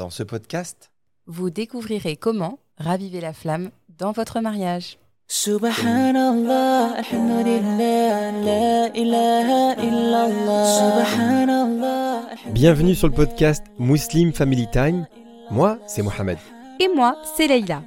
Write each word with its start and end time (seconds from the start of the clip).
Dans 0.00 0.08
ce 0.08 0.22
podcast, 0.22 0.90
vous 1.26 1.50
découvrirez 1.50 2.16
comment 2.16 2.58
raviver 2.78 3.20
la 3.20 3.34
flamme 3.34 3.68
dans 3.98 4.12
votre 4.12 4.40
mariage. 4.40 4.96
Subhanallah, 5.28 6.94
alhamdulillah, 6.96 8.32
la 8.32 8.96
ilaha 8.96 9.74
illallah. 9.82 11.04
Subhanallah. 11.04 12.22
bienvenue 12.54 12.94
sur 12.94 13.08
le 13.08 13.12
podcast 13.12 13.62
Muslim 13.78 14.32
Family 14.32 14.66
Time. 14.72 15.06
Moi, 15.50 15.78
c'est 15.86 16.00
Mohamed. 16.00 16.38
Et 16.78 16.88
moi, 16.96 17.20
c'est 17.36 17.46
Leïla. 17.46 17.82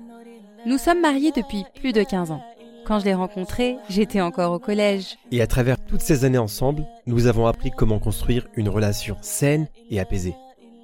Nous 0.67 0.77
sommes 0.77 1.01
mariés 1.01 1.31
depuis 1.31 1.65
plus 1.73 1.93
de 1.93 2.03
15 2.03 2.29
ans. 2.29 2.43
Quand 2.85 2.99
je 2.99 3.05
l'ai 3.05 3.15
rencontré, 3.15 3.77
j'étais 3.89 4.21
encore 4.21 4.51
au 4.51 4.59
collège. 4.59 5.17
Et 5.31 5.41
à 5.41 5.47
travers 5.47 5.83
toutes 5.83 6.01
ces 6.01 6.25
années 6.25 6.37
ensemble, 6.37 6.85
nous 7.07 7.25
avons 7.25 7.47
appris 7.47 7.71
comment 7.71 7.97
construire 7.97 8.45
une 8.55 8.69
relation 8.69 9.17
saine 9.21 9.67
et 9.89 9.99
apaisée. 9.99 10.35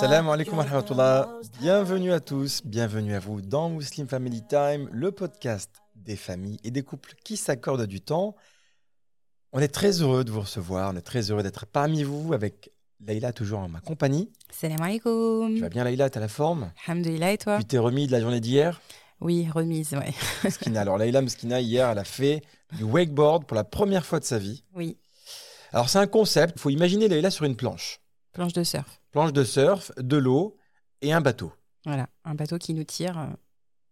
Salam 0.00 0.28
alaikum 0.30 0.56
wa 0.58 0.64
rahmatullah. 0.64 1.28
Bienvenue 1.60 2.12
à 2.12 2.20
tous, 2.20 2.62
bienvenue 2.64 3.14
à 3.14 3.18
vous 3.18 3.42
dans 3.42 3.68
Muslim 3.68 4.08
Family 4.08 4.42
Time, 4.46 4.88
le 4.90 5.12
podcast 5.12 5.70
des 5.96 6.16
familles 6.16 6.58
et 6.64 6.70
des 6.70 6.82
couples 6.82 7.12
qui 7.24 7.36
s'accordent 7.36 7.84
du 7.86 8.00
temps. 8.00 8.36
On 9.52 9.60
est 9.60 9.68
très 9.68 10.00
heureux 10.00 10.24
de 10.24 10.30
vous 10.30 10.40
recevoir, 10.40 10.90
on 10.94 10.96
est 10.96 11.02
très 11.02 11.30
heureux 11.30 11.42
d'être 11.42 11.66
parmi 11.66 12.02
vous 12.04 12.32
avec 12.32 12.70
Leïla 13.06 13.32
toujours 13.34 13.58
en 13.58 13.68
ma 13.68 13.80
compagnie. 13.80 14.30
Salam 14.50 14.78
Tu 14.78 14.82
alaikum. 14.82 15.58
vas 15.60 15.68
bien 15.68 15.84
Leïla, 15.84 16.08
t'as 16.08 16.20
la 16.20 16.28
forme? 16.28 16.72
Alhamdulillah 16.86 17.32
et 17.32 17.38
toi? 17.38 17.58
Tu 17.58 17.64
t'es 17.66 17.78
remis 17.78 18.06
de 18.06 18.12
la 18.12 18.20
journée 18.20 18.40
d'hier? 18.40 18.80
Oui, 19.20 19.46
remise, 19.52 19.92
ouais. 19.92 20.14
Mskina. 20.44 20.80
Alors 20.80 20.96
Leïla 20.96 21.20
Mskina, 21.20 21.60
hier, 21.60 21.90
elle 21.90 21.98
a 21.98 22.04
fait 22.04 22.40
du 22.78 22.84
wakeboard 22.84 23.44
pour 23.44 23.56
la 23.56 23.64
première 23.64 24.06
fois 24.06 24.20
de 24.20 24.24
sa 24.24 24.38
vie. 24.38 24.64
Oui, 24.74 24.96
Alors 25.72 25.90
c'est 25.90 25.98
un 25.98 26.06
concept, 26.06 26.54
il 26.56 26.60
faut 26.60 26.70
imaginer 26.70 27.08
Leïla 27.08 27.30
sur 27.30 27.44
une 27.44 27.56
planche. 27.56 28.00
Planche 28.40 28.52
de 28.54 28.64
surf. 28.64 29.00
Planche 29.10 29.32
de 29.34 29.44
surf, 29.44 29.92
de 29.98 30.16
l'eau 30.16 30.56
et 31.02 31.12
un 31.12 31.20
bateau. 31.20 31.52
Voilà, 31.84 32.08
un 32.24 32.34
bateau 32.34 32.56
qui 32.58 32.72
nous 32.72 32.84
tire. 32.84 33.18
euh. 33.18 33.26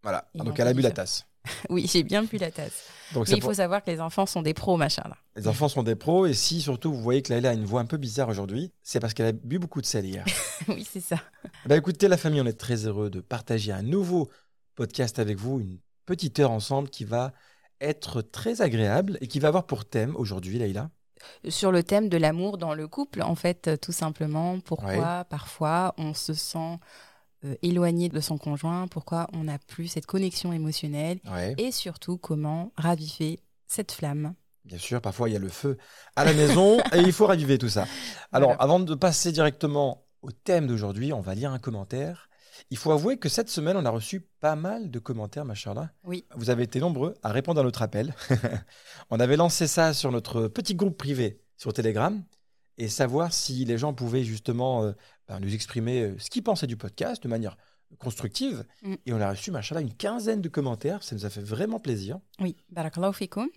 Voilà, 0.02 0.27
Et 0.34 0.38
donc 0.38 0.58
elle 0.58 0.68
a 0.68 0.72
bu 0.72 0.80
la 0.80 0.90
tasse. 0.90 1.27
Oui, 1.70 1.86
j'ai 1.90 2.02
bien 2.02 2.24
pu 2.27 2.36
la 2.38 2.50
tasse. 2.50 2.84
Donc 3.14 3.28
Mais 3.28 3.34
il 3.36 3.40
pour- 3.40 3.50
faut 3.50 3.55
savoir 3.55 3.82
que 3.84 3.90
les 3.90 4.00
enfants 4.00 4.24
sont 4.27 4.40
des 4.42 4.52
pros, 4.55 4.77
machin. 4.77 5.02
Là. 5.06 5.16
Les 5.36 5.48
enfants 5.48 5.68
sont 5.68 5.82
des 5.82 5.96
pros 5.96 6.24
et 6.27 6.32
si 6.34 6.60
surtout 6.62 6.92
vous 6.92 7.00
voyez 7.02 7.20
que 7.22 7.30
Laïla 7.32 7.50
a 7.50 7.52
une 7.55 7.64
voix 7.64 7.80
un 7.80 7.86
peu 7.86 7.96
bizarre 7.98 8.28
aujourd'hui, 8.28 8.72
c'est 8.82 9.00
parce 9.00 9.12
qu'elle 9.14 9.27
a 9.27 9.32
bu 9.32 9.58
beaucoup 9.58 9.80
de 9.82 9.86
sel 9.86 10.05
hier. 10.06 10.24
oui, 10.68 10.86
c'est 10.90 11.00
ça. 11.00 11.16
bah 11.66 11.77
écoutez 11.77 12.08
la 12.08 12.16
famille, 12.16 12.40
on 12.40 12.46
est 12.46 12.58
très 12.58 12.86
heureux 12.86 13.08
de 13.10 13.20
partager 13.20 13.72
un 13.72 13.83
nouveau 13.83 14.30
podcast 14.77 15.18
avec 15.18 15.38
vous, 15.38 15.60
une 15.60 15.78
petite 16.06 16.38
heure 16.38 16.50
ensemble 16.50 16.88
qui 16.90 17.05
va 17.05 17.33
être 17.80 18.20
très 18.22 18.60
agréable 18.62 19.16
et 19.20 19.27
qui 19.28 19.40
va 19.40 19.48
avoir 19.48 19.66
pour 19.66 19.84
thème 19.86 20.16
aujourd'hui 20.16 20.58
Laïla. 20.58 20.90
Sur 21.48 21.72
le 21.72 21.83
thème 21.83 22.08
de 22.08 22.16
l'amour 22.16 22.58
dans 22.58 22.74
le 22.74 22.88
couple, 22.88 23.22
en 23.22 23.34
fait, 23.34 23.69
euh, 23.69 23.77
tout 23.77 23.92
simplement, 23.92 24.61
pourquoi 24.61 25.24
parfois 25.24 25.94
on 25.98 26.14
se 26.14 26.34
sent 26.34 26.78
euh, 27.44 27.55
éloigné 27.62 28.08
de 28.08 28.20
son 28.20 28.36
conjoint, 28.38 28.88
pourquoi 28.88 29.28
on 29.33 29.44
n'a 29.44 29.58
plus 29.58 29.86
cette 29.89 30.06
connexion 30.06 30.52
émotionnelle? 30.52 31.20
Ouais. 31.30 31.55
et 31.58 31.70
surtout 31.72 32.19
comment 32.19 32.72
raviver 32.77 33.41
cette 33.66 33.92
flamme? 33.92 34.34
Bien 34.64 34.78
sûr, 34.78 35.00
parfois 35.00 35.28
il 35.28 35.33
y 35.33 35.36
a 35.36 35.39
le 35.39 35.48
feu 35.48 35.78
à 36.16 36.24
la 36.24 36.34
maison 36.34 36.78
et 36.92 36.98
il 36.98 37.12
faut 37.12 37.27
raviver 37.27 37.56
tout 37.58 37.69
ça. 37.69 37.86
Alors 38.33 38.50
Voilà. 38.50 38.62
avant 38.62 38.80
de 38.80 38.94
passer 38.94 39.33
directement 39.33 40.05
au 40.23 40.30
thème 40.33 40.67
d'aujourd'hui, 40.67 41.12
on 41.12 41.20
va 41.20 41.35
lire 41.35 41.52
un 41.52 41.58
commentaire. 41.58 42.29
Il 42.70 42.77
faut 42.77 42.92
avouer 42.92 43.19
que 43.19 43.29
cette 43.29 43.48
semaine, 43.48 43.77
on 43.77 43.85
a 43.85 43.91
reçu 43.91 44.20
pas 44.41 44.57
mal 44.57 44.91
de 44.91 44.98
commentaires, 44.98 45.45
machallah. 45.45 45.91
Oui. 46.05 46.24
Vous 46.35 46.51
avez 46.51 46.64
été 46.64 46.80
nombreux 46.80 47.14
à 47.23 47.33
répondre 47.33 47.61
à 47.61 47.64
notre 47.64 47.83
appel. 47.83 48.14
on 49.11 49.20
avait 49.20 49.36
lancé 49.36 49.67
ça 49.67 49.92
sur 49.95 50.13
notre 50.13 50.48
petit 50.48 50.74
groupe 50.74 50.97
privé 50.97 51.41
sur 51.57 51.73
Telegram 51.73 52.23
et 52.77 52.89
savoir 52.89 53.33
si 53.33 53.64
les 53.64 53.79
gens 53.79 53.92
pouvaient 53.92 54.24
justement 54.24 54.85
euh, 54.85 54.92
ben, 55.27 55.41
nous 55.41 55.52
exprimer 55.52 56.02
euh, 56.02 56.18
ce 56.18 56.30
qu'ils 56.30 56.42
pensaient 56.42 56.67
du 56.67 56.77
podcast 56.77 57.23
de 57.23 57.29
manière 57.29 57.57
constructive. 57.98 58.64
Mm. 58.83 58.95
Et 59.07 59.13
on 59.13 59.20
a 59.20 59.30
reçu, 59.30 59.51
machallah, 59.51 59.80
une 59.80 59.95
quinzaine 59.95 60.41
de 60.41 60.48
commentaires. 60.48 61.02
Ça 61.02 61.14
nous 61.14 61.27
a 61.27 61.30
fait 61.30 61.42
vraiment 61.42 61.80
plaisir. 61.80 62.20
Oui, 62.41 62.57
barakallahu 62.70 63.14
fikoum. 63.14 63.48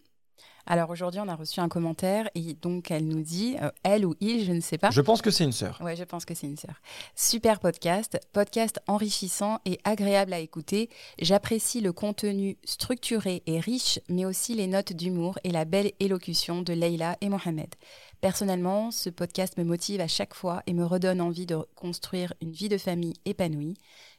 Alors 0.66 0.90
aujourd'hui, 0.90 1.20
on 1.20 1.28
a 1.28 1.36
reçu 1.36 1.60
un 1.60 1.70
commentaire 1.70 2.30
et 2.36 2.54
donc 2.54 2.92
elle 2.92 3.08
nous 3.08 3.22
dit, 3.22 3.56
euh, 3.62 3.70
elle 3.84 4.06
ou 4.06 4.16
il, 4.20 4.46
je 4.46 4.52
ne 4.52 4.62
sais 4.62 4.78
pas. 4.78 4.92
Je 4.92 5.02
pense 5.02 5.22
que 5.22 5.32
c'est 5.32 5.44
une 5.44 5.52
sœur. 5.52 5.80
Ouais, 5.82 5.96
je 5.96 6.04
pense 6.04 6.26
que 6.26 6.34
c'est 6.34 6.48
une 6.48 6.58
sœur. 6.58 6.82
Super 7.16 7.60
podcast, 7.60 8.20
podcast 8.32 8.80
enrichissant 8.88 9.60
et 9.66 9.80
agréable 9.84 10.34
à 10.34 10.40
écouter. 10.40 10.90
J'apprécie 11.20 11.82
le 11.82 11.94
contenu 11.94 12.58
structuré 12.64 13.44
et 13.46 13.60
riche, 13.60 14.00
mais 14.10 14.26
aussi 14.26 14.56
les 14.56 14.68
notes 14.68 14.94
d'humour 14.94 15.40
et 15.44 15.52
la 15.52 15.66
belle 15.66 15.92
élocution 16.00 16.62
de 16.62 16.74
Leïla 16.74 17.18
et 17.22 17.30
Mohamed. 17.30 17.74
Personnellement, 18.22 18.92
ce 18.92 19.10
podcast 19.10 19.58
me 19.58 19.64
motive 19.64 20.00
à 20.00 20.08
chaque 20.08 20.36
fois 20.36 20.62
et 20.68 20.74
me 20.74 20.86
redonne 20.86 21.22
envie 21.22 21.48
de 21.48 21.58
construire 21.76 22.34
une 22.42 22.52
vie 22.52 22.70
de 22.70 22.78
famille 22.78 23.16
épanouie. 23.26 23.74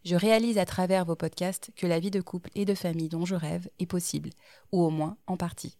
Je 0.04 0.16
réalise 0.16 0.58
à 0.58 0.64
travers 0.64 1.04
vos 1.04 1.14
podcasts 1.14 1.70
que 1.76 1.86
la 1.86 2.00
vie 2.00 2.10
de 2.10 2.20
couple 2.20 2.50
et 2.56 2.64
de 2.64 2.74
famille 2.74 3.08
dont 3.08 3.24
je 3.24 3.36
rêve 3.36 3.68
est 3.78 3.86
possible, 3.86 4.30
ou 4.72 4.82
au 4.82 4.90
moins 4.90 5.16
en 5.28 5.36
partie. 5.36 5.78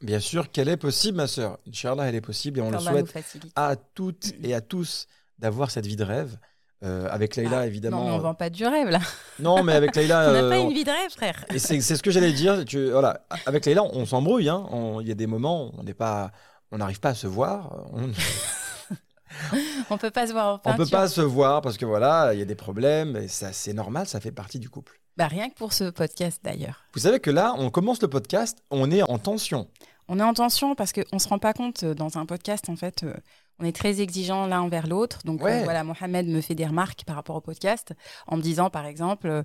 Bien 0.00 0.20
sûr 0.20 0.50
qu'elle 0.52 0.68
est 0.68 0.76
possible, 0.76 1.16
ma 1.16 1.26
sœur. 1.26 1.58
Inch'Allah, 1.68 2.04
elle 2.08 2.14
est 2.14 2.20
possible 2.20 2.60
et 2.60 2.62
on 2.62 2.70
le 2.70 2.78
souhaite 2.78 3.12
à 3.56 3.74
toutes 3.76 4.32
et 4.42 4.54
à 4.54 4.60
tous 4.60 5.06
d'avoir 5.38 5.70
cette 5.70 5.86
vie 5.86 5.96
de 5.96 6.04
rêve. 6.04 6.38
Euh, 6.84 7.08
avec 7.10 7.34
Leïla, 7.34 7.58
Ah, 7.60 7.66
évidemment. 7.66 8.04
Non, 8.04 8.04
mais 8.10 8.12
on 8.12 8.18
vend 8.20 8.34
pas 8.34 8.50
du 8.50 8.64
rêve 8.64 8.88
là. 8.88 9.00
Non, 9.40 9.64
mais 9.64 9.72
avec 9.72 9.96
Leïla. 9.96 10.18
on 10.28 10.32
n'a 10.32 10.38
euh, 10.44 10.50
pas 10.50 10.60
on- 10.60 10.68
une 10.70 10.74
vie 10.76 10.84
de 10.84 10.90
rêve, 10.90 11.10
frère. 11.10 11.44
Et 11.52 11.58
c'est 11.58 11.80
ce 11.80 12.00
que 12.02 12.12
j'allais 12.12 12.32
dire. 12.32 12.64
Tu, 12.64 12.90
voilà, 12.90 13.26
avec 13.46 13.66
Leïla, 13.66 13.82
on 13.82 14.06
s'embrouille. 14.06 14.48
hein. 14.48 14.64
On- 14.70 15.00
Il 15.00 15.08
y 15.08 15.10
a 15.10 15.14
des 15.14 15.26
moments, 15.26 15.72
on 15.76 15.82
n'est 15.82 15.94
pas, 15.94 16.30
on 16.70 16.78
n'arrive 16.78 17.00
pas 17.00 17.08
à 17.10 17.14
se 17.14 17.26
voir. 17.26 17.84
On, 17.92 18.10
On 19.90 19.98
peut 19.98 20.10
pas 20.10 20.26
se 20.26 20.32
voir 20.32 20.46
en 20.48 20.54
on 20.54 20.58
peinture. 20.58 20.84
peut 20.84 20.90
pas 20.90 21.08
se 21.08 21.20
voir 21.20 21.60
parce 21.62 21.76
que 21.76 21.84
voilà, 21.84 22.32
il 22.32 22.38
y 22.38 22.42
a 22.42 22.46
des 22.46 22.54
problèmes. 22.54 23.16
Et 23.16 23.28
ça, 23.28 23.52
c'est 23.52 23.72
normal, 23.72 24.06
ça 24.06 24.20
fait 24.20 24.32
partie 24.32 24.58
du 24.58 24.68
couple. 24.70 25.00
Bah, 25.16 25.26
rien 25.26 25.48
que 25.48 25.54
pour 25.54 25.72
ce 25.72 25.90
podcast 25.90 26.40
d'ailleurs. 26.44 26.84
Vous 26.94 27.00
savez 27.00 27.18
que 27.20 27.30
là, 27.30 27.54
on 27.58 27.70
commence 27.70 28.00
le 28.00 28.08
podcast, 28.08 28.58
on 28.70 28.90
est 28.90 29.02
en 29.02 29.18
tension. 29.18 29.68
On 30.08 30.18
est 30.18 30.22
en 30.22 30.34
tension 30.34 30.74
parce 30.74 30.92
qu'on 30.92 31.02
ne 31.12 31.18
se 31.18 31.28
rend 31.28 31.38
pas 31.38 31.52
compte 31.52 31.82
euh, 31.82 31.94
dans 31.94 32.18
un 32.18 32.26
podcast, 32.26 32.68
en 32.68 32.76
fait, 32.76 33.02
euh, 33.02 33.14
on 33.60 33.64
est 33.64 33.76
très 33.76 34.00
exigeant 34.00 34.46
l'un 34.46 34.60
envers 34.62 34.86
l'autre. 34.86 35.18
Donc 35.24 35.42
Ouais. 35.42 35.60
euh, 35.60 35.64
voilà, 35.64 35.84
Mohamed 35.84 36.26
me 36.28 36.40
fait 36.40 36.54
des 36.54 36.66
remarques 36.66 37.04
par 37.04 37.16
rapport 37.16 37.36
au 37.36 37.40
podcast 37.40 37.92
en 38.26 38.36
me 38.36 38.42
disant, 38.42 38.70
par 38.70 38.86
exemple, 38.86 39.44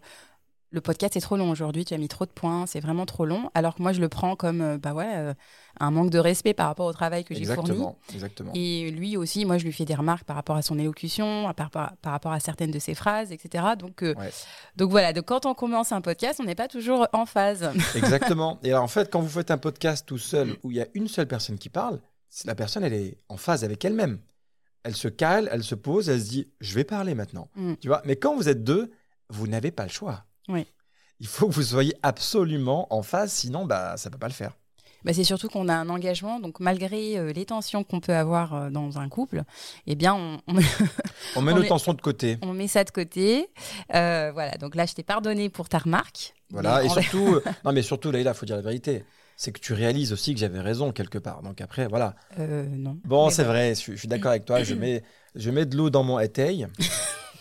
le 0.74 0.82
podcast 0.82 1.16
est 1.16 1.22
trop 1.22 1.38
long 1.38 1.52
aujourd'hui, 1.52 1.86
tu 1.86 1.94
as 1.94 1.98
mis 2.00 2.08
trop 2.08 2.26
de 2.26 2.32
points, 2.32 2.66
c'est 2.66 2.80
vraiment 2.80 3.06
trop 3.06 3.26
long. 3.26 3.52
Alors 3.54 3.76
que 3.76 3.82
moi, 3.84 3.94
je 3.94 4.02
le 4.02 4.10
prends 4.10 4.36
comme 4.36 4.60
euh, 4.62 4.78
bah 4.80 4.94
ouais, 4.94 5.08
euh, 5.14 5.34
un 5.80 5.92
manque 5.92 6.10
de 6.10 6.18
respect 6.18 6.56
par 6.56 6.66
rapport 6.66 6.88
au 6.88 6.92
travail 6.94 7.24
que 7.24 7.36
j'ai 7.36 7.46
fourni. 7.46 7.60
Exactement, 7.70 7.98
exactement. 8.12 8.52
Et 8.56 8.90
lui 8.90 9.16
aussi, 9.16 9.46
moi, 9.46 9.60
je 9.60 9.66
lui 9.66 9.72
fais 9.72 9.86
des 9.86 9.94
remarques 9.94 10.24
par 10.24 10.36
rapport 10.36 10.56
à 10.56 10.64
son 10.64 10.80
élocution, 10.80 11.48
à 11.48 11.54
par, 11.54 11.70
par- 11.70 11.96
par 11.98 12.12
rapport 12.12 12.32
à 12.32 12.40
certaines 12.40 12.72
de 12.72 12.80
ses 12.80 12.96
phrases, 12.96 13.32
etc. 13.32 13.64
Donc, 13.78 14.02
euh, 14.04 14.16
Ouais. 14.16 14.32
donc 14.76 14.90
voilà, 14.90 15.14
donc 15.14 15.26
quand 15.26 15.46
on 15.46 15.54
commence 15.54 15.92
un 15.92 16.02
podcast, 16.02 16.40
on 16.42 16.46
n'est 16.46 16.56
pas 16.56 16.68
toujours 16.68 17.08
en 17.14 17.26
phase. 17.28 17.70
Exactement. 17.96 18.60
Et 18.64 18.72
alors, 18.72 18.84
en 18.84 18.88
fait, 18.88 19.12
quand 19.12 19.22
vous 19.22 19.30
faites 19.30 19.52
un 19.52 19.60
podcast 19.60 20.08
tout 20.08 20.18
seul 20.18 20.58
où 20.64 20.72
il 20.72 20.78
y 20.78 20.82
a 20.82 20.88
une 20.96 21.08
seule 21.08 21.28
personne 21.28 21.60
qui 21.60 21.70
parle, 21.70 22.02
la 22.46 22.56
personne, 22.56 22.84
elle 22.84 22.94
est 22.94 23.20
en 23.30 23.38
phase 23.38 23.64
avec 23.64 23.86
elle-même. 23.86 24.18
Elle 24.82 24.96
se 24.96 25.08
cale, 25.08 25.50
elle 25.52 25.64
se 25.64 25.76
pose, 25.76 26.10
elle 26.10 26.20
se 26.20 26.30
dit 26.30 26.52
Je 26.62 26.74
vais 26.74 26.84
parler 26.84 27.14
maintenant. 27.14 27.48
Mm. 27.56 27.74
Tu 27.80 27.88
vois 27.90 28.02
Mais 28.06 28.16
quand 28.16 28.36
vous 28.36 28.50
êtes 28.50 28.64
deux, 28.64 28.92
vous 29.30 29.48
n'avez 29.48 29.70
pas 29.70 29.84
le 29.84 29.90
choix. 29.92 30.26
Oui. 30.50 30.66
Il 31.20 31.28
faut 31.28 31.48
que 31.48 31.54
vous 31.54 31.62
soyez 31.64 31.94
absolument 32.04 32.88
en 32.94 33.02
phase, 33.04 33.32
sinon, 33.32 33.66
bah, 33.66 33.96
ça 33.98 34.10
ne 34.10 34.14
peut 34.14 34.20
pas 34.20 34.28
le 34.28 34.34
faire. 34.34 34.52
Bah, 35.06 35.12
c'est 35.14 35.24
surtout 35.26 35.50
qu'on 35.50 35.68
a 35.68 35.74
un 35.74 35.90
engagement, 35.90 36.40
donc 36.40 36.60
malgré 36.62 37.18
euh, 37.18 37.34
les 37.34 37.46
tensions 37.46 37.84
qu'on 37.84 38.00
peut 38.00 38.16
avoir 38.16 38.54
euh, 38.54 38.70
dans 38.70 39.00
un 39.00 39.10
couple, 39.10 39.44
eh 39.86 39.96
bien, 39.96 40.14
on, 40.16 40.40
on- 40.48 40.56
On 41.36 41.42
met 41.42 41.52
On 41.52 41.56
nos 41.56 41.64
tensions 41.64 41.94
de 41.94 42.02
côté. 42.02 42.38
on 42.42 42.54
met 42.54 42.68
ça 42.70 42.84
de 42.86 42.90
côté. 42.92 43.48
Euh, 43.94 44.32
voilà, 44.34 44.52
donc 44.58 44.76
là, 44.76 44.86
je 44.86 44.94
t'ai 44.94 45.04
pardonné 45.04 45.50
pour 45.50 45.68
ta 45.68 45.80
remarque. 45.80 46.34
Voilà. 46.52 46.84
Et 46.84 46.90
surtout, 46.90 47.40
non, 47.66 47.72
mais 47.74 47.82
surtout, 47.82 48.12
Leïla, 48.12 48.32
il 48.32 48.34
faut 48.38 48.46
dire 48.46 48.56
la 48.56 48.62
vérité. 48.62 49.04
C'est 49.36 49.52
que 49.52 49.60
tu 49.60 49.74
réalises 49.74 50.14
aussi 50.14 50.34
que 50.34 50.40
j'avais 50.40 50.62
raison 50.62 50.92
quelque 50.94 51.18
part. 51.18 51.42
Donc 51.42 51.60
après, 51.60 51.88
voilà. 51.88 52.16
Non. 52.38 52.98
Bon, 53.04 53.30
c'est 53.30 53.44
vrai, 53.44 53.70
je, 53.76 53.80
suis- 53.80 53.94
je 53.94 53.98
suis 53.98 54.08
d'accord 54.08 54.32
avec 54.32 54.46
toi. 54.46 54.64
Je 54.64 54.74
mets, 54.76 55.04
je 55.36 55.50
mets 55.52 55.66
de 55.66 55.76
l'eau 55.76 55.90
dans 55.90 56.04
mon 56.04 56.20
éteil. 56.20 56.68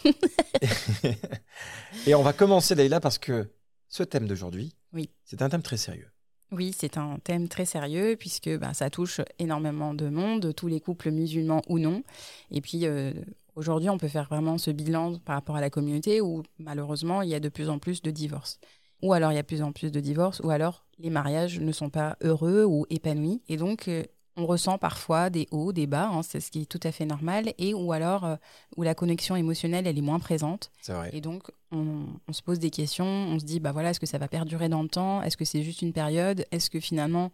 Et 2.07 2.15
on 2.15 2.23
va 2.23 2.33
commencer, 2.33 2.75
Leïla, 2.75 3.01
parce 3.01 3.19
que 3.19 3.51
ce 3.89 4.03
thème 4.03 4.27
d'aujourd'hui, 4.27 4.75
Oui. 4.93 5.11
c'est 5.25 5.43
un 5.43 5.49
thème 5.49 5.63
très 5.63 5.77
sérieux. 5.77 6.09
Oui, 6.51 6.75
c'est 6.79 6.99
un 6.99 7.19
thème 7.25 7.49
très 7.49 7.65
sérieux 7.65 8.17
puisque 8.19 8.51
ben, 8.59 8.75
ça 8.75 8.91
touche 8.91 9.21
énormément 9.39 9.95
de 9.95 10.09
monde, 10.09 10.55
tous 10.55 10.67
les 10.69 10.81
couples 10.81 11.11
musulmans 11.11 11.63
ou 11.69 11.79
non. 11.79 12.03
Et 12.51 12.61
puis 12.61 12.85
euh, 12.87 13.13
aujourd'hui, 13.57 13.89
on 13.89 13.97
peut 13.97 14.09
faire 14.09 14.29
vraiment 14.29 14.59
ce 14.59 14.71
bilan 14.71 15.19
par 15.19 15.37
rapport 15.37 15.57
à 15.57 15.63
la 15.63 15.71
communauté 15.71 16.21
où 16.21 16.43
malheureusement, 16.59 17.23
il 17.23 17.31
y 17.31 17.35
a 17.35 17.41
de 17.41 17.49
plus 17.49 17.71
en 17.71 17.79
plus 17.79 18.03
de 18.03 18.11
divorces. 18.11 18.59
ou 19.03 19.15
alors 19.15 19.33
il 19.33 19.37
y 19.37 19.39
a 19.39 19.43
de 19.43 19.47
plus 19.47 19.63
en 19.63 19.73
plus 19.73 19.91
de 19.93 20.01
divorces, 20.01 20.41
ou 20.45 20.51
alors 20.51 20.85
les 20.99 21.11
mariages 21.11 21.59
ne 21.59 21.73
sont 21.73 21.91
pas 21.91 22.17
heureux 22.23 22.65
ou 22.65 22.87
épanouis. 22.91 23.43
Et 23.49 23.57
donc, 23.57 23.89
euh, 23.89 24.05
on 24.37 24.47
ressent 24.47 24.79
parfois 24.79 25.29
des 25.31 25.47
hauts, 25.51 25.73
des 25.73 25.87
bas, 25.87 26.09
hein, 26.09 26.23
c'est 26.23 26.41
ce 26.41 26.51
qui 26.51 26.63
est 26.63 26.67
tout 26.67 26.81
à 26.83 26.93
fait 26.93 27.05
normal, 27.05 27.53
et 27.59 27.75
ou 27.75 27.93
alors 27.93 28.25
euh, 28.25 28.37
où 28.77 28.83
la 28.83 28.95
connexion 28.95 29.37
émotionnelle, 29.37 29.87
elle 29.87 29.99
est 29.99 30.03
moins 30.03 30.19
présente. 30.19 30.71
C'est 30.81 30.93
vrai. 30.95 31.11
Et 31.13 31.21
donc, 31.21 31.51
on, 31.71 32.07
on 32.27 32.33
se 32.33 32.43
pose 32.43 32.59
des 32.59 32.71
questions, 32.71 33.05
on 33.07 33.39
se 33.39 33.45
dit, 33.45 33.61
bah 33.61 33.73
voilà, 33.73 33.91
est-ce 33.91 34.01
que 34.01 34.07
ça 34.07 34.19
va 34.19 34.29
perdurer 34.29 34.69
dans 34.69 34.83
le 34.83 34.89
temps? 34.89 35.23
Est-ce 35.23 35.37
que 35.37 35.45
c'est 35.45 35.63
juste 35.63 35.83
une 35.83 35.93
période? 35.93 36.47
Est-ce 36.51 36.71
que 36.71 36.81
finalement, 36.81 37.31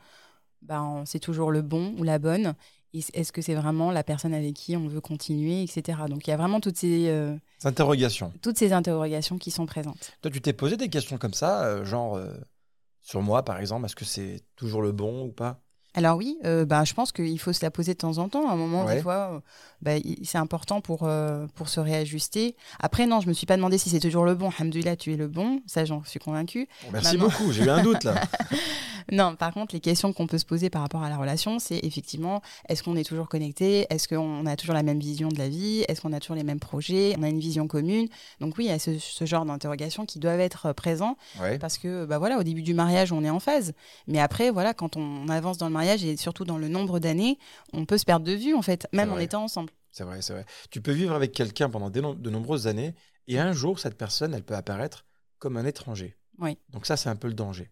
bah, 0.62 1.02
c'est 1.04 1.20
toujours 1.20 1.52
le 1.52 1.62
bon 1.62 1.94
ou 1.98 2.02
la 2.02 2.18
bonne? 2.18 2.54
Est-ce 2.94 3.32
que 3.32 3.42
c'est 3.42 3.54
vraiment 3.54 3.92
la 3.92 4.02
personne 4.02 4.32
avec 4.34 4.54
qui 4.54 4.76
on 4.76 4.88
veut 4.88 5.00
continuer, 5.02 5.62
etc. 5.62 5.98
Donc, 6.08 6.26
il 6.26 6.30
y 6.30 6.32
a 6.32 6.36
vraiment 6.36 6.58
toutes 6.58 6.78
ces, 6.78 7.08
euh, 7.10 7.36
Interrogation. 7.62 8.32
toutes 8.42 8.58
ces 8.58 8.72
interrogations 8.72 9.38
qui 9.38 9.50
sont 9.50 9.66
présentes. 9.66 10.12
Toi, 10.22 10.30
tu 10.30 10.40
t'es 10.40 10.52
posé 10.54 10.76
des 10.76 10.88
questions 10.88 11.18
comme 11.18 11.34
ça, 11.34 11.64
euh, 11.64 11.84
genre 11.84 12.18
sur 13.02 13.22
moi, 13.22 13.44
par 13.44 13.58
exemple, 13.58 13.86
est-ce 13.86 13.96
que 13.96 14.04
c'est 14.04 14.42
toujours 14.56 14.82
le 14.82 14.92
bon 14.92 15.26
ou 15.26 15.32
pas? 15.32 15.60
Alors 15.94 16.16
oui, 16.16 16.38
euh, 16.44 16.64
bah, 16.64 16.84
je 16.84 16.94
pense 16.94 17.12
qu'il 17.12 17.38
faut 17.40 17.52
se 17.52 17.64
la 17.64 17.70
poser 17.70 17.94
de 17.94 17.98
temps 17.98 18.18
en 18.18 18.28
temps. 18.28 18.48
À 18.48 18.52
un 18.52 18.56
moment, 18.56 18.84
Ouais. 18.84 18.96
des 18.96 19.02
fois, 19.02 19.32
euh, 19.34 19.40
bah, 19.82 19.92
c'est 20.22 20.38
important 20.38 20.80
pour, 20.80 21.00
euh, 21.04 21.46
pour 21.54 21.68
se 21.68 21.80
réajuster. 21.80 22.54
Après, 22.78 23.06
non, 23.06 23.20
je 23.20 23.28
me 23.28 23.32
suis 23.32 23.46
pas 23.46 23.56
demandé 23.56 23.78
si 23.78 23.90
c'est 23.90 23.98
toujours 24.00 24.24
le 24.24 24.34
bon. 24.34 24.50
Alhamdoulilah, 24.58 24.96
tu 24.96 25.12
es 25.12 25.16
le 25.16 25.28
bon. 25.28 25.60
Ça, 25.66 25.84
j'en 25.84 26.04
suis 26.04 26.20
convaincue. 26.20 26.68
Merci 26.92 27.16
Maintenant- 27.16 27.30
beaucoup, 27.30 27.52
j'ai 27.52 27.64
eu 27.64 27.70
un 27.70 27.82
doute 27.82 28.04
là. 28.04 28.14
Non, 29.10 29.36
par 29.36 29.54
contre, 29.54 29.74
les 29.74 29.80
questions 29.80 30.12
qu'on 30.12 30.26
peut 30.26 30.38
se 30.38 30.44
poser 30.44 30.68
par 30.70 30.82
rapport 30.82 31.02
à 31.02 31.08
la 31.08 31.16
relation, 31.16 31.58
c'est 31.58 31.78
effectivement, 31.82 32.42
est-ce 32.68 32.82
qu'on 32.82 32.96
est 32.96 33.04
toujours 33.04 33.28
connecté? 33.28 33.86
Est-ce 33.90 34.06
qu'on 34.08 34.44
a 34.46 34.56
toujours 34.56 34.74
la 34.74 34.82
même 34.82 35.00
vision 35.00 35.28
de 35.28 35.38
la 35.38 35.48
vie? 35.48 35.84
Est-ce 35.88 36.00
qu'on 36.02 36.12
a 36.12 36.20
toujours 36.20 36.36
les 36.36 36.42
mêmes 36.44 36.60
projets? 36.60 37.14
On 37.18 37.22
a 37.22 37.28
une 37.28 37.40
vision 37.40 37.66
commune? 37.66 38.08
Donc 38.40 38.58
oui, 38.58 38.66
il 38.66 38.68
y 38.68 38.72
a 38.72 38.78
ce, 38.78 38.98
ce 38.98 39.24
genre 39.24 39.44
d'interrogations 39.46 40.04
qui 40.04 40.18
doivent 40.18 40.40
être 40.40 40.66
euh, 40.66 40.72
présents 40.74 41.16
Ouais. 41.40 41.58
parce 41.58 41.78
que 41.78 42.04
bah 42.04 42.18
voilà, 42.18 42.38
au 42.38 42.42
début 42.42 42.62
du 42.62 42.74
mariage, 42.74 43.12
on 43.12 43.24
est 43.24 43.30
en 43.30 43.40
phase. 43.40 43.72
Mais 44.06 44.18
après, 44.20 44.50
voilà, 44.50 44.74
quand 44.74 44.96
on 44.96 45.28
avance 45.28 45.58
dans 45.58 45.66
le 45.66 45.72
mariage 45.72 46.04
et 46.04 46.16
surtout 46.16 46.44
dans 46.44 46.58
le 46.58 46.68
nombre 46.68 46.98
d'années, 46.98 47.38
on 47.72 47.84
peut 47.86 47.98
se 47.98 48.04
perdre 48.04 48.26
de 48.26 48.32
vue 48.32 48.54
en 48.54 48.62
fait, 48.62 48.86
même 48.92 49.12
en 49.12 49.18
étant 49.18 49.42
ensemble. 49.44 49.70
C'est 49.90 50.04
vrai, 50.04 50.20
c'est 50.22 50.32
vrai. 50.34 50.44
Tu 50.70 50.80
peux 50.82 50.92
vivre 50.92 51.14
avec 51.14 51.32
quelqu'un 51.32 51.70
pendant 51.70 51.90
no- 51.90 52.14
de 52.14 52.30
nombreuses 52.30 52.66
années 52.66 52.94
et 53.26 53.38
un 53.38 53.52
jour, 53.52 53.78
cette 53.78 53.96
personne, 53.96 54.34
elle 54.34 54.44
peut 54.44 54.54
apparaître 54.54 55.06
comme 55.38 55.56
un 55.56 55.64
étranger. 55.64 56.16
Oui. 56.38 56.56
Donc 56.70 56.86
ça, 56.86 56.96
c'est 56.96 57.08
un 57.08 57.16
peu 57.16 57.26
le 57.28 57.34
danger. 57.34 57.70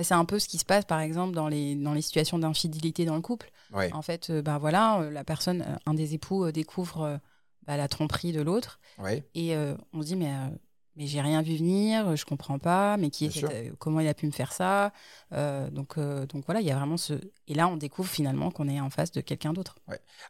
Bah, 0.00 0.04
c'est 0.04 0.14
un 0.14 0.24
peu 0.24 0.38
ce 0.38 0.48
qui 0.48 0.56
se 0.56 0.64
passe 0.64 0.86
par 0.86 1.00
exemple 1.00 1.34
dans 1.34 1.46
les, 1.48 1.74
dans 1.74 1.92
les 1.92 2.00
situations 2.00 2.38
d'infidélité 2.38 3.04
dans 3.04 3.16
le 3.16 3.20
couple. 3.20 3.50
Ouais. 3.70 3.92
En 3.92 4.00
fait, 4.00 4.30
euh, 4.30 4.40
bah 4.40 4.56
voilà, 4.56 5.00
euh, 5.00 5.10
la 5.10 5.24
personne, 5.24 5.60
euh, 5.60 5.76
un 5.84 5.92
des 5.92 6.14
époux 6.14 6.50
découvre 6.52 7.20
bah, 7.66 7.76
la 7.76 7.86
tromperie 7.86 8.32
de 8.32 8.40
l'autre. 8.40 8.80
Ouais. 8.98 9.22
Et 9.34 9.54
on 9.92 10.00
se 10.00 10.06
dit, 10.06 10.16
mais, 10.16 10.32
mais 10.96 11.06
j'ai 11.06 11.20
rien 11.20 11.42
vu 11.42 11.54
venir, 11.56 12.16
je 12.16 12.24
comprends 12.24 12.58
pas, 12.58 12.96
mais 12.96 13.10
qui 13.10 13.26
est 13.26 13.28
Bien 13.28 13.48
cette- 13.48 13.76
comment 13.76 14.00
il 14.00 14.08
a 14.08 14.14
pu 14.14 14.24
me 14.26 14.30
faire 14.32 14.54
ça 14.54 14.92
Euh, 15.32 15.68
donc, 15.70 15.98
euh, 15.98 16.24
donc 16.26 16.44
voilà, 16.46 16.62
il 16.62 16.66
y 16.66 16.70
a 16.70 16.76
vraiment 16.76 16.96
ce. 16.96 17.12
Et 17.46 17.52
là, 17.54 17.68
on 17.68 17.76
découvre 17.76 18.08
finalement 18.08 18.50
qu'on 18.50 18.68
est 18.68 18.80
en 18.80 18.88
face 18.88 19.12
de 19.12 19.20
quelqu'un 19.20 19.52
d'autre. 19.52 19.76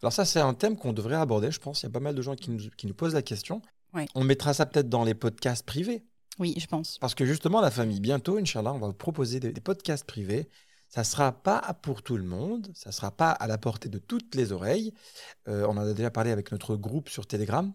Alors 0.03 0.13
ça, 0.13 0.25
c'est 0.25 0.41
un 0.41 0.53
thème 0.55 0.77
qu'on 0.77 0.93
devrait 0.93 1.15
aborder, 1.15 1.53
je 1.53 1.61
pense. 1.61 1.83
Il 1.83 1.87
y 1.87 1.89
a 1.89 1.93
pas 1.93 2.01
mal 2.01 2.17
de 2.17 2.23
gens 2.23 2.35
qui 2.35 2.51
nous, 2.51 2.71
qui 2.77 2.89
nous 2.89 2.95
posent 2.95 3.15
la 3.15 3.23
question. 3.23 3.63
Ouais. 3.95 4.07
On 4.17 4.25
mettra 4.25 4.53
ça 4.53 4.67
peut-être 4.67 4.89
dans 4.89 5.05
les 5.05 5.15
podcasts 5.15 5.65
privés. 5.65 6.05
Oui, 6.41 6.55
je 6.59 6.67
pense. 6.67 6.99
Parce 6.99 7.15
que 7.15 7.25
justement, 7.25 7.61
la 7.61 7.71
famille, 7.71 8.01
bientôt, 8.01 8.39
Inch'Allah, 8.39 8.73
on 8.73 8.79
va 8.79 8.89
vous 8.89 8.95
proposer 8.95 9.39
des, 9.39 9.53
des 9.53 9.61
podcasts 9.61 10.05
privés. 10.05 10.49
Ça 10.89 11.05
sera 11.05 11.31
pas 11.31 11.61
pour 11.83 12.03
tout 12.03 12.17
le 12.17 12.25
monde, 12.25 12.69
ça 12.75 12.91
sera 12.91 13.13
pas 13.13 13.31
à 13.31 13.47
la 13.47 13.59
portée 13.59 13.89
de 13.89 13.99
toutes 13.99 14.35
les 14.35 14.51
oreilles. 14.51 14.93
Euh, 15.47 15.65
on 15.69 15.77
en 15.77 15.83
a 15.83 15.93
déjà 15.93 16.11
parlé 16.11 16.33
avec 16.33 16.51
notre 16.51 16.75
groupe 16.75 17.09
sur 17.09 17.27
Telegram 17.27 17.73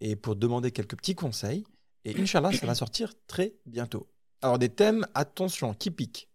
et 0.00 0.16
pour 0.16 0.36
demander 0.36 0.70
quelques 0.70 0.96
petits 0.96 1.14
conseils. 1.14 1.64
Et 2.04 2.20
Inch'Allah, 2.20 2.52
ça 2.52 2.66
va 2.66 2.74
sortir 2.74 3.14
très 3.26 3.54
bientôt. 3.64 4.08
Alors 4.42 4.58
des 4.58 4.68
thèmes, 4.68 5.06
attention, 5.14 5.72
qui 5.72 5.90
piquent? 5.90 6.28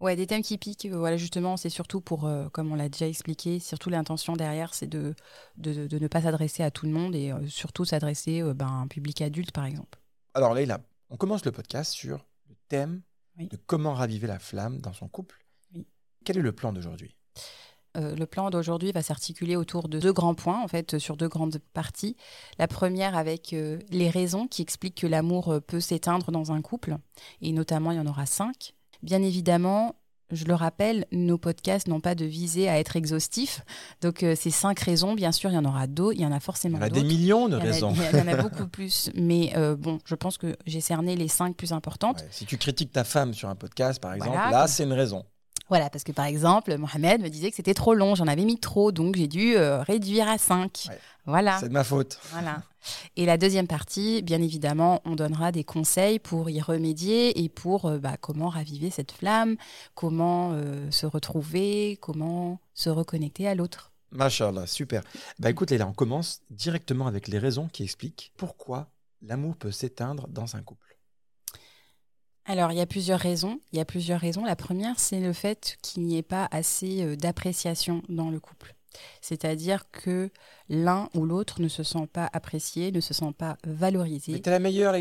Ouais, 0.00 0.14
des 0.14 0.28
thèmes 0.28 0.42
qui 0.42 0.56
piquent, 0.56 0.86
euh, 0.86 0.96
voilà, 0.96 1.16
justement, 1.16 1.56
c'est 1.56 1.70
surtout 1.70 2.00
pour, 2.00 2.26
euh, 2.26 2.48
comme 2.50 2.70
on 2.70 2.76
l'a 2.76 2.88
déjà 2.88 3.08
expliqué, 3.08 3.58
surtout 3.58 3.90
l'intention 3.90 4.34
derrière, 4.36 4.72
c'est 4.72 4.86
de, 4.86 5.14
de, 5.56 5.88
de 5.88 5.98
ne 5.98 6.06
pas 6.06 6.22
s'adresser 6.22 6.62
à 6.62 6.70
tout 6.70 6.86
le 6.86 6.92
monde 6.92 7.16
et 7.16 7.32
euh, 7.32 7.46
surtout 7.48 7.84
s'adresser 7.84 8.40
euh, 8.40 8.54
ben, 8.54 8.66
à 8.66 8.70
un 8.70 8.86
public 8.86 9.20
adulte, 9.22 9.50
par 9.50 9.64
exemple. 9.64 9.98
Alors 10.34 10.54
Leïla, 10.54 10.80
on 11.10 11.16
commence 11.16 11.44
le 11.44 11.52
podcast 11.52 11.92
sur 11.92 12.26
le 12.48 12.54
thème 12.68 13.02
Oui. 13.38 13.48
de 13.48 13.56
comment 13.56 13.94
raviver 13.94 14.26
la 14.26 14.38
flamme 14.38 14.80
dans 14.80 14.92
son 14.92 15.08
couple. 15.08 15.44
Oui. 15.74 15.86
Quel 16.24 16.38
est 16.38 16.42
le 16.42 16.52
plan 16.52 16.72
d'aujourd'hui? 16.72 17.14
Euh, 17.96 18.14
le 18.14 18.26
plan 18.26 18.50
d'aujourd'hui 18.50 18.92
va 18.92 19.02
s'articuler 19.02 19.56
autour 19.56 19.88
de 19.88 19.98
deux 19.98 20.12
grands 20.12 20.34
points, 20.34 20.62
en 20.62 20.68
fait, 20.68 20.98
sur 20.98 21.16
deux 21.16 21.28
grandes 21.28 21.58
parties. 21.72 22.16
La 22.58 22.68
première 22.68 23.16
avec 23.16 23.52
euh, 23.54 23.78
les 23.88 24.10
raisons 24.10 24.46
qui 24.46 24.60
expliquent 24.62 25.00
que 25.00 25.06
l'amour 25.06 25.48
euh, 25.52 25.60
peut 25.60 25.80
s'éteindre 25.80 26.30
dans 26.30 26.52
un 26.52 26.60
couple, 26.60 26.96
et 27.40 27.52
notamment 27.52 27.90
il 27.90 27.96
y 27.96 28.00
en 28.00 28.06
aura 28.06 28.26
cinq. 28.26 28.74
Bien 29.02 29.22
évidemment, 29.22 29.96
je 30.30 30.44
le 30.44 30.54
rappelle, 30.54 31.06
nos 31.12 31.38
podcasts 31.38 31.88
n'ont 31.88 32.00
pas 32.00 32.14
de 32.14 32.24
visée 32.24 32.68
à 32.68 32.78
être 32.78 32.96
exhaustifs. 32.96 33.62
Donc 34.00 34.22
euh, 34.22 34.34
ces 34.36 34.50
cinq 34.50 34.78
raisons, 34.80 35.14
bien 35.14 35.32
sûr, 35.32 35.50
il 35.50 35.54
y 35.54 35.58
en 35.58 35.64
aura 35.64 35.86
d'autres, 35.86 36.14
il 36.16 36.22
y 36.22 36.26
en 36.26 36.32
a 36.32 36.36
Il 36.36 36.40
forcément 36.40 36.78
y 36.78 36.80
en 36.80 36.84
a 36.84 36.88
d'autres. 36.88 37.00
des 37.02 37.06
millions 37.08 37.48
de 37.48 37.56
Il 37.56 37.60
a- 37.60 37.64
raisons. 37.64 37.94
Il 38.12 38.18
y 38.18 38.20
en 38.22 38.28
a 38.28 38.36
beaucoup 38.42 38.66
plus, 38.68 39.10
mais 39.14 39.52
euh, 39.56 39.74
bon, 39.76 39.98
je 40.04 40.14
pense 40.14 40.38
que 40.38 40.56
j'ai 40.66 40.80
cerné 40.80 41.16
les 41.16 41.28
cinq 41.28 41.56
plus 41.56 41.72
importantes. 41.72 42.20
Ouais, 42.20 42.28
Si 42.30 42.44
tu 42.46 42.58
critiques 42.58 42.92
ta 42.92 43.04
femme 43.04 43.32
sur 43.34 43.48
un 43.48 43.54
podcast, 43.56 44.00
par 44.00 44.12
exemple, 44.14 44.32
Voilà, 44.36 44.50
là, 44.50 44.66
c'est 44.68 44.84
une 44.84 44.92
raison. 44.92 45.24
Voilà, 45.68 45.90
parce 45.90 46.04
que 46.04 46.12
par 46.12 46.24
exemple, 46.24 46.76
Mohamed 46.76 47.20
me 47.20 47.28
disait 47.28 47.50
que 47.50 47.56
c'était 47.56 47.74
trop 47.74 47.94
long, 47.94 48.14
j'en 48.14 48.26
avais 48.26 48.44
mis 48.44 48.58
trop, 48.58 48.90
donc 48.92 49.16
j'ai 49.16 49.28
dû 49.28 49.56
euh, 49.56 49.82
réduire 49.82 50.28
à 50.28 50.38
5. 50.38 50.86
Ouais. 50.88 50.98
Voilà. 51.26 51.58
C'est 51.58 51.68
de 51.68 51.72
ma 51.74 51.84
faute. 51.84 52.18
Voilà. 52.32 52.62
Et 53.16 53.26
la 53.26 53.36
deuxième 53.36 53.66
partie, 53.66 54.22
bien 54.22 54.40
évidemment, 54.40 55.02
on 55.04 55.14
donnera 55.14 55.52
des 55.52 55.64
conseils 55.64 56.18
pour 56.18 56.48
y 56.48 56.60
remédier 56.60 57.42
et 57.42 57.50
pour 57.50 57.84
euh, 57.84 57.98
bah, 57.98 58.16
comment 58.18 58.48
raviver 58.48 58.90
cette 58.90 59.12
flamme, 59.12 59.56
comment 59.94 60.52
euh, 60.52 60.90
se 60.90 61.04
retrouver, 61.04 61.98
comment 62.00 62.60
se 62.72 62.88
reconnecter 62.88 63.46
à 63.46 63.54
l'autre. 63.54 63.92
Machallah, 64.10 64.66
super. 64.66 65.02
Bah 65.38 65.50
écoute, 65.50 65.70
Léla, 65.70 65.86
on 65.86 65.92
commence 65.92 66.40
directement 66.48 67.06
avec 67.06 67.28
les 67.28 67.38
raisons 67.38 67.68
qui 67.68 67.82
expliquent 67.82 68.32
pourquoi 68.38 68.88
l'amour 69.20 69.54
peut 69.56 69.70
s'éteindre 69.70 70.28
dans 70.28 70.56
un 70.56 70.62
couple. 70.62 70.87
Alors, 72.50 72.72
il 72.72 72.78
y 72.78 72.80
a 72.80 72.86
plusieurs 72.86 73.20
raisons. 73.20 73.60
Il 73.72 73.78
y 73.78 73.80
a 73.80 73.84
plusieurs 73.84 74.18
raisons. 74.18 74.42
La 74.42 74.56
première, 74.56 74.98
c'est 74.98 75.20
le 75.20 75.34
fait 75.34 75.76
qu'il 75.82 76.04
n'y 76.04 76.16
ait 76.16 76.22
pas 76.22 76.48
assez 76.50 77.02
euh, 77.02 77.14
d'appréciation 77.14 78.02
dans 78.08 78.30
le 78.30 78.40
couple. 78.40 78.74
C'est-à-dire 79.20 79.84
que 79.92 80.30
l'un 80.70 81.10
ou 81.14 81.26
l'autre 81.26 81.60
ne 81.60 81.68
se 81.68 81.82
sent 81.82 82.08
pas 82.10 82.28
apprécié, 82.32 82.90
ne 82.90 83.00
se 83.00 83.12
sent 83.12 83.32
pas 83.36 83.58
valorisé. 83.64 84.32
Mais 84.32 84.38
t'es 84.40 84.50
la 84.50 84.60
meilleure, 84.60 84.94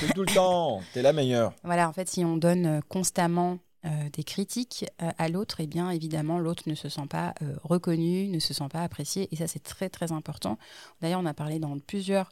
c'est 0.00 0.14
tout 0.14 0.22
le 0.22 0.26
temps. 0.34 0.80
T'es 0.94 1.02
la 1.02 1.12
meilleure. 1.12 1.52
Voilà, 1.64 1.86
en 1.86 1.92
fait, 1.92 2.08
si 2.08 2.24
on 2.24 2.38
donne 2.38 2.66
euh, 2.66 2.80
constamment 2.88 3.58
euh, 3.86 4.08
des 4.12 4.24
critiques 4.24 4.84
euh, 5.00 5.10
à 5.16 5.28
l'autre, 5.28 5.60
eh 5.60 5.66
bien, 5.66 5.90
évidemment, 5.90 6.38
l'autre 6.38 6.64
ne 6.66 6.74
se 6.74 6.88
sent 6.88 7.06
pas 7.08 7.34
euh, 7.42 7.54
reconnu, 7.62 8.28
ne 8.28 8.38
se 8.38 8.52
sent 8.52 8.68
pas 8.70 8.82
apprécié. 8.82 9.28
Et 9.32 9.36
ça, 9.36 9.46
c'est 9.46 9.62
très, 9.62 9.88
très 9.88 10.12
important. 10.12 10.58
D'ailleurs, 11.00 11.20
on 11.20 11.26
a 11.26 11.34
parlé 11.34 11.58
dans 11.58 11.78
plusieurs 11.78 12.30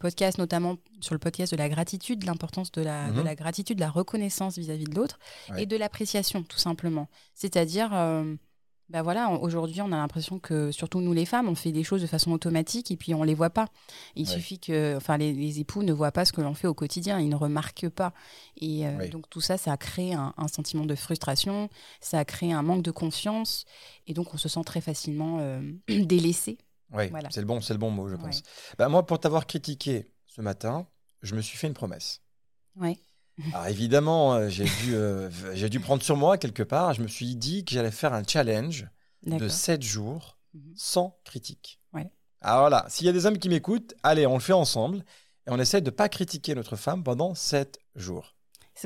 podcasts, 0.00 0.38
notamment 0.38 0.76
sur 1.00 1.14
le 1.14 1.18
podcast 1.18 1.52
de 1.52 1.58
la 1.58 1.68
gratitude, 1.68 2.24
l'importance 2.24 2.72
de 2.72 2.82
la, 2.82 3.10
de 3.10 3.18
Mhm. 3.18 3.24
la 3.24 3.34
gratitude, 3.34 3.76
de 3.76 3.82
la 3.82 3.90
reconnaissance 3.90 4.56
vis-à-vis 4.58 4.84
de 4.84 4.94
l'autre 4.94 5.18
Ouais. 5.50 5.62
et 5.62 5.66
de 5.66 5.76
l'appréciation, 5.76 6.42
tout 6.42 6.58
simplement. 6.58 7.08
C'est-à-dire. 7.34 7.90
Ben 8.88 9.02
voilà, 9.02 9.30
aujourd'hui, 9.30 9.80
on 9.82 9.86
a 9.92 9.96
l'impression 9.96 10.38
que, 10.38 10.70
surtout 10.70 11.00
nous 11.00 11.12
les 11.12 11.26
femmes, 11.26 11.48
on 11.48 11.54
fait 11.56 11.72
des 11.72 11.82
choses 11.82 12.02
de 12.02 12.06
façon 12.06 12.30
automatique 12.32 12.90
et 12.90 12.96
puis 12.96 13.14
on 13.14 13.22
les 13.24 13.34
voit 13.34 13.50
pas. 13.50 13.66
Il 14.14 14.26
Ouais. 14.28 14.32
suffit 14.34 14.58
que, 14.60 14.96
enfin, 14.96 15.16
les, 15.16 15.32
les 15.32 15.58
époux 15.60 15.82
ne 15.82 15.92
voient 15.92 16.12
pas 16.12 16.24
ce 16.24 16.32
que 16.32 16.40
l'on 16.40 16.54
fait 16.54 16.68
au 16.68 16.74
quotidien, 16.74 17.18
ils 17.18 17.28
ne 17.28 17.34
remarquent 17.36 17.88
pas. 17.88 18.12
Et 18.58 18.86
euh, 18.86 18.96
Oui. 18.98 19.10
donc 19.10 19.28
tout 19.28 19.40
ça, 19.40 19.58
ça 19.58 19.72
a 19.72 19.76
créé 19.76 20.14
un, 20.14 20.32
un 20.36 20.48
sentiment 20.48 20.86
de 20.86 20.94
frustration, 20.94 21.68
ça 22.00 22.20
a 22.20 22.24
créé 22.24 22.52
un 22.52 22.62
manque 22.62 22.82
de 22.82 22.90
confiance, 22.92 23.64
et 24.06 24.14
donc 24.14 24.32
on 24.34 24.36
se 24.36 24.48
sent 24.48 24.62
très 24.64 24.80
facilement 24.80 25.38
euh, 25.40 25.60
délaissé. 25.88 26.58
Oui, 26.92 27.08
Voilà. 27.08 27.28
c'est 27.32 27.40
le 27.40 27.46
bon, 27.46 27.60
c'est 27.60 27.74
le 27.74 27.80
bon 27.80 27.90
mot, 27.90 28.08
je 28.08 28.14
Ouais. 28.14 28.20
pense. 28.22 28.42
Bah, 28.78 28.88
moi, 28.88 29.04
pour 29.04 29.18
t'avoir 29.18 29.46
critiqué 29.48 30.12
ce 30.26 30.40
matin, 30.40 30.86
je 31.22 31.34
me 31.34 31.40
suis 31.40 31.58
fait 31.58 31.66
une 31.66 31.74
promesse. 31.74 32.20
Ouais. 32.76 32.98
Alors 33.52 33.66
évidemment, 33.66 34.34
euh, 34.34 34.48
j'ai 34.48 34.64
dû, 34.64 34.94
euh, 34.94 35.28
j'ai 35.54 35.68
dû 35.68 35.78
prendre 35.80 36.02
sur 36.02 36.16
moi 36.16 36.38
quelque 36.38 36.62
part. 36.62 36.94
Je 36.94 37.02
me 37.02 37.08
suis 37.08 37.36
dit 37.36 37.64
que 37.64 37.72
j'allais 37.74 37.90
faire 37.90 38.12
un 38.14 38.22
challenge 38.26 38.88
de 39.24 39.32
D'accord. 39.32 39.50
7 39.50 39.82
jours 39.82 40.38
Mhm. 40.54 40.72
sans 40.74 41.18
critique. 41.24 41.78
Ouais. 41.92 42.10
Alors 42.40 42.60
voilà, 42.60 42.86
s'il 42.88 43.06
y 43.06 43.10
a 43.10 43.12
des 43.12 43.26
hommes 43.26 43.38
qui 43.38 43.48
m'écoutent, 43.50 43.94
allez, 44.02 44.26
on 44.26 44.34
le 44.34 44.40
fait 44.40 44.52
ensemble 44.54 44.98
et 45.46 45.50
on 45.50 45.58
essaie 45.58 45.80
de 45.82 45.90
pas 45.90 46.08
critiquer 46.08 46.54
notre 46.54 46.76
femme 46.76 47.02
pendant 47.04 47.34
7 47.34 47.78
jours. 47.94 48.32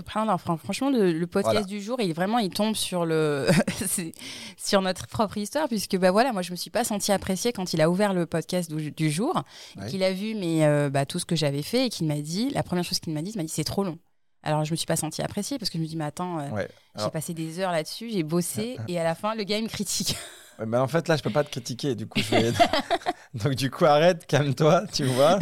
Fran- 0.07 0.57
franchement, 0.57 0.89
le, 0.91 1.13
le 1.13 1.27
podcast 1.27 1.53
Voilà. 1.53 1.67
du 1.67 1.81
jour, 1.81 2.01
il 2.01 2.13
vraiment, 2.15 2.39
il 2.39 2.51
tombe 2.51 2.77
sur 2.77 3.05
le, 3.05 3.49
c'est- 3.89 4.13
sur 4.57 4.83
notre 4.83 5.07
propre 5.09 5.37
histoire, 5.37 5.67
puisque 5.69 5.97
bah 5.97 6.13
voilà, 6.13 6.33
moi, 6.33 6.43
je 6.43 6.53
me 6.53 6.57
suis 6.57 6.71
pas 6.71 6.85
sentie 6.85 7.11
appréciée 7.11 7.53
quand 7.53 7.73
il 7.73 7.81
a 7.81 7.91
ouvert 7.91 8.15
le 8.15 8.25
podcast 8.27 8.73
du, 8.73 8.93
du 8.93 9.11
jour, 9.11 9.43
Ouais. 9.77 9.89
qu'il 9.89 10.03
a 10.05 10.13
vu 10.13 10.35
mais 10.37 10.65
euh, 10.65 10.91
bah, 10.91 11.07
tout 11.07 11.19
ce 11.19 11.25
que 11.27 11.35
j'avais 11.37 11.63
fait 11.63 11.87
et 11.87 11.89
qu'il 11.89 12.07
m'a 12.07 12.21
dit, 12.21 12.51
la 12.51 12.63
première 12.63 12.85
chose 12.85 13.01
qu'il 13.01 13.13
m'a 13.13 13.23
dit, 13.23 13.33
il 13.33 13.37
m'a 13.37 13.43
dit 13.43 13.49
c'est 13.53 13.65
trop 13.65 13.83
long. 13.85 13.99
Alors 14.43 14.65
je 14.65 14.71
me 14.71 14.77
suis 14.77 14.87
pas 14.87 14.97
sentie 14.97 15.23
appréciée 15.23 15.59
parce 15.59 15.71
que 15.71 15.79
je 15.79 15.83
me 15.83 15.89
dis 15.89 15.97
mais 15.97 16.05
attends, 16.05 16.39
euh, 16.41 16.49
Ouais. 16.51 16.69
j'ai 16.99 17.11
passé 17.11 17.35
des 17.35 17.59
heures 17.61 17.73
là-dessus, 17.73 18.11
j'ai 18.11 18.23
bossé 18.23 18.79
et 18.89 18.99
à 18.99 19.05
la 19.05 19.15
fin 19.15 19.35
le 19.35 19.45
gars 19.45 19.59
il 19.59 19.65
me 19.65 19.69
critique. 19.69 20.17
Ouais, 20.59 20.67
Mais 20.67 20.77
en 20.77 20.89
fait, 20.89 21.09
là, 21.09 21.17
je 21.17 21.23
peux 21.23 21.31
pas 21.31 21.43
te 21.43 21.49
critiquer. 21.49 21.95
Du 21.95 22.07
coup, 22.07 22.21
je 22.21 22.31
vais... 22.37 22.53
Donc, 23.35 23.55
du 23.55 23.71
coup, 23.71 23.87
arrête, 23.87 24.27
calme-toi, 24.27 24.85
tu 24.93 25.05
vois. 25.05 25.39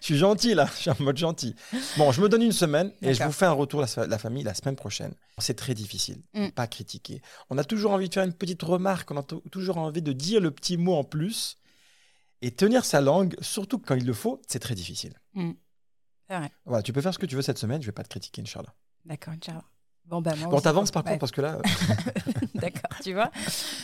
Je 0.00 0.06
suis 0.06 0.16
gentil 0.16 0.54
là, 0.54 0.66
je 0.74 0.80
suis 0.80 0.90
en 0.90 0.96
mode 1.00 1.18
gentil. 1.18 1.54
Bon, 1.98 2.12
je 2.12 2.22
me 2.22 2.30
donne 2.30 2.40
une 2.40 2.50
semaine 2.52 2.90
et 3.02 3.12
je 3.12 3.22
vous 3.24 3.32
fais 3.32 3.44
un 3.44 3.52
retour 3.52 3.82
la, 3.82 4.06
la 4.06 4.16
famille 4.16 4.42
la 4.42 4.54
semaine 4.54 4.74
prochaine. 4.74 5.12
C'est 5.36 5.52
très 5.52 5.74
difficile, 5.74 6.22
Mm. 6.32 6.48
pas 6.48 6.66
critiquer. 6.66 7.20
On 7.50 7.58
a 7.58 7.64
toujours 7.64 7.92
envie 7.92 8.08
de 8.08 8.14
faire 8.14 8.24
une 8.24 8.32
petite 8.32 8.62
remarque, 8.62 9.10
on 9.10 9.18
a 9.18 9.22
tou- 9.22 9.42
toujours 9.52 9.76
envie 9.76 10.00
de 10.00 10.12
dire 10.14 10.40
le 10.40 10.50
petit 10.50 10.78
mot 10.78 10.94
en 10.94 11.04
plus. 11.04 11.58
Et 12.40 12.50
tenir 12.50 12.86
sa 12.86 13.02
langue, 13.02 13.36
surtout 13.42 13.78
quand 13.78 13.96
il 13.96 14.06
le 14.06 14.14
faut, 14.14 14.40
c'est 14.48 14.60
très 14.60 14.74
difficile. 14.74 15.12
C'est 15.34 15.42
Voilà, 16.64 16.82
tu 16.82 16.92
peux 16.92 17.00
faire 17.00 17.14
ce 17.14 17.18
que 17.18 17.26
tu 17.26 17.36
veux 17.36 17.42
cette 17.42 17.58
semaine, 17.58 17.80
je 17.82 17.86
vais 17.86 17.92
pas 17.92 18.02
te 18.02 18.08
critiquer, 18.08 18.42
Inch'Allah. 18.42 18.74
D'accord, 19.04 19.34
Inch'Allah. 19.34 19.64
Bon, 20.06 20.20
bah, 20.20 20.34
Bon, 20.50 20.60
t'avances 20.60 20.90
par 20.90 21.02
ouais. 21.04 21.12
contre, 21.12 21.20
parce 21.20 21.32
que 21.32 21.40
là, 21.40 21.58
D'accord, 22.54 22.98
tu 23.02 23.14
vois. 23.14 23.30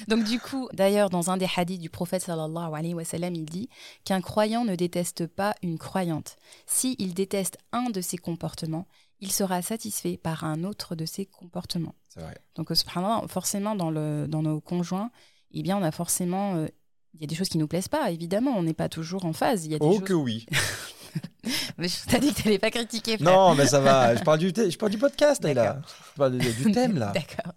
Donc 0.08 0.24
du 0.24 0.38
coup, 0.38 0.68
d'ailleurs, 0.74 1.08
dans 1.08 1.30
un 1.30 1.36
des 1.38 1.46
hadiths 1.56 1.80
du 1.80 1.88
prophète 1.88 2.22
sallallahu 2.22 2.74
alayhi 2.74 2.92
wa 2.94 3.04
sallam, 3.04 3.34
il 3.34 3.46
dit 3.46 3.68
qu'un 4.04 4.20
croyant 4.20 4.64
ne 4.66 4.74
déteste 4.76 5.26
pas 5.26 5.54
une 5.62 5.78
croyante. 5.78 6.36
Si 6.66 6.94
il 6.98 7.14
déteste 7.14 7.56
un 7.72 7.88
de 7.90 8.00
ses 8.02 8.18
comportements, 8.18 8.86
il 9.20 9.32
sera 9.32 9.62
satisfait 9.62 10.18
par 10.18 10.44
un 10.44 10.62
autre 10.64 10.94
de 10.94 11.06
ses 11.06 11.24
comportements. 11.26 11.94
c'est 12.08 12.20
vrai. 12.20 12.36
Donc, 12.54 12.70
euh, 12.70 12.74
subhanallah, 12.74 13.26
forcément, 13.28 13.74
dans, 13.74 13.90
le, 13.90 14.26
dans 14.28 14.42
nos 14.42 14.60
conjoints, 14.60 15.10
eh 15.52 15.62
bien, 15.62 15.76
on 15.78 15.82
a 15.82 15.90
forcément... 15.90 16.56
euh, 16.56 16.66
il 17.14 17.20
y 17.20 17.24
a 17.24 17.26
des 17.26 17.34
choses 17.34 17.48
qui 17.48 17.58
nous 17.58 17.66
plaisent 17.66 17.88
pas, 17.88 18.10
évidemment, 18.12 18.52
on 18.56 18.62
n'est 18.62 18.72
pas 18.74 18.88
toujours 18.88 19.24
en 19.24 19.32
phase. 19.32 19.64
Il 19.66 19.72
y 19.72 19.74
a 19.74 19.78
des 19.78 19.84
Oh 19.86 19.94
choses... 19.98 20.04
que 20.04 20.12
oui. 20.12 20.46
Mais 21.78 21.88
je 21.88 22.06
t'ai 22.08 22.18
dit 22.18 22.32
que 22.32 22.40
tu 22.40 22.44
n'allais 22.48 22.58
pas 22.58 22.70
critiquer, 22.70 23.16
frère. 23.18 23.30
Non, 23.32 23.54
mais 23.54 23.66
ça 23.66 23.80
va, 23.80 24.14
je 24.14 24.22
parle 24.22 24.38
du, 24.38 24.48
je 24.48 24.76
parle 24.76 24.92
du 24.92 24.98
podcast, 24.98 25.42
là. 25.44 25.80
Je 26.12 26.16
parle 26.18 26.38
du, 26.38 26.52
du 26.52 26.72
thème, 26.72 26.98
là. 26.98 27.12
D'accord. 27.14 27.52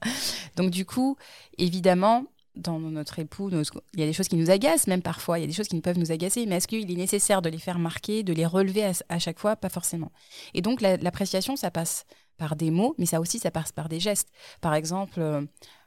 Donc 0.56 0.70
du 0.72 0.86
coup, 0.86 1.18
évidemment, 1.58 2.24
dans 2.56 2.80
notre 2.80 3.20
époux, 3.20 3.50
nos- 3.50 3.64
il 3.94 4.00
y 4.00 4.04
a 4.04 4.06
des 4.06 4.14
choses 4.14 4.28
qui 4.28 4.36
nous 4.36 4.50
agacent, 4.52 4.88
même 4.88 5.02
parfois, 5.02 5.40
il 5.40 5.42
y 5.42 5.44
a 5.44 5.48
des 5.48 5.54
choses 5.54 5.68
qui 5.68 5.80
peuvent 5.82 5.98
nous 6.00 6.12
agacer, 6.12 6.46
mais 6.46 6.56
est-ce 6.58 6.68
qu'il 6.68 6.90
est 6.90 6.96
nécessaire 6.96 7.42
de 7.42 7.50
les 7.50 7.58
faire 7.58 7.80
marquer, 7.80 8.24
de 8.24 8.32
les 8.34 8.46
relever 8.46 8.86
à, 8.86 8.92
à 9.10 9.20
chaque 9.20 9.40
fois? 9.40 9.56
Pas 9.56 9.70
forcément. 9.70 10.12
Et 10.54 10.62
donc 10.62 10.80
la- 10.82 10.98
l'appréciation, 10.98 11.56
ça 11.56 11.72
passe 11.72 12.06
par 12.38 12.56
des 12.56 12.72
mots, 12.72 12.96
mais 12.98 13.06
ça 13.06 13.20
aussi, 13.20 13.40
ça 13.40 13.52
passe 13.52 13.72
par 13.72 13.90
des 13.90 14.00
gestes. 14.00 14.30
Par 14.62 14.74
exemple, 14.76 15.20
euh, 15.20 15.42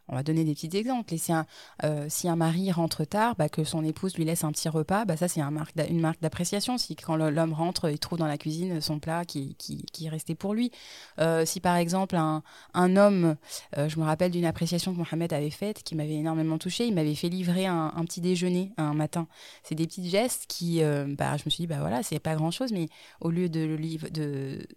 on 0.09 0.15
va 0.15 0.23
donner 0.23 0.45
des 0.45 0.55
petits 0.55 0.77
exemples. 0.77 1.17
Si, 1.17 1.33
un, 1.33 1.47
euh, 1.85 2.07
si 2.09 2.29
un 2.29 2.37
mari 2.37 2.71
rentre 2.71 3.05
tard, 3.05 3.35
bah, 3.37 3.49
que 3.49 3.65
son 3.65 3.85
épouse 3.85 4.17
lui 4.17 4.25
laisse 4.25 4.45
un 4.45 4.53
petit 4.53 4.69
repas, 4.69 5.05
bah, 5.05 5.17
ça 5.17 5.29
c'est 5.29 5.41
une 5.41 6.01
marque 6.01 6.21
d'appréciation. 6.21 6.79
Si 6.79 6.97
quand 6.97 7.17
l'homme 7.17 7.53
rentre, 7.53 7.91
il 7.91 7.99
trouve 7.99 8.19
dans 8.19 8.27
la 8.27 8.39
cuisine 8.39 8.81
son 8.81 8.99
plat 8.99 9.25
qui, 9.25 9.55
qui, 9.57 9.85
qui 9.93 10.07
est 10.07 10.09
resté 10.09 10.35
pour 10.35 10.55
lui. 10.55 10.71
Euh, 11.19 11.45
si 11.45 11.61
par 11.61 11.77
exemple 11.77 12.17
un, 12.17 12.43
un 12.75 12.97
homme, 12.97 13.37
euh, 13.77 13.89
je 13.89 13.99
me 13.99 14.05
rappelle 14.05 14.31
d'une 14.31 14.45
appréciation 14.45 14.93
que 14.93 14.99
Mohamed 14.99 15.33
avait 15.33 15.51
faite, 15.51 15.83
qui 15.83 15.95
m'avait 15.95 16.15
énormément 16.15 16.59
touchée, 16.59 16.87
il 16.87 16.95
m'avait 16.95 17.15
fait 17.15 17.29
livrer 17.29 17.67
un, 17.67 17.91
petit 18.07 18.21
déjeuner 18.21 18.73
un 18.77 18.95
matin. 18.95 19.27
C'est 19.63 19.75
des 19.75 19.87
petits 19.87 20.09
gestes 20.09 20.47
qui, 20.47 20.81
bah, 20.81 21.37
je 21.37 21.43
me 21.45 21.51
suis 21.51 21.63
dit, 21.63 21.67
bah 21.67 21.79
voilà, 21.81 22.03
c'est 22.03 22.21
pas 22.21 22.37
grand 22.37 22.51
chose, 22.51 22.73
mais 22.73 22.89
au 23.21 23.31
lieu 23.31 23.49
de, 23.49 23.61
le 23.61 23.77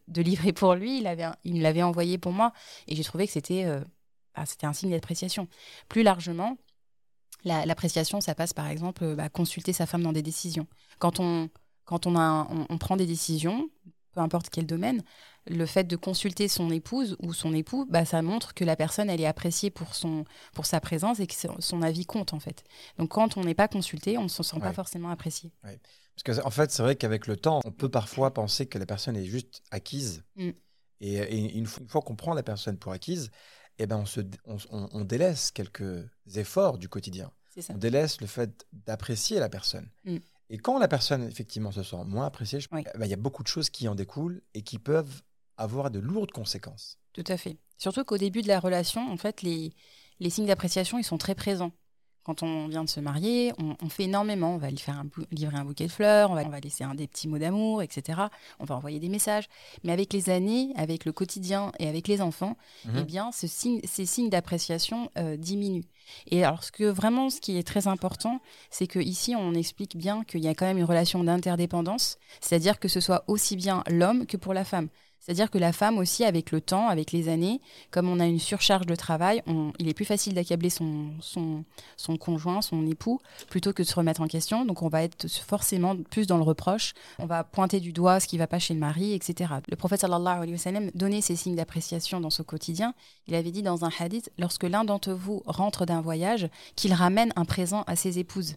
de, 0.08 0.22
livrer 0.22 0.54
pour 0.54 0.74
lui, 0.74 1.00
il, 1.00 1.34
il 1.44 1.56
me 1.56 1.62
l'avait 1.62 1.84
envoyé 1.84 2.18
pour 2.18 2.32
moi. 2.32 2.54
Et 2.88 2.96
j'ai 2.96 3.04
trouvé 3.04 3.28
que 3.28 3.34
c'était 3.34 3.66
bah, 4.36 4.46
c'était 4.46 4.68
un 4.68 4.74
signe 4.74 4.92
d'appréciation. 4.92 5.48
Plus 5.88 6.04
largement, 6.04 6.58
la- 7.44 7.66
l'appréciation, 7.66 8.22
ça 8.22 8.36
passe 8.36 8.54
par 8.54 8.68
exemple 8.68 9.04
euh, 9.04 9.16
bah, 9.16 9.30
consulter 9.30 9.74
sa 9.74 9.86
femme 9.86 10.04
dans 10.04 10.14
des 10.14 10.22
décisions. 10.22 10.68
Quand 11.00 11.20
on, 11.20 11.50
quand 11.86 12.06
on, 12.06 12.16
a 12.16 12.22
un- 12.22 12.48
on, 12.50 12.66
on 12.70 12.78
prend 12.78 12.98
des 12.98 13.06
décisions, 13.06 13.70
peu 14.12 14.22
importe 14.22 14.50
quel 14.50 14.66
domaine, 14.66 15.04
le 15.48 15.66
fait 15.66 15.86
de 15.86 15.96
consulter 15.96 16.48
son 16.48 16.70
épouse 16.70 17.16
ou 17.22 17.34
son 17.34 17.54
époux, 17.54 17.86
bah, 17.90 18.06
ça 18.06 18.22
montre 18.22 18.54
que 18.54 18.64
la 18.64 18.76
personne, 18.76 19.10
elle 19.10 19.22
est 19.22 19.26
appréciée 19.26 19.70
pour, 19.70 19.96
son, 19.96 20.26
pour 20.54 20.66
sa 20.66 20.80
présence 20.80 21.20
et 21.20 21.28
que 21.28 21.34
son, 21.60 21.82
avis 21.82 22.06
compte 22.06 22.34
en 22.34 22.40
fait. 22.40 22.64
Donc 22.98 23.10
quand 23.10 23.38
on 23.38 23.44
n'est 23.44 23.56
pas 23.56 23.68
consulté, 23.68 24.18
on 24.18 24.24
ne 24.24 24.28
se 24.28 24.44
sent 24.44 24.60
pas 24.60 24.74
forcément 24.74 25.10
apprécié. 25.10 25.52
Parce 25.64 26.40
que, 26.40 26.46
en 26.46 26.50
fait, 26.50 26.70
c'est 26.72 26.84
vrai 26.84 26.96
qu'avec 26.98 27.28
le 27.28 27.38
temps, 27.38 27.62
on 27.64 27.72
peut 27.72 27.90
parfois 27.90 28.34
penser 28.34 28.66
que 28.66 28.78
la 28.78 28.86
personne 28.86 29.16
est 29.16 29.26
juste 29.26 29.64
acquise. 29.72 30.24
Mm. 30.36 30.50
Et, 31.02 31.16
et 31.16 31.58
une 31.58 31.66
fois, 31.66 31.82
une 31.82 31.88
fois 31.88 32.02
qu'on 32.02 32.18
prend 32.18 32.34
la 32.34 32.44
personne 32.44 32.78
pour 32.78 32.92
acquise, 32.92 33.32
eh 33.80 33.88
ben 33.88 33.98
on, 33.98 34.06
se, 34.06 34.22
on, 34.46 34.58
on- 34.72 34.90
on 34.92 35.04
délaisse 35.04 35.52
quelques 35.52 36.06
efforts 36.36 36.78
du 36.78 36.88
quotidien. 36.90 37.32
Ça. 37.60 37.74
On 37.74 37.78
délaisse 37.78 38.22
le 38.22 38.28
fait 38.28 38.66
d'apprécier 38.72 39.40
la 39.40 39.50
personne. 39.50 39.90
Mm. 40.06 40.18
Et 40.52 40.58
quand 40.58 40.80
la 40.80 40.88
personne, 40.88 41.24
effectivement, 41.24 41.72
se 41.72 41.84
sent 41.84 42.04
moins 42.06 42.26
appréciée, 42.26 42.60
Oui. 42.72 42.84
ben, 42.96 43.06
il 43.06 43.10
y 43.10 43.14
a 43.14 43.18
beaucoup 43.18 43.44
de 43.44 43.48
choses 43.48 43.70
qui 43.70 43.88
en 43.88 43.96
découlent 43.96 44.42
et 44.54 44.62
qui 44.62 44.80
peuvent 44.80 45.22
avoir 45.58 45.92
de 45.92 46.00
lourdes 46.00 46.32
conséquences. 46.32 46.98
Tout 47.14 47.24
à 47.28 47.38
fait. 47.38 47.58
Surtout 47.78 48.04
qu'au 48.06 48.18
début 48.18 48.42
de 48.42 48.48
la 48.48 48.60
relation, 48.60 49.12
en 49.12 49.18
fait, 49.18 49.42
les, 49.42 49.74
les 50.20 50.30
signes 50.30 50.46
d'appréciation, 50.48 50.98
ils 51.00 51.04
sont 51.04 51.18
très 51.18 51.36
présents. 51.36 51.72
Quand 52.30 52.44
on 52.44 52.68
vient 52.68 52.84
de 52.84 52.90
se 52.90 53.00
marier, 53.00 53.54
on, 53.58 53.76
on 53.84 53.90
fait 53.90 54.04
énormément. 54.04 54.54
On 54.54 54.58
va 54.60 54.70
lui 54.70 54.78
faire 54.78 55.00
un 55.00 55.08
livrer 55.32 55.58
un 55.58 55.66
bouquet 55.66 55.88
de 55.88 55.92
fleurs, 55.92 56.30
on 56.30 56.36
va, 56.36 56.44
on 56.46 56.50
va 56.50 56.60
laisser 56.60 56.84
un 56.84 56.94
des 56.94 57.08
petits 57.08 57.28
mots 57.28 57.40
d'amour, 57.40 57.82
etc. 57.82 58.22
On 58.60 58.66
va 58.66 58.76
envoyer 58.76 59.00
des 59.00 59.10
messages. 59.10 59.46
Mais 59.84 59.92
avec 59.92 60.14
les 60.14 60.30
années, 60.30 60.72
avec 60.76 61.06
le 61.06 61.12
quotidien 61.12 61.72
et 61.80 61.88
avec 61.90 62.08
les 62.08 62.22
enfants, 62.22 62.56
Mhm. 62.86 62.98
eh 63.00 63.04
bien, 63.04 63.32
ce 63.32 63.48
signe- 63.48 63.82
ces 63.84 64.06
signes 64.06 64.30
d'appréciation 64.30 65.10
euh, 65.18 65.38
diminuent. 65.38 65.86
Et 66.28 66.44
alors, 66.44 66.64
ce 66.64 66.72
que 66.72 66.84
vraiment, 66.84 67.32
ce 67.32 67.42
qui 67.42 67.58
est 67.58 67.64
très 67.64 67.88
important, 67.88 68.40
c'est 68.70 68.86
que 68.86 69.00
ici, 69.00 69.36
on 69.36 69.56
explique 69.56 69.98
bien 69.98 70.24
qu'il 70.24 70.42
y 70.42 70.48
a 70.48 70.54
quand 70.54 70.68
même 70.68 70.78
une 70.78 70.84
relation 70.84 71.24
d'interdépendance, 71.24 72.20
c'est-à-dire 72.42 72.78
que 72.80 72.88
ce 72.88 73.00
soit 73.00 73.24
aussi 73.28 73.56
bien 73.56 73.84
l'homme 73.90 74.28
que 74.28 74.38
pour 74.38 74.54
la 74.54 74.66
femme. 74.66 74.90
C'est-à-dire 75.20 75.52
que 75.52 75.58
la 75.58 75.74
femme 75.74 75.98
aussi, 75.98 76.24
avec 76.24 76.52
le 76.52 76.62
temps, 76.62 76.88
avec 76.88 77.12
les 77.12 77.30
années, 77.30 77.62
comme 77.92 78.08
on 78.10 78.20
a 78.20 78.26
une 78.26 78.40
surcharge 78.40 78.86
de 78.86 78.96
travail, 78.96 79.44
on- 79.48 79.74
il 79.78 79.88
est 79.88 79.94
plus 79.94 80.06
facile 80.06 80.34
d'accabler 80.34 80.70
son, 80.70 81.10
son, 81.22 81.66
son 81.98 82.18
conjoint, 82.18 82.62
son 82.62 82.88
époux, 82.88 83.20
plutôt 83.50 83.74
que 83.74 83.84
de 83.84 83.88
se 83.88 83.96
remettre 83.96 84.22
en 84.22 84.28
question. 84.28 84.66
Donc 84.66 84.82
on 84.82 84.88
va 84.90 85.04
être 85.04 85.28
forcément 85.30 85.96
plus 85.98 86.26
dans 86.26 86.38
le 86.38 86.44
reproche. 86.44 86.94
On 87.20 87.26
va 87.26 87.44
pointer 87.44 87.80
du 87.80 87.92
doigt 87.94 88.20
ce 88.20 88.28
qui 88.28 88.38
ne 88.38 88.40
va 88.40 88.48
pas 88.48 88.60
chez 88.60 88.74
le 88.74 88.80
mari, 88.80 89.14
etc. 89.14 89.54
Le 89.68 89.76
prophète 89.76 90.02
sallallahu 90.02 90.38
alayhi 90.38 90.54
wa 90.54 90.58
sallam 90.58 90.90
donnait 90.96 91.22
ces 91.22 91.36
signes 91.36 91.56
d'appréciation 91.56 92.20
dans 92.22 92.30
son 92.30 92.44
quotidien. 92.44 92.94
Il 93.28 93.36
avait 93.36 93.52
dit 93.52 93.62
dans 93.62 93.86
un 93.86 93.92
hadith, 94.00 94.32
lorsque 94.40 94.64
l'un 94.64 94.84
d'entre 94.84 95.12
vous 95.12 95.44
rentre 95.46 95.86
d'un 95.86 96.02
voyage, 96.02 96.50
qu'il 96.76 96.94
ramène 96.94 97.32
un 97.36 97.46
présent 97.46 97.84
à 97.88 97.96
ses 97.96 98.20
épouses. 98.20 98.56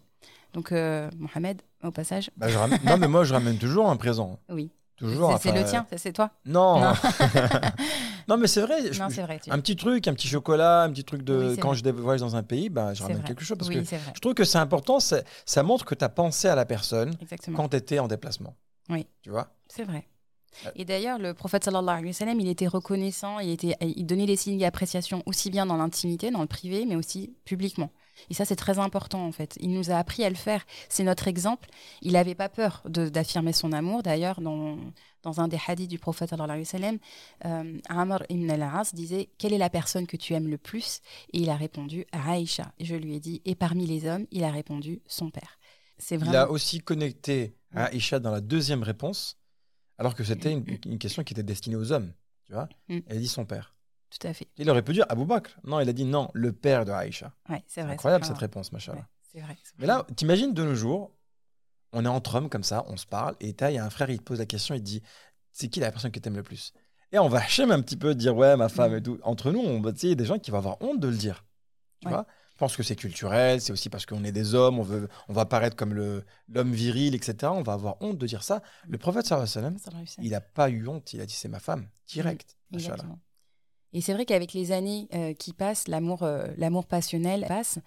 Donc 0.54 0.70
euh, 0.72 1.10
Mohamed, 1.18 1.60
au 1.82 1.90
passage, 1.90 2.30
Bah, 2.36 2.46
ramène- 2.56 2.80
non, 2.84 2.96
mais 2.98 3.08
moi, 3.08 3.24
je 3.24 3.32
ramène 3.34 3.58
toujours 3.58 3.90
un 3.90 3.96
présent. 3.96 4.38
oui. 4.48 4.70
Toujours. 4.96 5.28
C'est 5.40 5.50
enfin, 5.50 5.60
le 5.60 5.68
tien, 5.68 5.86
c'est 5.96 6.12
toi 6.12 6.30
Non. 6.44 6.80
Non. 6.80 6.92
non, 8.28 8.36
mais 8.36 8.46
c'est 8.46 8.60
vrai. 8.60 8.92
je- 8.92 9.00
Non, 9.00 9.08
je- 9.08 9.14
c'est 9.16 9.22
vrai. 9.22 9.40
tu- 9.42 9.50
un 9.50 9.58
petit 9.58 9.76
truc, 9.76 10.06
un 10.08 10.14
petit 10.14 10.28
chocolat, 10.28 10.82
un 10.82 10.90
petit 10.90 11.04
truc 11.04 11.22
de. 11.22 11.50
Oui, 11.50 11.56
quand 11.58 11.72
vrai. 11.72 11.80
je 11.84 11.90
voyage 11.90 12.20
dans 12.20 12.36
un 12.36 12.42
pays, 12.42 12.68
bah, 12.68 12.94
je 12.94 13.02
ramène 13.02 13.18
vrai. 13.18 13.26
quelque 13.28 13.44
chose. 13.44 13.56
Parce 13.58 13.68
oui, 13.68 13.82
que 13.82 13.96
je 14.14 14.20
trouve 14.20 14.34
que 14.34 14.44
c'est 14.44 14.58
important. 14.58 14.98
Ça 15.00 15.62
montre 15.62 15.84
que 15.84 15.94
tu 15.94 16.04
as 16.04 16.08
pensé 16.08 16.48
à 16.48 16.54
la 16.54 16.64
personne 16.64 17.14
Exactement. 17.20 17.56
quand 17.56 17.68
tu 17.70 17.76
étais 17.76 17.98
en 17.98 18.08
déplacement. 18.08 18.54
Oui. 18.88 19.06
Tu 19.22 19.30
vois? 19.30 19.48
C'est 19.68 19.84
vrai. 19.84 20.06
Euh. 20.66 20.70
Et 20.76 20.84
d'ailleurs, 20.84 21.18
le 21.18 21.32
prophète 21.32 21.64
sallallahu 21.64 21.88
alayhi 21.98 22.08
wa 22.08 22.12
sallam, 22.12 22.38
il 22.38 22.48
était 22.48 22.66
reconnaissant, 22.66 23.38
il, 23.38 23.50
était, 23.50 23.74
il 23.80 24.04
donnait 24.04 24.26
des 24.26 24.36
signes 24.36 24.58
d'appréciation 24.58 25.22
aussi 25.24 25.50
bien 25.50 25.64
dans 25.64 25.78
l'intimité, 25.78 26.30
dans 26.30 26.42
le 26.42 26.46
privé, 26.46 26.84
mais 26.86 26.94
aussi 26.96 27.34
publiquement. 27.44 27.90
Et 28.30 28.34
ça, 28.34 28.44
c'est 28.44 28.56
très 28.56 28.78
important 28.78 29.26
en 29.26 29.32
fait. 29.32 29.56
Il 29.60 29.70
nous 29.72 29.90
a 29.90 29.96
appris 29.96 30.24
à 30.24 30.28
le 30.30 30.34
faire. 30.36 30.64
C'est 30.88 31.04
notre 31.04 31.28
exemple. 31.28 31.68
Il 32.00 32.12
n'avait 32.12 32.34
pas 32.34 32.48
peur 32.48 32.82
d'affirmer 32.86 33.52
son 33.52 33.72
amour. 33.72 34.02
D'ailleurs, 34.02 34.40
dans, 34.40 34.78
dans 35.22 35.40
un 35.40 35.48
des 35.48 35.58
hadiths 35.66 35.90
du 35.90 35.98
prophète 35.98 36.30
sallam, 36.30 36.98
euh, 37.44 37.78
Amr 37.88 38.18
ibn 38.28 38.50
al-As 38.50 38.94
disait 38.94 39.28
Quelle 39.38 39.52
est 39.52 39.58
la 39.58 39.70
personne 39.70 40.06
que 40.06 40.16
tu 40.16 40.34
aimes 40.34 40.48
le 40.48 40.58
plus? 40.58 41.00
Et 41.32 41.40
il 41.40 41.50
a 41.50 41.56
répondu 41.56 42.06
Aïcha. 42.12 42.72
Et 42.78 42.84
je 42.84 42.94
lui 42.94 43.14
ai 43.14 43.20
dit 43.20 43.42
Et 43.44 43.54
parmi 43.54 43.86
les 43.86 44.06
hommes, 44.06 44.26
il 44.30 44.44
a 44.44 44.50
répondu 44.50 45.00
Son 45.06 45.30
père. 45.30 45.58
C'est 45.98 46.16
Il 46.16 46.22
a 46.28 46.40
vraiment. 46.40 46.52
aussi 46.52 46.80
connecté 46.80 47.54
Aïcha 47.74 48.18
dans 48.18 48.30
la 48.32 48.40
deuxième 48.40 48.82
réponse, 48.82 49.38
alors 49.98 50.14
que 50.14 50.24
c'était 50.24 50.52
une, 50.52 50.64
une 50.86 50.98
question 50.98 51.22
qui 51.22 51.32
était 51.32 51.42
destinée 51.42 51.76
aux 51.76 51.92
hommes. 51.92 52.12
Tu 52.44 52.52
vois 52.52 52.68
Mm. 52.88 52.98
Elle 53.06 53.16
a 53.16 53.20
dit 53.20 53.28
son 53.28 53.44
père. 53.46 53.71
Tout 54.18 54.26
à 54.26 54.32
fait. 54.34 54.48
Il 54.58 54.68
aurait 54.70 54.82
pu 54.82 54.92
dire 54.92 55.06
Abou 55.08 55.24
Bakr. 55.24 55.50
Non, 55.64 55.80
il 55.80 55.88
a 55.88 55.92
dit 55.92 56.04
non, 56.04 56.28
le 56.34 56.52
père 56.52 56.84
de 56.84 56.92
Aïcha. 56.92 57.32
Ouais, 57.48 57.62
c'est 57.66 57.82
vrai. 57.82 57.92
incroyable 57.94 58.24
cette 58.24 58.38
réponse, 58.38 58.70
machin. 58.72 58.92
Ouais, 58.94 59.02
c'est 59.32 59.40
vrai. 59.40 59.56
Mais 59.78 59.86
là, 59.86 60.06
t'imagines 60.16 60.52
de 60.52 60.62
nos 60.62 60.74
jours, 60.74 61.12
on 61.92 62.04
est 62.04 62.08
entre 62.08 62.34
hommes 62.36 62.48
comme 62.50 62.64
ça, 62.64 62.84
on 62.88 62.96
se 62.96 63.06
parle, 63.06 63.36
et 63.40 63.54
il 63.58 63.70
y 63.74 63.78
a 63.78 63.84
un 63.84 63.90
frère, 63.90 64.10
il 64.10 64.18
te 64.18 64.22
pose 64.24 64.38
la 64.38 64.46
question, 64.46 64.74
il 64.74 64.80
te 64.80 64.84
dit 64.84 65.02
c'est 65.52 65.68
qui 65.68 65.80
la 65.80 65.90
personne 65.90 66.10
que 66.10 66.18
t'aimes 66.20 66.36
le 66.36 66.42
plus? 66.42 66.72
Et 67.12 67.18
on 67.18 67.28
va 67.28 67.42
chem 67.48 67.70
un 67.70 67.80
petit 67.80 67.96
peu, 67.96 68.14
dire 68.14 68.36
ouais, 68.36 68.56
ma 68.56 68.68
femme 68.68 68.92
Mm. 68.92 68.96
et 68.96 69.02
tout. 69.02 69.18
Entre 69.22 69.50
nous, 69.52 69.60
on, 69.60 69.82
il 69.82 70.08
y 70.08 70.12
a 70.12 70.14
des 70.14 70.24
gens 70.26 70.38
qui 70.38 70.50
vont 70.50 70.58
avoir 70.58 70.80
honte 70.82 71.00
de 71.00 71.08
le 71.08 71.16
dire. 71.16 71.44
Tu 72.00 72.08
Ouais. 72.08 72.14
vois? 72.14 72.26
Je 72.54 72.58
pense 72.58 72.76
que 72.76 72.82
c'est 72.82 72.96
culturel, 72.96 73.60
c'est 73.60 73.72
aussi 73.72 73.88
parce 73.88 74.06
qu'on 74.06 74.22
est 74.24 74.30
des 74.30 74.54
hommes, 74.54 74.78
on, 74.78 74.82
veut, 74.82 75.08
on 75.28 75.32
va 75.32 75.46
paraître 75.46 75.74
comme 75.74 75.94
l'homme 75.94 76.72
viril, 76.72 77.14
etc. 77.14 77.34
On 77.52 77.62
va 77.62 77.72
avoir 77.72 77.96
honte 78.00 78.18
de 78.18 78.26
dire 78.26 78.42
ça. 78.44 78.62
Le 78.88 78.98
prophète, 78.98 79.26
sallam, 79.26 79.76
il 80.18 80.30
n'a 80.30 80.40
pas 80.40 80.68
eu 80.70 80.86
honte, 80.86 81.12
il 81.12 81.20
a 81.20 81.26
dit 81.26 81.34
c'est 81.34 81.48
ma 81.48 81.58
femme, 81.60 81.88
direct. 82.06 82.56
Et 83.92 84.00
c'est 84.00 84.14
vrai 84.14 84.24
qu'avec 84.24 84.52
les 84.52 84.72
années 84.72 85.08
euh, 85.14 85.34
qui 85.34 85.52
passent, 85.52 85.88
l'amour, 85.88 86.22
euh, 86.22 86.46
l'amour 86.56 86.86
passionnel 86.86 87.44
passe. 87.46 87.78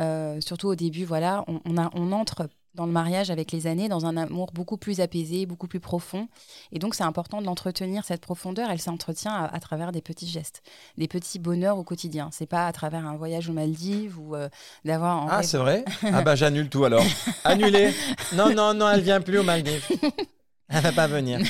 Euh, 0.00 0.40
surtout 0.40 0.68
au 0.68 0.74
début, 0.74 1.04
voilà, 1.04 1.44
on, 1.46 1.60
on 1.64 1.76
a, 1.76 1.90
on 1.94 2.12
entre 2.12 2.48
dans 2.74 2.86
le 2.86 2.92
mariage 2.92 3.30
avec 3.30 3.52
les 3.52 3.66
années 3.66 3.90
dans 3.90 4.06
un 4.06 4.16
amour 4.16 4.50
beaucoup 4.54 4.78
plus 4.78 5.00
apaisé, 5.00 5.44
beaucoup 5.44 5.68
plus 5.68 5.78
profond. 5.78 6.28
Et 6.72 6.78
donc, 6.78 6.94
c'est 6.94 7.04
important 7.04 7.42
de 7.42 7.46
l'entretenir 7.46 8.02
cette 8.04 8.22
profondeur. 8.22 8.70
Elle 8.70 8.80
s'entretient 8.80 9.32
à, 9.32 9.44
à 9.44 9.60
travers 9.60 9.92
des 9.92 10.00
petits 10.00 10.26
gestes, 10.26 10.62
des 10.96 11.06
petits 11.06 11.38
bonheurs 11.38 11.76
au 11.76 11.84
quotidien. 11.84 12.30
C'est 12.32 12.46
pas 12.46 12.66
à 12.66 12.72
travers 12.72 13.06
un 13.06 13.16
voyage 13.16 13.50
aux 13.50 13.52
Maldives 13.52 14.18
ou 14.18 14.34
d'avoir. 14.86 15.26
Ah, 15.30 15.42
c'est 15.42 15.58
vrai? 15.58 15.84
Ah 16.02 16.22
bah 16.22 16.34
j'annule 16.34 16.70
tout 16.70 16.84
alors. 16.84 17.04
Annulé. 17.44 17.92
Non, 18.34 18.54
non, 18.54 18.72
non, 18.72 18.88
elle 18.88 19.02
vient 19.02 19.20
plus 19.20 19.38
au 19.38 19.42
Maldives. 19.42 19.86
Elle 20.68 20.80
va 20.82 20.92
pas 20.92 21.06
venir. 21.06 21.40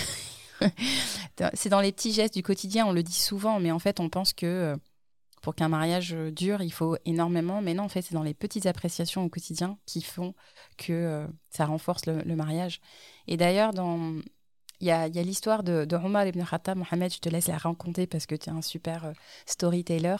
C'est 1.55 1.69
dans 1.69 1.81
les 1.81 1.93
petits 1.93 2.13
gestes 2.13 2.35
du 2.35 2.43
quotidien, 2.43 2.87
on 2.87 2.93
le 2.93 3.03
dit 3.03 3.13
souvent, 3.13 3.59
mais 3.61 3.73
en 3.73 3.79
fait, 3.79 4.01
on 4.01 4.09
pense 4.09 4.33
que 4.33 4.47
euh, 4.47 4.77
pour 5.43 5.55
qu'un 5.55 5.69
mariage 5.69 6.15
euh, 6.15 6.31
dure, 6.31 6.63
il 6.63 6.73
faut 6.73 6.97
énormément. 7.05 7.63
Mais 7.63 7.75
non, 7.75 7.85
en 7.85 7.89
fait, 7.89 8.03
c'est 8.03 8.15
dans 8.15 8.23
les 8.23 8.35
petites 8.35 8.67
appréciations 8.67 9.25
au 9.25 9.29
quotidien 9.29 9.79
qui 9.87 10.03
font 10.03 10.35
que 10.79 10.93
euh, 10.93 11.27
ça 11.51 11.67
renforce 11.67 12.07
le, 12.07 12.37
mariage. 12.37 12.81
Et 13.27 13.37
d'ailleurs, 13.37 13.73
dans... 13.73 14.21
il 14.81 14.87
y 14.87 14.91
a, 14.91 15.09
l'histoire 15.09 15.63
de, 15.63 15.85
de 15.85 15.97
Omar 15.97 16.27
ibn 16.27 16.45
Khattab. 16.45 16.79
Mohamed, 16.79 17.13
je 17.13 17.19
te 17.19 17.29
laisse 17.29 17.49
la 17.49 17.59
raconter 17.59 18.07
parce 18.07 18.27
que 18.27 18.35
tu 18.35 18.51
es 18.51 18.53
un 18.53 18.63
super 18.63 19.13
storyteller. 19.47 20.17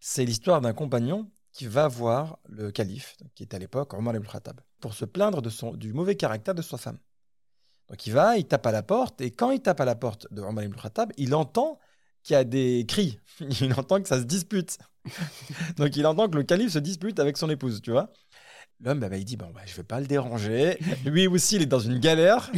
C'est 0.00 0.24
l'histoire 0.24 0.60
d'un 0.60 0.74
compagnon 0.74 1.30
qui 1.52 1.66
va 1.66 1.88
voir 1.88 2.38
le 2.46 2.70
calife, 2.70 3.16
qui 3.34 3.42
est 3.42 3.54
à 3.54 3.58
l'époque 3.58 3.94
Omar 3.94 4.14
ibn 4.14 4.26
Khattab, 4.26 4.60
pour 4.78 4.92
se 4.92 5.06
plaindre 5.06 5.40
du 5.74 5.94
mauvais 5.94 6.14
caractère 6.14 6.54
de 6.54 6.60
sa 6.60 6.76
femme. 6.76 6.98
Donc 7.88 8.06
il 8.06 8.12
va, 8.12 8.36
il 8.36 8.46
tape 8.46 8.66
à 8.66 8.72
la 8.72 8.82
porte, 8.82 9.20
et 9.20 9.30
quand 9.30 9.50
il 9.50 9.60
tape 9.60 9.80
à 9.80 9.84
la 9.84 9.94
porte 9.94 10.26
de 10.32 10.42
Omar 10.42 10.64
ibn 10.64 10.76
Khattab, 10.76 11.12
il 11.16 11.34
entend 11.34 11.78
qu'il 12.22 12.34
y 12.34 12.36
a 12.36 12.44
des 12.44 12.84
cris, 12.86 13.20
il 13.60 13.72
entend 13.74 14.00
que 14.02 14.08
ça 14.08 14.18
se 14.18 14.24
dispute. 14.24 14.78
Donc 15.76 15.96
il 15.96 16.06
entend 16.06 16.28
que 16.28 16.36
le 16.36 16.42
calife 16.42 16.72
se 16.72 16.78
dispute 16.78 17.20
avec 17.20 17.36
son 17.36 17.48
épouse, 17.48 17.80
tu 17.80 17.92
vois. 17.92 18.12
L'homme, 18.80 19.00
bah, 19.00 19.08
bah, 19.08 19.16
il 19.16 19.24
dit, 19.24 19.36
bon, 19.36 19.50
bah, 19.54 19.62
je 19.64 19.74
vais 19.74 19.84
pas 19.84 20.00
le 20.00 20.06
déranger. 20.06 20.78
Lui 21.06 21.26
aussi, 21.28 21.56
il 21.56 21.62
est 21.62 21.66
dans 21.66 21.78
une 21.78 21.98
galère, 21.98 22.50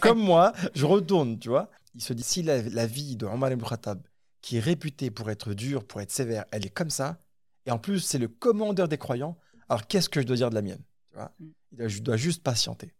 comme 0.00 0.18
moi, 0.18 0.52
je 0.74 0.84
retourne, 0.84 1.38
tu 1.38 1.48
vois. 1.48 1.70
Il 1.94 2.02
se 2.02 2.12
dit, 2.12 2.22
si 2.22 2.42
la, 2.42 2.60
la 2.60 2.86
vie 2.86 3.16
de 3.16 3.24
Omar 3.24 3.52
ibn 3.52 3.64
Khattab, 3.64 4.02
qui 4.42 4.58
est 4.58 4.60
réputée 4.60 5.10
pour 5.10 5.30
être 5.30 5.54
dure, 5.54 5.84
pour 5.84 6.00
être 6.00 6.10
sévère, 6.10 6.44
elle 6.50 6.66
est 6.66 6.70
comme 6.70 6.90
ça, 6.90 7.18
et 7.64 7.70
en 7.70 7.78
plus, 7.78 8.00
c'est 8.00 8.18
le 8.18 8.28
commandeur 8.28 8.88
des 8.88 8.98
croyants, 8.98 9.38
alors 9.68 9.86
qu'est-ce 9.86 10.08
que 10.08 10.20
je 10.20 10.26
dois 10.26 10.36
dire 10.36 10.50
de 10.50 10.54
la 10.54 10.62
mienne 10.62 10.82
tu 11.08 11.16
vois 11.16 11.32
Mm. 11.72 11.88
Je 11.88 12.00
dois 12.00 12.16
juste 12.16 12.42
patienter. 12.42 12.92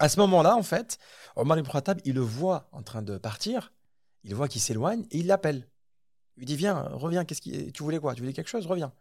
À 0.00 0.08
ce 0.08 0.18
moment-là, 0.20 0.56
en 0.56 0.62
fait, 0.62 0.98
Omar 1.36 1.58
ibn 1.58 1.68
il 2.06 2.14
le 2.14 2.20
voit 2.22 2.70
en 2.72 2.82
train 2.82 3.02
de 3.02 3.18
partir, 3.18 3.72
il 4.24 4.34
voit 4.34 4.48
qu'il 4.48 4.62
s'éloigne, 4.62 5.06
et 5.10 5.18
il 5.18 5.26
l'appelle. 5.26 5.68
Il 6.36 6.40
lui 6.40 6.46
dit, 6.46 6.56
viens, 6.56 6.88
reviens, 6.94 7.26
qu'est-ce 7.26 7.42
qui... 7.42 7.70
tu 7.70 7.82
voulais 7.82 7.98
quoi? 7.98 8.14
Tu 8.14 8.22
voulais 8.22 8.32
quelque 8.32 8.48
chose? 8.48 8.66
Reviens. 8.66 8.92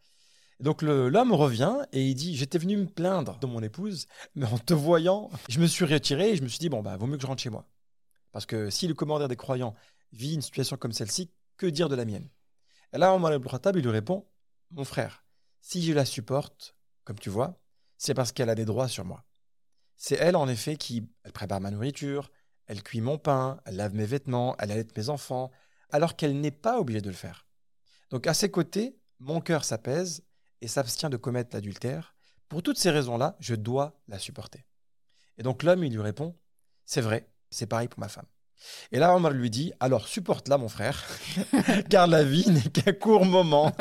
Donc 0.59 0.81
l'homme 0.81 1.31
revient 1.31 1.77
et 1.93 2.05
il 2.05 2.15
dit 2.15 2.35
J'étais 2.35 2.57
venu 2.57 2.75
me 2.75 2.85
plaindre 2.85 3.39
de 3.39 3.47
mon 3.47 3.63
épouse, 3.63 4.07
mais 4.35 4.45
en 4.45 4.57
te 4.57 4.73
voyant, 4.73 5.29
je 5.47 5.61
me 5.61 5.67
suis 5.67 5.85
retiré 5.85 6.31
et 6.31 6.35
je 6.35 6.43
me 6.43 6.49
suis 6.49 6.59
dit 6.59 6.67
Bon, 6.67 6.81
bah, 6.81 6.97
vaut 6.97 7.07
mieux 7.07 7.15
que 7.15 7.21
je 7.21 7.27
rentre 7.27 7.41
chez 7.41 7.49
moi. 7.49 7.65
Parce 8.33 8.45
que 8.45 8.69
si 8.69 8.85
le 8.85 8.93
commandeur 8.93 9.29
des 9.29 9.37
croyants 9.37 9.73
vit 10.11 10.33
une 10.33 10.41
situation 10.41 10.75
comme 10.75 10.91
celle-ci, 10.91 11.31
que 11.55 11.65
dire 11.65 11.87
de 11.87 11.95
la 11.95 12.03
mienne? 12.03 12.27
Et 12.91 12.97
là, 12.97 13.13
Omar 13.13 13.33
ibn 13.33 13.47
il 13.75 13.81
lui 13.81 13.89
répond 13.89 14.27
Mon 14.71 14.83
frère, 14.83 15.23
si 15.61 15.81
je 15.81 15.93
la 15.93 16.03
supporte, 16.03 16.75
comme 17.05 17.19
tu 17.19 17.29
vois, 17.29 17.57
c'est 17.97 18.13
parce 18.13 18.33
qu'elle 18.33 18.49
a 18.49 18.55
des 18.55 18.65
droits 18.65 18.89
sur 18.89 19.05
moi. 19.05 19.23
C'est 20.01 20.15
elle, 20.15 20.37
en 20.37 20.47
effet, 20.47 20.77
qui 20.77 21.07
elle 21.23 21.33
prépare 21.33 21.59
ma 21.59 21.71
nourriture, 21.71 22.31
elle 22.67 22.81
cuit 22.81 23.01
mon 23.01 23.17
pain, 23.17 23.59
elle 23.65 23.75
lave 23.75 23.93
mes 23.93 24.05
vêtements, 24.05 24.55
elle 24.57 24.71
allaite 24.71 24.95
mes 24.97 25.09
enfants, 25.09 25.51
alors 25.89 26.15
qu'elle 26.15 26.39
n'est 26.39 26.51
pas 26.51 26.79
obligée 26.79 27.01
de 27.01 27.09
le 27.09 27.15
faire. 27.15 27.45
Donc 28.09 28.25
à 28.25 28.33
ses 28.33 28.49
côtés, 28.49 28.97
mon 29.19 29.41
cœur 29.41 29.65
s'apaise 29.65 30.23
et 30.61 30.69
s'abstient 30.69 31.09
de 31.09 31.17
commettre 31.17 31.53
l'adultère. 31.53 32.15
Pour 32.47 32.63
toutes 32.63 32.77
ces 32.77 32.91
raisons-là, 32.91 33.35
je 33.41 33.55
dois 33.55 33.99
la 34.07 34.19
supporter. 34.19 34.65
Et 35.37 35.43
donc 35.43 35.63
l'homme, 35.63 35.83
il 35.83 35.91
lui 35.91 36.01
répond, 36.01 36.33
c'est 36.85 37.01
vrai, 37.01 37.29
c'est 37.49 37.67
pareil 37.67 37.89
pour 37.89 37.99
ma 37.99 38.07
femme. 38.07 38.27
Et 38.93 38.99
là, 38.99 39.13
Omar 39.13 39.33
lui 39.33 39.49
dit, 39.49 39.73
alors 39.81 40.07
supporte-la, 40.07 40.57
mon 40.57 40.69
frère, 40.69 41.05
car 41.89 42.07
la 42.07 42.23
vie 42.23 42.49
n'est 42.49 42.69
qu'un 42.69 42.93
court 42.93 43.25
moment. 43.25 43.75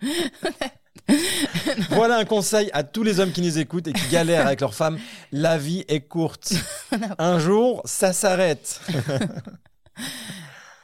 voilà 1.90 2.16
un 2.18 2.24
conseil 2.24 2.70
à 2.72 2.82
tous 2.82 3.02
les 3.02 3.20
hommes 3.20 3.32
qui 3.32 3.42
nous 3.42 3.58
écoutent 3.58 3.86
et 3.88 3.92
qui 3.92 4.08
galèrent 4.08 4.46
avec 4.46 4.60
leur 4.60 4.74
femme. 4.74 4.98
La 5.32 5.58
vie 5.58 5.84
est 5.88 6.00
courte. 6.00 6.52
Un 7.18 7.38
jour, 7.38 7.82
ça 7.84 8.12
s'arrête. 8.12 8.80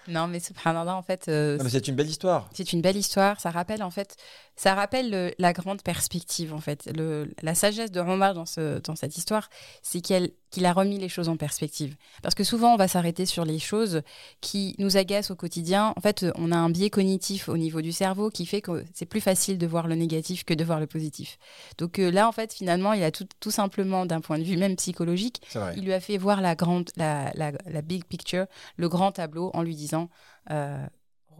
Non, 0.08 0.26
mais 0.26 0.40
subhanallah, 0.40 0.96
en 0.96 1.02
fait, 1.02 1.28
euh, 1.28 1.56
Non, 1.58 1.64
mais 1.64 1.70
c'est 1.70 1.86
une 1.86 1.94
belle 1.94 2.08
histoire. 2.08 2.48
c'est 2.52 2.72
une 2.72 2.80
belle 2.82 2.96
histoire. 2.96 3.40
Ça 3.40 3.50
rappelle, 3.50 3.82
en 3.84 3.90
fait, 3.90 4.16
ça 4.56 4.74
rappelle 4.74 5.10
le- 5.10 5.32
la 5.38 5.52
grande 5.52 5.82
perspective, 5.82 6.52
en 6.54 6.60
fait. 6.60 6.90
Le, 6.94 7.32
la 7.42 7.54
sagesse 7.54 7.90
de 7.90 8.00
Omar 8.00 8.34
dans, 8.34 8.46
ce, 8.46 8.78
dans 8.80 8.94
cette 8.96 9.16
histoire, 9.16 9.48
c'est 9.82 10.00
qu'elle- 10.00 10.30
qu'il 10.50 10.66
a 10.66 10.72
remis 10.74 10.98
les 10.98 11.08
choses 11.08 11.30
en 11.30 11.38
perspective. 11.38 11.96
Parce 12.22 12.34
que 12.34 12.44
souvent, 12.44 12.74
on 12.74 12.76
va 12.76 12.86
s'arrêter 12.86 13.24
sur 13.24 13.46
les 13.46 13.58
choses 13.58 14.02
qui 14.42 14.74
nous 14.78 14.98
agacent 14.98 15.30
au 15.30 15.36
quotidien. 15.36 15.94
En 15.96 16.00
fait, 16.02 16.26
on 16.36 16.52
a 16.52 16.56
un 16.56 16.68
biais 16.68 16.90
cognitif 16.90 17.48
au 17.48 17.56
niveau 17.56 17.80
du 17.80 17.90
cerveau 17.92 18.28
qui 18.28 18.44
fait 18.44 18.60
que 18.60 18.84
c'est 18.92 19.06
plus 19.06 19.22
facile 19.22 19.56
de 19.56 19.66
voir 19.66 19.88
le 19.88 19.94
négatif 19.94 20.44
que 20.44 20.52
de 20.52 20.62
voir 20.64 20.78
le 20.78 20.86
positif. 20.86 21.38
Donc 21.78 21.98
euh, 21.98 22.10
là, 22.10 22.28
en 22.28 22.32
fait, 22.32 22.52
finalement, 22.52 22.92
il 22.92 23.02
a 23.02 23.10
tout, 23.10 23.26
tout 23.40 23.50
simplement, 23.50 24.04
d'un 24.04 24.20
point 24.20 24.38
de 24.38 24.44
vue 24.44 24.58
même 24.58 24.76
psychologique, 24.76 25.40
il 25.76 25.84
lui 25.84 25.94
a 25.94 26.00
fait 26.00 26.18
voir 26.18 26.42
la 26.42 26.54
grande, 26.54 26.90
la, 26.96 27.32
la, 27.34 27.52
la 27.66 27.80
big 27.82 28.04
picture, 28.04 28.44
le 28.76 28.88
grand 28.90 29.12
tableau, 29.12 29.50
en 29.54 29.62
lui 29.62 29.74
disant 29.74 30.10
euh, 30.50 30.86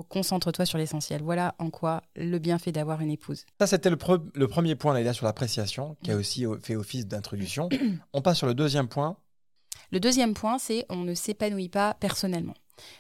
concentre-toi 0.09 0.67
sur 0.67 0.79
l'essentiel. 0.79 1.23
Voilà 1.23 1.55
en 1.59 1.71
quoi 1.71 2.03
le 2.17 2.39
bienfait 2.39 2.73
d'avoir 2.73 3.01
une 3.01 3.11
épouse. 3.11 3.45
Ça, 3.61 3.67
c'était 3.67 3.91
le, 3.91 3.97
pre- 3.97 4.31
le 4.35 4.49
premier 4.49 4.75
point, 4.75 4.93
Laïla, 4.95 5.13
sur 5.13 5.27
l'appréciation, 5.27 5.97
qui 6.03 6.11
a 6.11 6.17
aussi 6.17 6.45
fait 6.63 6.77
office 6.77 7.07
d'introduction. 7.07 7.69
On 8.13 8.23
passe 8.23 8.39
sur 8.39 8.47
le 8.47 8.55
deuxième 8.55 8.89
point. 8.89 9.17
Le 9.91 10.01
deuxième 10.01 10.35
point, 10.35 10.59
c'est 10.59 10.87
on 10.89 10.97
ne 11.05 11.15
s'épanouit 11.15 11.69
pas 11.69 11.95
personnellement. 11.95 12.55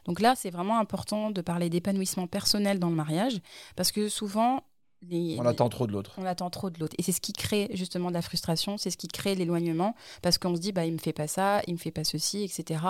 Donc 0.04 0.20
là, 0.20 0.34
c'est 0.36 0.50
vraiment 0.50 0.78
important 0.78 1.30
de 1.30 1.40
parler 1.40 1.70
d'épanouissement 1.70 2.26
personnel 2.26 2.78
dans 2.78 2.90
le 2.90 2.94
mariage, 2.94 3.40
parce 3.76 3.92
que 3.92 4.08
souvent, 4.08 4.62
les, 5.08 5.36
On 5.38 5.46
attend 5.46 5.68
trop 5.68 5.86
de 5.86 5.92
l'autre. 5.92 6.14
on 6.18 6.24
attend 6.24 6.50
trop 6.50 6.70
de 6.70 6.78
l'autre. 6.78 6.94
Et 6.98 7.02
c'est 7.02 7.12
ce 7.12 7.20
qui 7.20 7.32
crée 7.32 7.70
justement 7.74 8.08
de 8.08 8.14
la 8.14 8.22
frustration, 8.22 8.76
c'est 8.78 8.90
ce 8.90 8.96
qui 8.96 9.08
crée 9.08 9.34
l'éloignement, 9.34 9.94
parce 10.22 10.38
qu'on 10.38 10.54
se 10.54 10.60
dit, 10.60 10.72
bah, 10.72 10.86
il 10.86 10.92
me 10.92 10.98
fait 10.98 11.12
pas 11.12 11.26
ça, 11.26 11.62
il 11.66 11.74
me 11.74 11.78
fait 11.78 11.90
pas 11.90 12.04
ceci, 12.04 12.42
etc. 12.44 12.80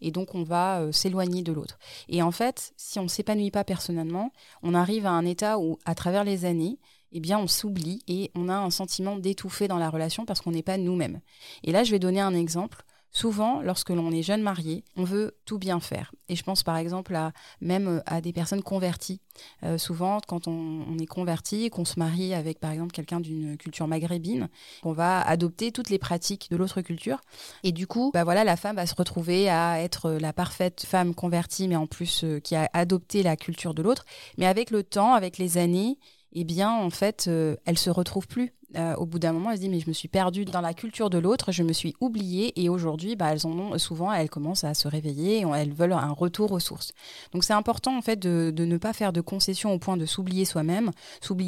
Et 0.00 0.10
donc, 0.10 0.34
on 0.34 0.42
va 0.42 0.80
euh, 0.80 0.92
s'éloigner 0.92 1.42
de 1.42 1.52
l'autre. 1.52 1.78
Et 2.08 2.22
en 2.22 2.30
fait, 2.30 2.72
si 2.76 2.98
on 2.98 3.04
ne 3.04 3.08
s'épanouit 3.08 3.50
pas 3.50 3.64
personnellement, 3.64 4.32
on 4.62 4.74
arrive 4.74 5.06
à 5.06 5.10
un 5.10 5.24
état 5.24 5.58
où, 5.58 5.78
à 5.84 5.94
travers 5.94 6.24
les 6.24 6.44
années, 6.44 6.78
eh 7.12 7.20
bien, 7.20 7.38
on 7.38 7.46
s'oublie 7.46 8.02
et 8.06 8.30
on 8.34 8.48
a 8.48 8.56
un 8.56 8.70
sentiment 8.70 9.16
d'étouffer 9.16 9.68
dans 9.68 9.78
la 9.78 9.90
relation 9.90 10.26
parce 10.26 10.40
qu'on 10.40 10.50
n'est 10.50 10.62
pas 10.62 10.76
nous-mêmes. 10.76 11.20
Et 11.64 11.72
là, 11.72 11.84
je 11.84 11.90
vais 11.90 11.98
donner 11.98 12.20
un 12.20 12.34
exemple. 12.34 12.84
Souvent, 13.10 13.62
lorsque 13.62 13.90
l'on 13.90 14.12
est 14.12 14.22
jeune 14.22 14.42
marié, 14.42 14.84
on 14.96 15.04
veut 15.04 15.36
tout 15.44 15.58
bien 15.58 15.80
faire. 15.80 16.12
Et 16.28 16.36
je 16.36 16.42
pense 16.42 16.62
par 16.62 16.76
exemple 16.76 17.18
même 17.60 17.88
euh, 17.88 18.00
à 18.06 18.20
des 18.20 18.32
personnes 18.32 18.62
converties. 18.62 19.20
Euh, 19.62 19.78
souvent, 19.78 20.20
quand 20.26 20.46
on, 20.46 20.98
est 20.98 21.06
converti 21.06 21.64
et 21.64 21.70
qu'on 21.70 21.84
se 21.84 21.98
marie 21.98 22.34
avec 22.34 22.58
par 22.58 22.70
exemple 22.70 22.92
quelqu'un 22.92 23.20
d'une 23.20 23.56
culture 23.56 23.86
maghrébine, 23.86 24.48
on 24.82 24.92
va 24.92 25.20
adopter 25.20 25.72
toutes 25.72 25.90
les 25.90 25.98
pratiques 25.98 26.48
de 26.50 26.56
l'autre 26.56 26.80
culture. 26.82 27.20
Et 27.62 27.72
du 27.72 27.86
coup, 27.86 28.10
bah 28.12 28.24
voilà, 28.24 28.44
la 28.44 28.56
femme 28.56 28.76
va 28.76 28.86
se 28.86 28.94
retrouver 28.94 29.48
à 29.48 29.80
être 29.80 30.10
la 30.10 30.32
parfaite 30.32 30.84
femme 30.86 31.14
convertie, 31.14 31.68
mais 31.68 31.76
en 31.76 31.86
plus 31.86 32.24
euh, 32.24 32.40
qui 32.40 32.56
a 32.56 32.68
adopté 32.72 33.22
la 33.22 33.36
culture 33.36 33.74
de 33.74 33.82
l'autre. 33.82 34.04
Mais 34.36 34.46
avec 34.46 34.70
le 34.70 34.82
temps, 34.82 35.14
avec 35.14 35.38
les 35.38 35.56
années, 35.56 35.98
eh 36.32 36.44
bien, 36.44 36.70
en 36.70 36.90
fait, 36.90 37.26
euh, 37.28 37.56
elle 37.64 37.78
se 37.78 37.90
retrouve 37.90 38.26
plus. 38.26 38.52
Euh, 38.76 38.94
au 38.96 39.06
bout 39.06 39.18
d'un 39.18 39.32
moment, 39.32 39.50
elle 39.50 39.56
se 39.56 39.62
dit 39.62 39.68
mais 39.70 39.80
je 39.80 39.88
me 39.88 39.94
suis 39.94 40.08
perdue 40.08 40.44
dans 40.44 40.60
la 40.60 40.74
culture 40.74 41.08
de 41.08 41.16
l'autre, 41.18 41.52
je 41.52 41.62
me 41.62 41.72
suis 41.72 41.94
oubliée 42.00 42.52
et 42.62 42.68
aujourd'hui, 42.68 43.16
bah, 43.16 43.32
elles 43.32 43.46
en 43.46 43.52
ont 43.58 43.78
souvent, 43.78 44.12
elles 44.12 44.28
commencent 44.28 44.64
à 44.64 44.74
se 44.74 44.88
réveiller, 44.88 45.38
et 45.38 45.44
elles 45.56 45.72
veulent 45.72 45.92
un 45.94 46.12
retour 46.12 46.52
aux 46.52 46.60
sources. 46.60 46.92
Donc 47.32 47.44
c'est 47.44 47.54
important 47.54 47.96
en 47.96 48.02
fait 48.02 48.16
de, 48.18 48.50
de 48.54 48.64
ne 48.66 48.76
pas 48.76 48.92
faire 48.92 49.12
de 49.14 49.20
concessions 49.22 49.72
au 49.72 49.78
point 49.78 49.96
de 49.96 50.04
s'oublier 50.04 50.44
soi-même, 50.44 50.90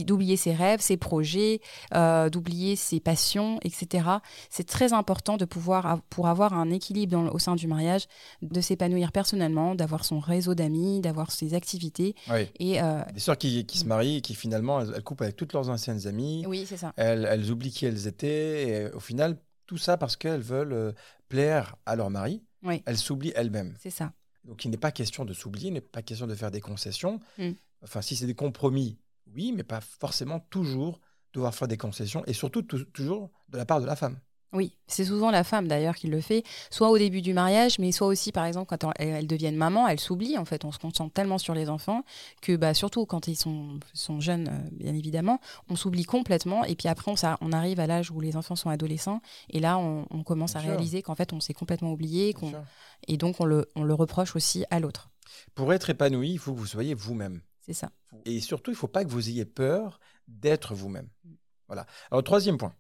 d'oublier 0.07 0.37
ses 0.37 0.55
rêves, 0.55 0.81
ses 0.81 0.97
projets, 0.97 1.61
euh, 1.95 2.31
d'oublier 2.31 2.77
ses 2.77 3.01
passions, 3.01 3.59
etc. 3.65 4.07
C'est 4.49 4.67
très 4.67 4.93
important 4.93 5.37
de 5.37 5.45
pouvoir 5.45 6.01
pour 6.09 6.27
avoir 6.29 6.55
un 6.55 6.71
équilibre 6.71 7.13
dans 7.13 7.31
au 7.31 7.39
sein 7.39 7.55
du 7.55 7.67
mariage, 7.67 8.07
de 8.41 8.61
s'épanouir 8.61 9.13
personnellement, 9.13 9.75
d'avoir 9.75 10.05
son 10.05 10.21
réseau 10.21 10.55
d'amis, 10.55 11.01
d'avoir 11.01 11.33
ses 11.33 11.53
activités 11.55 12.15
Oui. 12.31 12.47
et 12.59 12.81
euh, 12.81 13.03
Des 13.13 13.21
sœurs 13.21 13.37
qui, 13.37 13.67
qui 13.67 13.79
se 13.79 13.85
marient 13.85 14.17
et 14.17 14.21
qui 14.21 14.35
finalement, 14.35 14.81
elles, 14.81 14.93
elles 14.97 15.03
coupent 15.03 15.23
avec 15.23 15.37
toutes 15.37 15.53
leurs 15.53 15.69
anciennes 15.69 16.07
amies. 16.07 16.45
oui 16.49 16.65
c'est 16.67 16.77
ça. 16.77 16.93
Elles, 16.97 17.10
elles 17.27 17.51
oublient 17.51 17.71
qui 17.73 17.87
elles 17.87 18.07
étaient. 18.07 18.69
Et 18.69 18.91
au 18.93 19.01
final, 19.01 19.39
tout 19.67 19.79
ça 19.79 19.97
parce 19.97 20.17
qu'elles 20.17 20.41
veulent 20.41 20.73
euh, 20.73 20.93
plaire 21.29 21.77
à 21.87 21.97
leur 21.97 22.11
mari. 22.11 22.43
Oui. 22.63 22.83
Elles 22.87 22.99
s'oublient 22.99 23.33
elles-mêmes. 23.37 23.75
C'est 23.81 23.91
ça. 23.91 24.13
Donc 24.45 24.65
il 24.65 24.71
n'est 24.71 24.77
pas 24.77 24.91
question 24.93 25.25
de 25.25 25.33
s'oublier, 25.33 25.69
il 25.69 25.73
n'est 25.75 25.81
pas 25.81 26.03
question 26.03 26.27
de 26.27 26.35
faire 26.35 26.51
des 26.51 26.61
concessions. 26.61 27.21
Mm. 27.39 27.51
Enfin, 27.83 28.03
si 28.03 28.17
c'est 28.17 28.27
des 28.27 28.35
compromis, 28.35 28.99
oui, 29.35 29.53
mais 29.55 29.63
pas 29.63 29.81
forcément 29.81 30.41
toujours 30.41 31.01
devoir 31.33 31.55
faire 31.55 31.69
des 31.69 31.77
concessions 31.77 32.25
et 32.27 32.33
surtout 32.33 32.63
tou- 32.63 32.85
toujours 32.85 33.31
de 33.49 33.57
la 33.59 33.65
part 33.65 33.81
de 33.81 33.87
la 33.87 33.97
femme. 33.97 34.19
Oui, 34.53 34.75
c'est 34.89 35.05
souvent 35.05 35.31
la 35.31 35.45
femme 35.45 35.69
d'ailleurs 35.69 35.95
qui 35.95 36.09
le 36.09 36.21
fait, 36.21 36.43
soit 36.71 36.91
au 36.91 36.99
début 36.99 37.23
du 37.23 37.33
mariage, 37.33 37.79
mais 37.79 37.93
soit 37.93 38.09
aussi 38.09 38.33
par 38.33 38.45
exemple 38.47 38.67
quand 38.77 38.91
elles, 38.97 39.27
deviennent 39.29 39.57
maman, 39.57 39.87
elles 39.87 40.01
s'oublient 40.01 40.39
en 40.39 40.45
fait, 40.45 40.65
on 40.65 40.73
se 40.73 40.79
concentre 40.79 41.13
tellement 41.13 41.39
sur 41.39 41.55
les 41.55 41.69
enfants 41.69 42.03
que 42.43 42.57
bah, 42.57 42.75
surtout 42.75 43.07
quand 43.07 43.29
ils 43.29 43.37
sont, 43.37 43.79
sont 43.95 44.19
jeunes 44.21 44.49
euh, 44.49 44.69
bien 44.73 44.95
évidemment, 44.95 45.41
on 45.69 45.77
s'oublie 45.77 46.03
complètement 46.05 46.65
et 46.65 46.75
puis 46.75 46.89
après 46.89 47.13
on, 47.13 47.17
s'a- 47.17 47.39
on 47.41 47.53
arrive 47.53 47.79
à 47.79 47.87
l'âge 47.87 48.11
où 48.11 48.21
les 48.21 48.37
enfants 48.37 48.57
sont 48.57 48.71
adolescents 48.71 49.23
et 49.51 49.61
là 49.61 49.79
on, 49.79 50.07
on 50.11 50.25
commence 50.25 50.53
Bien 50.55 50.61
à 50.61 50.65
sûr. 50.65 50.73
réaliser 50.73 51.03
qu'en 51.03 51.15
fait 51.15 51.33
on 51.33 51.39
s'est 51.39 51.55
complètement 51.55 51.93
oublié 51.93 52.35
et 53.07 53.17
donc 53.17 53.37
on 53.41 53.45
le, 53.45 53.69
on 53.77 53.85
le 53.85 53.95
reproche 53.95 54.35
aussi 54.35 54.65
à 54.71 54.81
l'autre. 54.81 55.11
Pour 55.55 55.73
être 55.73 55.91
épanoui, 55.91 56.33
il 56.33 56.39
faut 56.39 56.53
que 56.53 56.59
vous 56.59 56.67
soyez 56.67 56.95
vous-même. 56.95 57.41
C'est 57.61 57.73
ça. 57.73 57.91
Et 58.25 58.41
surtout, 58.41 58.73
il 58.73 58.75
ne 58.75 58.79
faut 58.79 58.89
pas 58.89 59.05
que 59.05 59.11
vous 59.11 59.29
ayez 59.29 59.45
peur 59.45 60.01
d'être 60.27 60.75
vous-même. 60.75 61.09
Voilà. 61.69 61.87
Alors, 62.11 62.25
troisième 62.25 62.59
point. 62.59 62.75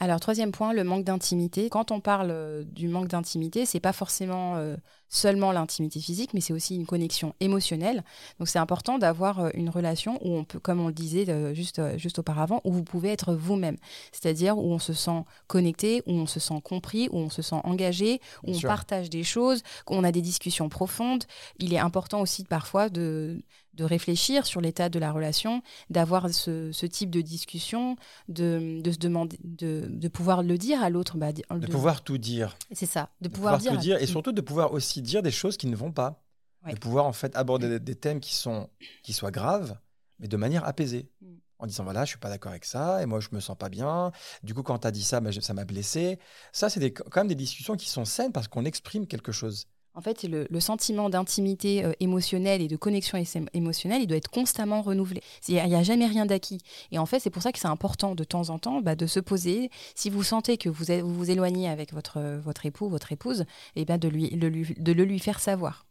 Alors, 0.00 0.20
troisième 0.20 0.52
point, 0.52 0.72
le 0.72 0.84
manque 0.84 1.04
d'intimité. 1.04 1.68
Quand 1.68 1.90
on 1.90 2.00
parle 2.00 2.30
euh, 2.30 2.64
du 2.64 2.88
manque 2.88 3.08
d'intimité, 3.08 3.66
c'est 3.66 3.78
pas 3.78 3.92
forcément 3.92 4.56
euh, 4.56 4.76
seulement 5.08 5.52
l'intimité 5.52 6.00
physique, 6.00 6.32
mais 6.34 6.40
c'est 6.40 6.54
aussi 6.54 6.74
une 6.74 6.86
connexion 6.86 7.34
émotionnelle. 7.40 8.02
Donc, 8.38 8.48
c'est 8.48 8.58
important 8.58 8.98
d'avoir 8.98 9.40
euh, 9.40 9.50
une 9.54 9.68
relation 9.68 10.18
où 10.26 10.34
on 10.34 10.44
peut, 10.44 10.58
comme 10.58 10.80
on 10.80 10.88
le 10.88 10.94
disait 10.94 11.54
juste, 11.54 11.80
juste 11.98 12.18
auparavant, 12.18 12.60
où 12.64 12.72
vous 12.72 12.82
pouvez 12.82 13.10
être 13.10 13.34
vous-même. 13.34 13.76
C'est-à-dire 14.12 14.56
où 14.58 14.72
on 14.72 14.78
se 14.78 14.94
sent 14.94 15.24
connecté, 15.46 16.02
où 16.06 16.12
on 16.12 16.26
se 16.26 16.40
sent 16.40 16.60
compris, 16.64 17.08
où 17.12 17.18
on 17.18 17.30
se 17.30 17.42
sent 17.42 17.60
engagé, 17.62 18.20
où 18.42 18.46
Bien 18.46 18.56
on 18.56 18.58
sûr. 18.58 18.68
partage 18.68 19.10
des 19.10 19.22
choses, 19.22 19.62
qu'on 19.84 20.04
a 20.04 20.10
des 20.10 20.22
discussions 20.22 20.68
profondes. 20.68 21.24
Il 21.58 21.74
est 21.74 21.78
important 21.78 22.22
aussi 22.22 22.44
parfois 22.44 22.88
de, 22.88 23.42
de 23.74 23.84
réfléchir 23.84 24.46
sur 24.46 24.60
l'état 24.60 24.88
de 24.88 24.98
la 24.98 25.12
relation, 25.12 25.62
d'avoir 25.90 26.28
ce, 26.30 26.72
ce 26.72 26.86
type 26.86 27.10
de 27.10 27.20
discussion, 27.20 27.96
de, 28.28 28.80
de 28.82 28.90
se 28.92 28.98
demander, 28.98 29.38
de, 29.44 29.86
de 29.88 30.08
pouvoir 30.08 30.42
le 30.42 30.58
dire 30.58 30.82
à 30.82 30.90
l'autre. 30.90 31.16
bah, 31.16 31.32
De 31.32 31.42
de- 31.58 31.66
pouvoir 31.66 32.02
tout 32.02 32.18
dire. 32.18 32.56
C'est 32.72 32.86
ça, 32.86 33.10
de, 33.20 33.28
pouvoir, 33.28 33.56
pouvoir, 33.58 33.74
tout 33.74 33.80
dire 33.80 33.96
et 34.02 34.06
surtout 34.06 34.32
de 34.32 34.40
pouvoir 34.40 34.72
aussi 34.72 35.00
dire 35.02 35.22
des 35.22 35.30
choses 35.30 35.56
qui 35.56 35.66
ne 35.66 35.76
vont 35.76 35.92
pas. 35.92 36.22
Ouais. 36.64 36.74
De 36.74 36.78
pouvoir 36.78 37.06
en 37.06 37.12
fait 37.12 37.34
aborder 37.34 37.68
des, 37.68 37.80
des 37.80 37.94
thèmes 37.96 38.20
qui, 38.20 38.34
sont, 38.34 38.68
qui 39.02 39.12
soient 39.12 39.32
graves, 39.32 39.76
mais 40.20 40.28
de 40.28 40.36
manière 40.36 40.64
apaisée. 40.64 41.10
Mm. 41.20 41.26
En 41.58 41.66
disant 41.66 41.84
voilà, 41.84 42.04
je 42.04 42.10
suis 42.10 42.18
pas 42.18 42.28
d'accord 42.28 42.50
avec 42.50 42.64
ça, 42.64 43.00
et 43.02 43.06
moi 43.06 43.20
je 43.20 43.28
me 43.30 43.38
sens 43.38 43.56
pas 43.56 43.68
bien. 43.68 44.10
Du 44.42 44.52
coup, 44.52 44.64
quand 44.64 44.80
tu 44.80 44.86
as 44.88 44.90
dit 44.90 45.04
ça, 45.04 45.20
bah, 45.20 45.30
ça 45.32 45.54
m'a 45.54 45.64
blessé. 45.64 46.18
Ça, 46.52 46.68
c'est 46.68 46.90
quand 46.92 47.20
même 47.20 47.28
des 47.28 47.36
discussions 47.36 47.76
qui 47.76 47.88
sont 47.88 48.04
saines 48.04 48.32
parce 48.32 48.48
qu'on 48.48 48.64
exprime 48.64 49.06
quelque 49.06 49.30
chose. 49.30 49.66
En 49.94 50.00
fait, 50.00 50.22
le, 50.22 50.46
le 50.48 50.60
sentiment 50.60 51.10
d'intimité 51.10 51.84
euh, 51.84 51.92
émotionnelle 52.00 52.62
et 52.62 52.68
de 52.68 52.76
connexion 52.76 53.22
émotionnelle, 53.52 54.00
il 54.02 54.06
doit 54.06 54.16
être 54.16 54.30
constamment 54.30 54.80
renouvelé. 54.80 55.20
Il 55.48 55.54
n'y 55.54 55.74
a 55.74 55.82
jamais 55.82 56.06
rien 56.06 56.24
d'acquis. 56.24 56.58
Et 56.92 56.98
en 56.98 57.04
fait, 57.04 57.20
c'est 57.20 57.28
pour 57.30 57.42
ça 57.42 57.52
que 57.52 57.58
c'est 57.58 57.68
important 57.68 58.14
de 58.14 58.24
temps 58.24 58.48
en 58.48 58.58
temps 58.58 58.80
bah, 58.80 58.94
de 58.96 59.06
se 59.06 59.20
poser. 59.20 59.70
Si 59.94 60.08
vous 60.08 60.22
sentez 60.22 60.56
que 60.56 60.70
vous 60.70 60.84
vous, 60.84 61.14
vous 61.14 61.30
éloignez 61.30 61.68
avec 61.68 61.92
votre, 61.92 62.20
votre 62.42 62.64
époux, 62.64 62.88
votre 62.88 63.12
épouse, 63.12 63.44
et 63.76 63.84
ben 63.84 63.98
de, 63.98 64.08
lui, 64.08 64.30
le 64.30 64.48
lui- 64.48 64.74
de 64.78 64.92
le 64.92 65.04
lui 65.04 65.18
faire 65.18 65.40
savoir. 65.40 65.84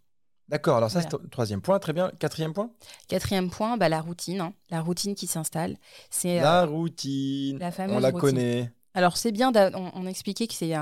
D'accord, 0.49 0.77
alors 0.77 0.89
ça 0.89 0.99
Voilà. 0.99 1.09
c'est 1.11 1.21
le 1.23 1.29
troisième 1.29 1.61
point, 1.61 1.77
très 1.79 1.93
bien. 1.93 2.11
Quatrième 2.19 2.53
point? 2.53 2.71
Quatrième 3.07 3.49
point, 3.51 3.77
bah, 3.77 3.87
la 3.87 4.01
routine. 4.01 4.41
hein. 4.41 4.53
La 4.69 4.81
routine 4.81 5.13
qui 5.15 5.27
s'installe. 5.27 5.77
C'est 6.09 6.39
euh, 6.39 6.41
La 6.41 6.65
routine. 6.65 7.59
la 7.59 7.71
fameuse 7.71 7.95
On 7.97 7.99
la 7.99 8.09
routine. 8.09 8.19
connaît. 8.19 8.71
Alors 8.93 9.17
c'est 9.17 9.31
bien, 9.31 9.51
on, 9.55 9.91
on 9.93 10.05
expliquait 10.05 10.47
que 10.47 10.53
c'est 10.53 10.73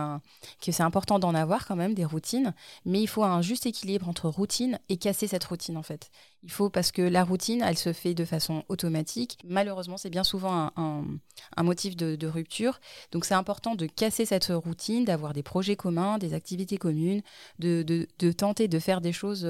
que 0.61 0.71
c'est 0.71 0.83
important 0.83 1.19
d'en 1.19 1.35
avoir 1.35 1.67
quand 1.67 1.75
même 1.75 1.93
des 1.93 2.05
routines, 2.05 2.53
mais 2.85 3.01
il 3.01 3.07
faut 3.07 3.23
un 3.23 3.41
juste 3.41 3.65
équilibre 3.65 4.09
entre 4.09 4.29
routine 4.29 4.79
et 4.89 4.97
casser 4.97 5.27
cette 5.27 5.43
routine 5.43 5.77
en 5.77 5.83
fait. 5.83 6.09
Il 6.43 6.51
faut 6.51 6.69
parce 6.69 6.91
que 6.91 7.01
la 7.01 7.25
routine, 7.25 7.61
elle 7.61 7.77
se 7.77 7.91
fait 7.91 8.13
de 8.13 8.23
façon 8.23 8.63
automatique. 8.69 9.37
Malheureusement, 9.43 9.97
c'est 9.97 10.09
bien 10.09 10.23
souvent 10.23 10.71
un, 10.77 11.63
motif 11.63 11.97
de, 11.97 12.27
rupture. 12.27 12.79
Donc 13.11 13.25
c'est 13.25 13.33
important 13.33 13.75
de 13.75 13.85
casser 13.87 14.25
cette 14.25 14.45
routine, 14.47 15.03
d'avoir 15.03 15.33
des 15.33 15.43
projets 15.43 15.75
communs, 15.75 16.17
des 16.17 16.33
activités 16.33 16.77
communes, 16.77 17.21
de, 17.59 18.07
tenter 18.31 18.67
de 18.67 18.79
faire 18.79 19.01
des 19.01 19.11
choses 19.11 19.45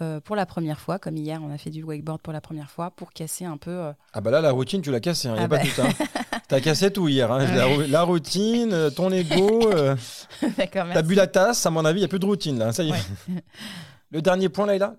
euh, 0.00 0.20
pour 0.20 0.36
la 0.36 0.46
première 0.46 0.80
fois, 0.80 0.98
comme 0.98 1.16
hier 1.16 1.40
on 1.42 1.52
a 1.52 1.58
fait 1.58 1.70
du 1.70 1.82
wakeboard 1.84 2.20
pour 2.20 2.32
la 2.32 2.40
première 2.40 2.70
fois, 2.70 2.90
pour 2.90 3.12
casser 3.12 3.44
un 3.44 3.56
peu. 3.56 3.70
euh, 3.70 3.92
Ah 4.12 4.20
bah 4.20 4.30
là, 4.30 4.40
la 4.40 4.50
routine, 4.50 4.80
tu 4.82 4.90
l'as 4.90 5.00
cassée, 5.00 5.28
il 5.28 5.34
n'y 5.34 5.38
a 5.38 5.42
Ah 5.44 5.48
pas 5.48 5.58
bah. 5.58 5.62
doute. 5.62 5.78
hein. 5.78 6.04
T'as 6.48 6.60
cassé 6.60 6.90
tout 6.92 7.08
hier. 7.08 7.30
hein. 7.32 7.46
La, 7.54 7.66
rou- 7.66 7.82
la 7.88 8.02
routine, 8.02 8.72
euh, 8.72 8.90
ton 8.90 9.10
ego, 9.12 9.70
euh, 9.72 9.96
D'accord, 10.58 10.86
t'as 10.92 11.02
bu 11.02 11.14
la 11.14 11.26
tasse, 11.26 11.64
à 11.64 11.70
mon 11.70 11.84
avis, 11.84 11.98
il 12.00 12.02
n'y 12.02 12.06
a 12.06 12.08
plus 12.08 12.18
de 12.18 12.26
routine 12.26 12.58
là. 12.58 12.72
Ça 12.72 12.82
y 12.82 12.88
est. 12.90 12.92
Ouais. 12.92 12.98
Le 14.10 14.20
dernier 14.22 14.48
point, 14.48 14.66
Laïla? 14.66 14.96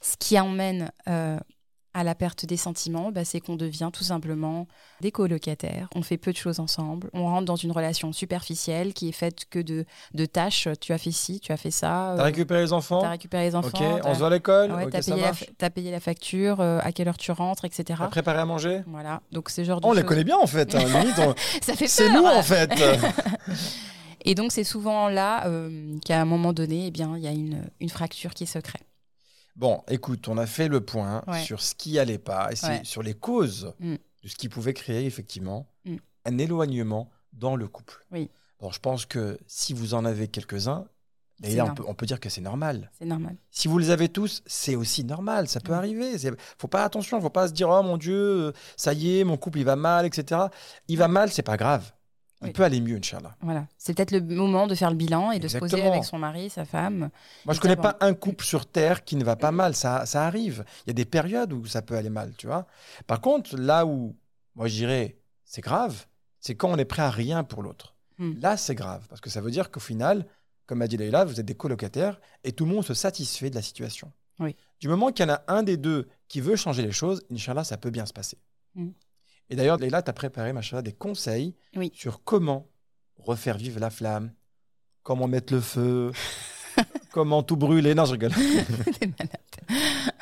Ce 0.00 0.16
qui 0.18 0.38
emmène 0.38 0.90
à 1.96 2.04
la 2.04 2.14
perte 2.14 2.44
des 2.44 2.58
sentiments, 2.58 3.10
bah, 3.10 3.24
c'est 3.24 3.40
qu'on 3.40 3.56
devient 3.56 3.88
tout 3.90 4.04
simplement 4.04 4.68
des 5.00 5.10
colocataires. 5.10 5.88
On 5.94 6.02
fait 6.02 6.18
peu 6.18 6.30
de 6.30 6.36
choses 6.36 6.60
ensemble. 6.60 7.08
On 7.14 7.24
rentre 7.24 7.46
dans 7.46 7.56
une 7.56 7.72
relation 7.72 8.12
superficielle 8.12 8.92
qui 8.92 9.08
est 9.08 9.12
faite 9.12 9.46
que 9.48 9.58
de, 9.58 9.86
de 10.12 10.26
tâches. 10.26 10.68
Tu 10.78 10.92
as 10.92 10.98
fait 10.98 11.10
ci, 11.10 11.40
tu 11.40 11.52
as 11.52 11.56
fait 11.56 11.70
ça. 11.70 12.12
T'as 12.14 12.20
euh, 12.20 12.24
récupéré 12.24 12.60
les 12.60 12.72
enfants 12.74 13.00
t'as 13.00 13.08
récupéré 13.08 13.44
les 13.44 13.54
enfants. 13.54 13.68
Ok, 13.68 14.02
on 14.04 14.12
se 14.12 14.18
voit 14.18 14.26
à 14.26 14.30
l'école 14.30 14.72
ouais, 14.72 14.84
Ok, 14.84 14.90
t'as 14.90 15.00
payé, 15.00 15.22
la 15.58 15.70
payé 15.70 16.00
facture, 16.00 16.60
euh, 16.60 16.80
à 16.82 16.92
quelle 16.92 17.08
heure 17.08 17.16
tu 17.16 17.32
rentres, 17.32 17.64
etc. 17.64 17.98
T'as 17.98 18.08
préparé 18.08 18.40
à 18.40 18.44
manger 18.44 18.82
Voilà, 18.86 19.22
donc 19.32 19.48
c'est 19.48 19.64
genre 19.64 19.80
de 19.80 19.86
On 19.86 19.92
les 19.94 20.02
connaît 20.04 20.24
bien 20.24 20.36
en 20.36 20.46
fait. 20.46 20.74
hein. 20.74 20.78
Limite, 21.00 21.18
on- 21.18 21.34
Ça 21.62 21.74
fait 21.74 21.88
C'est 21.88 22.12
nous 22.12 22.26
en 22.26 22.42
fait. 22.42 22.70
Et 24.26 24.34
donc 24.34 24.52
c'est 24.52 24.64
souvent 24.64 25.08
là 25.08 25.46
euh, 25.46 25.96
qu'à 26.04 26.20
un 26.20 26.24
moment 26.26 26.52
donné, 26.52 26.88
eh 26.88 26.90
bien, 26.90 27.16
il 27.16 27.22
y 27.22 27.28
a 27.28 27.32
une, 27.32 27.62
une 27.80 27.88
fracture 27.88 28.34
qui 28.34 28.44
se 28.46 28.58
crée. 28.58 28.80
Bon, 29.56 29.82
écoute, 29.88 30.28
on 30.28 30.36
a 30.36 30.46
fait 30.46 30.68
le 30.68 30.80
point 30.82 31.22
Ouais. 31.26 31.42
sur 31.42 31.60
ce 31.62 31.74
qui 31.74 31.98
allait 31.98 32.18
pas 32.18 32.52
et 32.52 32.56
c'est 32.56 32.66
Ouais. 32.68 32.80
sur 32.84 33.02
les 33.02 33.14
causes 33.14 33.72
Mm. 33.80 33.94
de 34.22 34.28
ce 34.28 34.34
qui 34.36 34.48
pouvait 34.48 34.74
créer 34.74 35.06
effectivement 35.06 35.66
Mm. 35.84 35.96
un 36.26 36.38
éloignement 36.38 37.10
dans 37.32 37.56
le 37.56 37.66
couple. 37.66 38.04
Oui. 38.12 38.30
Bon, 38.60 38.70
je 38.70 38.80
pense 38.80 39.06
que 39.06 39.38
si 39.46 39.72
vous 39.72 39.94
en 39.94 40.04
avez 40.04 40.28
quelques-uns, 40.28 40.86
on 41.42 41.74
peut, 41.74 41.84
on 41.86 41.94
peut 41.94 42.06
dire 42.06 42.18
que 42.20 42.30
c'est 42.30 42.40
normal. 42.40 42.90
C'est 42.98 43.04
normal. 43.04 43.36
Si 43.50 43.68
vous 43.68 43.78
les 43.78 43.90
avez 43.90 44.08
tous, 44.08 44.42
c'est 44.46 44.74
aussi 44.74 45.04
normal, 45.04 45.48
ça 45.48 45.60
peut 45.60 45.72
Mm. 45.72 45.76
arriver. 45.76 46.12
Faut 46.58 46.68
pas 46.68 46.82
attention, 46.84 47.20
faut 47.20 47.28
pas 47.30 47.48
se 47.48 47.52
dire 47.52 47.68
oh 47.68 47.82
mon 47.82 47.96
Dieu, 47.98 48.52
ça 48.76 48.92
y 48.94 49.18
est, 49.18 49.24
mon 49.24 49.36
couple 49.38 49.58
il 49.58 49.64
va 49.64 49.76
mal, 49.76 50.04
etc. 50.06 50.40
Il 50.88 50.96
va 50.98 51.08
mal, 51.08 51.30
c'est 51.30 51.42
pas 51.42 51.56
grave. 51.58 51.92
Oui. 52.42 52.52
peut 52.52 52.64
aller 52.64 52.80
mieux, 52.80 52.96
Inch'Allah. 52.96 53.34
Voilà, 53.40 53.66
c'est 53.78 53.94
peut-être 53.94 54.10
le 54.10 54.20
moment 54.20 54.66
de 54.66 54.74
faire 54.74 54.90
le 54.90 54.96
bilan 54.96 55.30
et 55.30 55.38
de 55.38 55.48
se 55.48 55.56
poser 55.56 55.82
avec 55.82 56.04
son 56.04 56.18
mari, 56.18 56.50
sa 56.50 56.64
femme. 56.64 57.10
Moi, 57.44 57.54
je 57.54 57.58
Et 57.58 57.60
connais 57.60 57.76
pas 57.76 57.96
un 58.00 58.12
couple 58.12 58.44
sur 58.44 58.66
Terre 58.66 59.04
qui 59.04 59.16
ne 59.16 59.24
va 59.24 59.36
pas 59.36 59.52
mal. 59.52 59.74
Ça, 59.74 60.04
ça 60.04 60.26
arrive. 60.26 60.64
Il 60.84 60.88
y 60.88 60.90
a 60.90 60.94
des 60.94 61.06
périodes 61.06 61.52
où 61.52 61.64
ça 61.66 61.80
peut 61.80 61.96
aller 61.96 62.10
mal, 62.10 62.34
tu 62.36 62.46
vois. 62.46 62.66
Par 63.06 63.20
contre, 63.20 63.56
là 63.56 63.86
où, 63.86 64.14
moi, 64.54 64.68
je 64.68 64.74
dirais, 64.74 65.16
c'est 65.44 65.62
grave, 65.62 66.06
c'est 66.40 66.54
quand 66.54 66.70
on 66.70 66.76
est 66.76 66.84
prêt 66.84 67.02
à 67.02 67.10
rien 67.10 67.42
pour 67.42 67.62
l'autre. 67.62 67.94
Hmm. 68.18 68.34
Là, 68.40 68.56
c'est 68.56 68.74
grave. 68.74 69.06
Parce 69.08 69.20
que 69.20 69.30
ça 69.30 69.40
veut 69.40 69.50
dire 69.50 69.70
qu'au 69.70 69.80
final, 69.80 70.26
comme 70.66 70.82
a 70.82 70.88
dit 70.88 70.96
Leïla, 70.96 71.24
vous 71.24 71.40
êtes 71.40 71.46
des 71.46 71.54
colocataires 71.54 72.20
et 72.44 72.52
tout 72.52 72.66
le 72.66 72.72
monde 72.72 72.84
se 72.84 72.94
satisfait 72.94 73.50
de 73.50 73.54
la 73.54 73.62
situation. 73.62 74.12
Oui. 74.38 74.56
Du 74.80 74.88
moment 74.88 75.10
qu'il 75.10 75.26
y 75.26 75.30
en 75.30 75.34
a 75.34 75.42
un 75.48 75.62
des 75.62 75.76
deux 75.76 76.08
qui 76.28 76.40
veut 76.40 76.56
changer 76.56 76.82
les 76.82 76.92
choses, 76.92 77.22
Inch'Allah, 77.32 77.64
ça 77.64 77.78
peut 77.78 77.90
bien 77.90 78.04
se 78.04 78.12
passer. 78.12 78.38
Hmm. 78.74 78.90
Et 79.50 79.56
d'ailleurs, 79.56 79.78
Leïla, 79.78 80.02
tu 80.02 80.10
as 80.10 80.12
préparé, 80.12 80.52
des 80.82 80.92
conseils 80.92 81.54
Oui. 81.76 81.92
sur 81.94 82.22
comment 82.24 82.66
refaire 83.18 83.56
vivre 83.56 83.80
la 83.80 83.90
flamme, 83.90 84.32
comment 85.02 85.28
mettre 85.28 85.52
le 85.52 85.60
feu, 85.60 86.12
comment 87.12 87.42
tout 87.42 87.56
brûler. 87.56 87.94
Non, 87.94 88.04
je 88.04 88.12
rigole. 88.12 88.32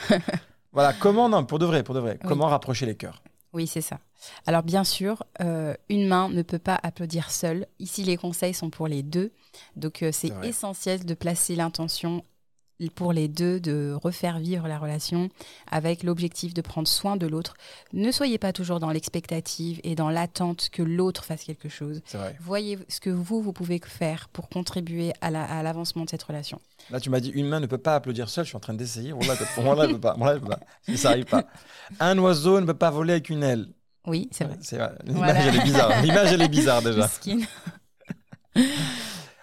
Voilà, 0.72 0.92
comment, 0.92 1.28
non, 1.28 1.44
pour 1.44 1.60
de 1.60 1.66
vrai, 1.66 1.84
pour 1.84 1.94
de 1.94 2.00
vrai, 2.00 2.18
Oui. 2.20 2.28
comment 2.28 2.46
rapprocher 2.48 2.84
les 2.84 2.96
cœurs 2.96 3.22
Oui, 3.52 3.68
c'est 3.68 3.80
ça. 3.80 4.00
Alors 4.44 4.64
bien 4.64 4.82
sûr, 4.82 5.22
euh, 5.40 5.74
une 5.88 6.08
main 6.08 6.28
ne 6.28 6.42
peut 6.42 6.58
pas 6.58 6.78
applaudir 6.82 7.30
seule. 7.30 7.66
Ici, 7.78 8.02
les 8.02 8.16
conseils 8.16 8.54
sont 8.54 8.70
pour 8.70 8.88
les 8.88 9.04
deux. 9.04 9.32
Donc 9.76 10.02
euh, 10.02 10.10
c'est 10.12 10.32
essentiel 10.42 11.04
de 11.04 11.14
placer 11.14 11.54
l'intention 11.54 12.24
pour 12.94 13.12
les 13.12 13.28
deux 13.28 13.60
de 13.60 13.96
refaire 14.02 14.38
vivre 14.38 14.66
la 14.68 14.78
relation 14.78 15.28
avec 15.70 16.02
l'objectif 16.02 16.54
de 16.54 16.60
prendre 16.60 16.88
soin 16.88 17.16
de 17.16 17.26
l'autre. 17.26 17.54
Ne 17.92 18.10
soyez 18.10 18.36
pas 18.38 18.52
toujours 18.52 18.80
dans 18.80 18.90
l'expectative 18.90 19.80
et 19.84 19.94
dans 19.94 20.10
l'attente 20.10 20.68
que 20.72 20.82
l'autre 20.82 21.24
fasse 21.24 21.44
quelque 21.44 21.68
chose. 21.68 22.02
Voyez 22.40 22.78
ce 22.88 23.00
que 23.00 23.10
vous, 23.10 23.40
vous 23.40 23.52
pouvez 23.52 23.80
faire 23.84 24.28
pour 24.28 24.48
contribuer 24.48 25.12
à 25.20 25.30
la- 25.30 25.44
à 25.44 25.62
l'avancement 25.62 26.04
de 26.04 26.10
cette 26.10 26.22
relation. 26.24 26.60
Là, 26.90 27.00
tu 27.00 27.10
m'as 27.10 27.20
dit 27.20 27.30
une 27.30 27.46
main 27.48 27.60
ne 27.60 27.66
peut 27.66 27.78
pas 27.78 27.94
applaudir 27.94 28.28
seule. 28.28 28.44
Je 28.44 28.48
suis 28.50 28.56
en 28.56 28.60
train 28.60 28.74
d'essayer. 28.74 29.12
Wallah, 29.12 29.34
elle 29.84 29.92
peut 29.92 30.00
pas. 30.00 30.14
Peut 30.14 30.40
pas. 30.48 30.60
Si 30.82 30.98
ça 30.98 31.10
arrive 31.10 31.24
pas. 31.26 31.44
Un 32.00 32.18
oiseau 32.18 32.60
ne 32.60 32.66
peut 32.66 32.74
pas 32.74 32.90
voler 32.90 33.12
avec 33.12 33.30
une 33.30 33.42
aile. 33.42 33.68
Oui, 34.06 34.28
c'est 34.32 34.44
vrai. 34.44 34.58
L'image, 35.04 35.16
Voilà. 35.16 35.40
elle 35.46 35.56
est 35.56 35.62
bizarre. 35.64 36.02
L'image, 36.02 36.32
elle 36.32 36.42
est 36.42 36.48
bizarre 36.48 36.82
déjà. 36.82 37.08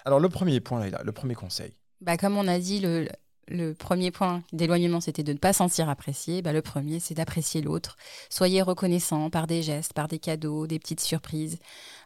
Alors, 0.05 0.19
le 0.19 0.29
premier 0.29 0.59
point, 0.59 0.85
là, 0.89 1.01
le 1.03 1.11
premier 1.11 1.35
conseil. 1.35 1.73
Bah, 2.01 2.17
comme 2.17 2.37
on 2.37 2.47
a 2.47 2.59
dit, 2.59 2.79
le, 2.79 3.07
le 3.47 3.73
premier 3.73 4.11
point 4.11 4.43
d'éloignement, 4.53 5.01
c'était 5.01 5.23
de 5.23 5.33
ne 5.33 5.37
pas 5.37 5.51
sentir 5.53 5.89
apprécié. 5.89 6.41
Bah, 6.41 6.53
le 6.53 6.61
premier, 6.61 6.99
c'est 6.99 7.13
d'apprécier 7.15 7.61
l'autre. 7.61 7.97
Soyez 8.29 8.61
reconnaissant 8.61 9.29
par 9.29 9.47
des 9.47 9.61
gestes, 9.63 9.93
par 9.93 10.07
des 10.07 10.19
cadeaux, 10.19 10.67
des 10.67 10.79
petites 10.79 11.01
surprises. 11.01 11.57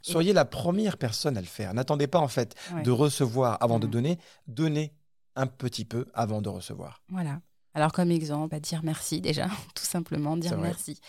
Soyez 0.02 0.34
la 0.34 0.46
première 0.46 0.98
personne 0.98 1.38
à 1.38 1.42
le 1.42 1.48
faire. 1.48 1.74
N'attendez 1.74 2.08
pas, 2.08 2.20
en 2.20 2.28
fait, 2.28 2.56
Ouais. 2.74 2.84
de 2.84 2.92
recevoir 2.92 3.58
avant 3.62 3.80
de 3.80 3.86
Mhm. 3.86 3.92
donner. 3.92 4.20
Donnez 4.48 4.94
un 5.36 5.48
petit 5.48 5.86
peu 5.86 6.06
avant 6.14 6.42
de 6.42 6.50
recevoir. 6.50 7.02
Voilà. 7.10 7.42
Alors, 7.74 7.92
comme 7.92 8.10
exemple, 8.12 8.52
bah, 8.52 8.60
dire 8.62 8.82
merci 8.84 9.20
déjà, 9.20 9.48
tout 9.76 9.84
simplement, 9.84 10.38
dire 10.38 10.58
merci. 10.58 11.00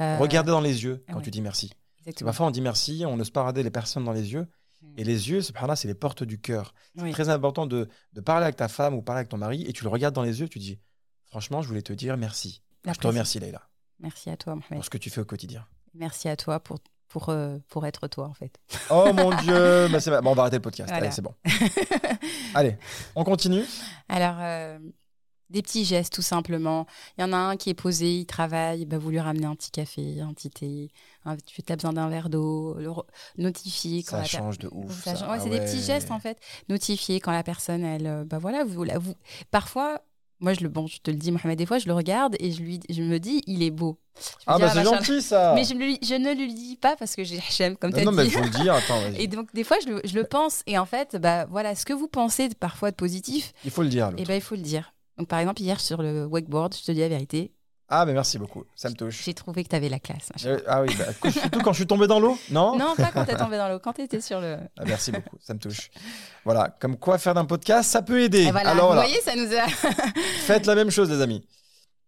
Euh, 0.00 0.18
Regardez 0.18 0.50
dans 0.50 0.60
les 0.60 0.82
yeux 0.82 1.04
quand 1.08 1.18
ouais. 1.18 1.22
tu 1.22 1.30
dis 1.30 1.40
merci. 1.40 1.72
Exactement. 2.00 2.28
parfois, 2.28 2.46
on 2.46 2.50
dit 2.50 2.60
merci, 2.60 3.04
on 3.06 3.16
n'ose 3.16 3.30
pas 3.30 3.40
regarder 3.42 3.62
les 3.62 3.70
personnes 3.70 4.04
dans 4.04 4.12
les 4.12 4.32
yeux. 4.32 4.46
Mm. 4.86 4.98
Et 4.98 5.04
les 5.04 5.30
yeux, 5.30 5.40
subhanallah, 5.42 5.76
c'est 5.76 5.88
les 5.88 5.94
portes 5.94 6.22
du 6.24 6.40
cœur. 6.40 6.74
C'est 6.96 7.02
Oui. 7.02 7.12
très 7.12 7.28
important 7.28 7.66
de, 7.66 7.88
de 8.12 8.20
parler 8.20 8.44
avec 8.44 8.56
ta 8.56 8.68
femme 8.68 8.94
ou 8.94 9.02
parler 9.02 9.18
avec 9.20 9.28
ton 9.28 9.36
mari 9.38 9.64
et 9.66 9.72
tu 9.72 9.82
le 9.84 9.90
regardes 9.90 10.14
dans 10.14 10.22
les 10.22 10.40
yeux, 10.40 10.48
tu 10.48 10.58
dis 10.58 10.78
Franchement, 11.26 11.60
je 11.62 11.68
voulais 11.68 11.82
te 11.82 11.92
dire 11.92 12.16
merci. 12.16 12.62
Je 12.86 12.92
te 12.92 13.06
remercie, 13.06 13.40
Leïla, 13.40 13.62
Merci 14.00 14.30
à 14.30 14.36
toi, 14.36 14.54
Mohamed. 14.54 14.74
pour 14.76 14.84
ce 14.84 14.90
que 14.90 14.98
tu 14.98 15.10
fais 15.10 15.20
au 15.20 15.24
quotidien. 15.24 15.66
Merci 15.94 16.28
à 16.28 16.36
toi 16.36 16.60
pour, 16.60 16.78
pour, 17.08 17.30
euh, 17.30 17.58
pour 17.68 17.84
être 17.86 18.06
toi, 18.08 18.26
en 18.28 18.34
fait. 18.34 18.58
Oh 18.90 19.12
mon 19.12 19.34
Dieu 19.40 19.88
bah, 19.92 20.20
bon, 20.20 20.30
on 20.30 20.34
va 20.34 20.42
arrêter 20.42 20.56
le 20.58 20.62
podcast. 20.62 20.88
Voilà. 20.90 21.06
Allez, 21.06 21.12
c'est 21.14 21.22
bon. 21.22 21.34
Allez, 22.54 22.76
on 23.14 23.24
continue. 23.24 23.64
Alors, 24.08 24.36
euh, 24.40 24.78
Des 25.48 25.62
petits 25.62 25.84
gestes, 25.84 26.12
tout 26.12 26.22
simplement. 26.22 26.86
Il 27.16 27.20
y 27.20 27.24
en 27.24 27.32
a 27.32 27.36
un 27.36 27.56
qui 27.56 27.70
est 27.70 27.74
posé, 27.74 28.16
il 28.18 28.26
travaille, 28.26 28.84
bah, 28.84 28.98
vous 28.98 29.10
lui 29.10 29.20
ramenez 29.20 29.46
un 29.46 29.54
petit 29.54 29.70
café, 29.70 30.20
un 30.20 30.32
petit 30.32 30.50
thé, 30.50 30.88
un, 31.24 31.36
tu 31.36 31.62
as 31.68 31.76
besoin 31.76 31.92
d'un 31.92 32.08
verre 32.08 32.28
d'eau, 32.28 32.74
le 32.78 32.90
notifier 33.38 34.02
quand 34.02 34.16
Ça 34.18 34.24
change 34.24 34.58
de 34.58 34.68
ouf. 34.72 35.04
ça 35.04 35.14
ça. 35.14 35.20
change- 35.20 35.28
ouais, 35.30 35.36
Ah 35.38 35.40
c'est 35.44 35.50
des 35.50 35.60
petits 35.60 35.82
gestes 35.82 36.10
en 36.10 36.18
fait. 36.18 36.38
Notifier 36.68 37.20
quand 37.20 37.32
la 37.32 37.42
personne, 37.42 37.84
elle, 37.84 38.06
euh, 38.06 38.24
bah 38.24 38.38
voilà, 38.38 38.64
vous, 38.64 38.82
la- 38.84 38.98
vous, 38.98 39.14
parfois, 39.50 40.00
moi 40.40 40.52
je 40.52 40.60
le, 40.60 40.68
bon, 40.68 40.86
je 40.86 40.98
te 40.98 41.10
le 41.10 41.16
dis, 41.16 41.30
Mohamed, 41.32 41.56
des 41.58 41.66
fois 41.66 41.78
je 41.78 41.86
le 41.86 41.94
regarde 41.94 42.36
et 42.40 42.50
je 42.50 42.60
lui, 42.62 42.80
je 42.90 43.02
me 43.02 43.18
dis, 43.18 43.42
il 43.46 43.62
est 43.62 43.70
beau. 43.70 43.98
Je 44.18 44.22
Ah 44.46 44.56
dis, 44.56 44.62
bah 44.62 44.70
c'est 44.70 44.78
machin- 44.82 44.96
gentil 44.96 45.22
ça. 45.22 45.52
Mais 45.54 45.64
je, 45.64 45.74
lui- 45.74 45.98
je 46.02 46.14
ne 46.14 46.32
lui 46.34 46.52
dis 46.54 46.76
pas 46.76 46.96
parce 46.96 47.14
que 47.14 47.22
j'ai- 47.22 47.40
j'aime, 47.56 47.76
comme 47.76 47.92
tu 47.92 47.98
non, 48.00 48.02
as 48.02 48.04
non, 48.10 48.12
mais 48.12 48.24
dit. 48.24 48.30
faut 48.30 48.42
le 48.42 48.48
dire. 48.50 48.74
Attends, 48.74 48.98
vas-y. 49.10 49.22
Et 49.22 49.26
donc 49.28 49.52
des 49.54 49.62
fois 49.62 49.76
je 49.84 49.90
le, 49.90 50.00
je 50.04 50.14
le 50.14 50.24
pense 50.24 50.62
et 50.66 50.76
en 50.78 50.86
fait, 50.86 51.16
bah 51.16 51.44
voilà, 51.46 51.74
ce 51.76 51.84
que 51.84 51.92
vous 51.92 52.08
pensez 52.08 52.48
parfois 52.58 52.90
de 52.90 52.96
positif, 52.96 53.52
Il 53.64 53.70
faut 53.70 53.82
le 53.82 53.88
dire. 53.88 54.10
et 54.16 54.24
ben 54.24 54.34
il 54.34 54.40
faut 54.40 54.56
le 54.56 54.62
dire. 54.62 54.92
Donc 55.18 55.28
par 55.28 55.38
exemple 55.38 55.60
hier 55.62 55.80
sur 55.80 56.02
le 56.02 56.24
wakeboard, 56.26 56.74
je 56.74 56.84
te 56.84 56.92
dis 56.92 57.00
la 57.00 57.08
vérité, 57.08 57.52
Ah, 57.88 58.04
mais 58.04 58.12
merci 58.12 58.38
beaucoup. 58.38 58.64
Ça 58.74 58.90
me 58.90 58.94
touche. 58.94 59.22
j'ai 59.24 59.32
trouvé 59.34 59.62
que 59.64 59.68
tu 59.68 59.76
avais 59.76 59.88
la 59.88 59.98
classe. 60.00 60.28
Euh, 60.44 60.60
Ah 60.66 60.82
oui, 60.82 60.94
bah, 60.98 61.30
surtout 61.30 61.60
quand 61.60 61.72
je 61.72 61.78
suis 61.78 61.86
tombé 61.86 62.06
dans 62.06 62.20
l'eau, 62.20 62.36
non, 62.50 62.76
Non, 62.76 62.94
pas 62.96 63.10
quand 63.12 63.24
t'es 63.24 63.36
tombé 63.36 63.56
dans 63.56 63.68
l'eau, 63.68 63.78
quand 63.78 63.92
t'étais 63.94 64.20
sur 64.20 64.40
le. 64.40 64.58
Ah, 64.78 64.82
Merci 64.86 65.12
beaucoup, 65.12 65.36
ça 65.40 65.54
me 65.54 65.58
touche. 65.58 65.90
Voilà, 66.44 66.76
comme 66.80 66.96
quoi 66.96 67.16
faire 67.18 67.34
d'un 67.34 67.44
podcast, 67.44 67.90
ça 67.90 68.02
peut 68.02 68.20
aider. 68.22 68.50
Voilà, 68.50 68.70
Alors 68.70 68.88
vous 68.88 68.94
voilà, 68.94 69.08
voyez, 69.08 69.20
ça 69.22 69.34
nous 69.36 69.52
a. 69.54 69.66
faites 70.40 70.66
la 70.66 70.74
même 70.74 70.90
chose, 70.90 71.10
les 71.10 71.20
amis. 71.22 71.46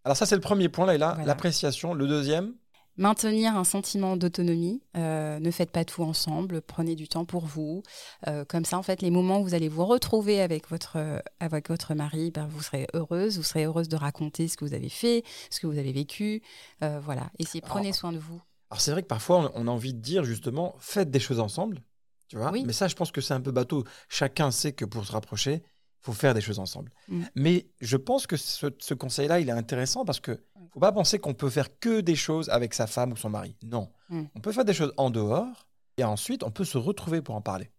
Alors 0.05 0.17
ça, 0.17 0.27
c'est 0.27 0.35
le 0.37 0.41
premier 0.41 0.69
point, 0.69 0.87
là, 0.87 0.95
et 0.95 0.99
là, 0.99 1.11
Voilà. 1.15 1.27
l'appréciation. 1.27 1.95
Le 1.95 2.07
deuxième, 2.07 2.53
Maintenir 2.99 3.57
un 3.57 3.65
sentiment 3.65 4.17
d'autonomie. 4.17 4.83
euh, 4.97 5.39
ne 5.39 5.51
faites 5.51 5.71
pas 5.71 5.85
tout 5.85 6.03
ensemble. 6.03 6.61
Prenez 6.61 6.97
du 6.97 7.07
temps 7.09 7.25
pour 7.25 7.47
vous. 7.47 7.83
Euh, 8.27 8.45
comme 8.45 8.65
ça, 8.65 8.77
en 8.77 8.83
fait, 8.83 9.01
les 9.03 9.11
moments 9.11 9.41
où 9.41 9.45
vous 9.45 9.55
allez 9.55 9.69
vous 9.69 9.87
retrouver 9.87 10.41
avec 10.41 10.69
votre, 10.69 10.97
euh, 10.97 11.21
avec 11.41 11.69
votre 11.69 11.95
mari, 11.95 12.31
ben, 12.33 12.47
vous 12.49 12.61
serez 12.61 12.87
heureuse. 12.95 13.37
Vous 13.39 13.45
serez 13.45 13.65
heureuse 13.65 13.89
de 13.89 13.97
raconter 13.97 14.49
ce 14.49 14.57
que 14.57 14.65
vous 14.65 14.75
avez 14.75 14.89
fait, 14.89 15.23
ce 15.51 15.61
que 15.61 15.67
vous 15.69 15.79
avez 15.79 15.93
vécu. 15.93 16.43
Euh, 16.83 16.99
voilà. 17.03 17.31
Essayez, 17.39 17.61
prenez 17.63 17.87
Alors, 17.89 17.95
soin 17.95 18.13
de 18.13 18.19
vous. 18.19 18.43
alors 18.71 18.81
c'est 18.81 18.91
vrai 18.91 19.03
que 19.03 19.07
parfois, 19.09 19.53
on 19.55 19.63
on 19.65 19.69
a 19.69 19.71
envie 19.71 19.95
de 19.95 20.01
dire 20.01 20.25
justement, 20.25 20.75
faites 20.81 21.11
des 21.11 21.21
choses 21.21 21.39
ensemble, 21.41 21.83
tu 22.27 22.37
vois. 22.37 22.51
Oui. 22.51 22.65
Mais 22.67 22.73
ça, 22.73 22.89
je 22.89 22.97
pense 22.97 23.13
que 23.13 23.21
c'est 23.21 23.35
un 23.35 23.41
peu 23.41 23.53
bateau. 23.53 23.85
Chacun 24.09 24.51
sait 24.51 24.73
que 24.73 24.85
pour 24.85 25.07
se 25.07 25.13
rapprocher, 25.13 25.63
faut 26.01 26.13
faire 26.13 26.35
des 26.35 26.41
choses 26.41 26.59
ensemble. 26.59 26.91
Mm. 27.09 27.23
Mais 27.35 27.67
je 27.81 27.97
pense 27.97 28.27
que 28.27 28.37
ce, 28.37 28.67
ce 28.79 28.95
conseil-là, 28.95 29.41
il 29.41 29.49
est 29.49 29.53
intéressant 29.53 30.05
parce 30.05 30.21
que 30.21 30.43
faut 30.73 30.81
pas 30.81 30.93
penser 30.93 31.19
qu'on 31.19 31.35
peut 31.35 31.51
faire 31.51 31.79
que 31.81 32.01
des 32.01 32.17
choses 32.17 32.49
avec 32.51 32.75
sa 32.75 32.87
femme 32.87 33.13
ou 33.13 33.17
son 33.17 33.31
mari. 33.31 33.57
Non, 33.65 33.89
Mm. 34.11 34.23
on 34.37 34.41
peut 34.41 34.53
faire 34.53 34.65
des 34.65 34.75
choses 34.75 34.93
en 34.97 35.11
dehors 35.11 35.67
et 35.99 36.05
ensuite 36.05 36.43
on 36.45 36.51
peut 36.51 36.65
se 36.65 36.79
retrouver 36.79 37.21
pour 37.23 37.35
en 37.35 37.41
parler. 37.43 37.71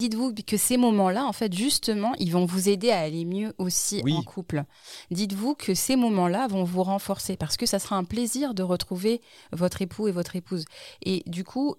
Dites-vous 0.00 0.34
que 0.34 0.56
ces 0.56 0.76
moments-là, 0.76 1.24
en 1.24 1.32
fait, 1.32 1.52
justement, 1.54 2.14
ils 2.18 2.32
vont 2.32 2.46
vous 2.46 2.68
aider 2.68 2.90
à 2.90 2.98
aller 3.00 3.24
mieux 3.24 3.54
aussi 3.58 4.00
Oui. 4.02 4.12
en 4.14 4.22
couple. 4.22 4.64
Dites-vous 5.12 5.54
que 5.54 5.72
ces 5.74 5.94
moments-là 5.94 6.48
vont 6.48 6.64
vous 6.64 6.82
renforcer 6.82 7.36
parce 7.36 7.56
que 7.56 7.64
ça 7.64 7.78
sera 7.78 7.94
un 7.96 8.02
plaisir 8.02 8.54
de 8.54 8.64
retrouver 8.64 9.20
votre 9.52 9.82
époux 9.82 10.08
et 10.08 10.12
votre 10.12 10.34
épouse. 10.34 10.64
Et 11.04 11.22
du 11.26 11.44
coup, 11.44 11.76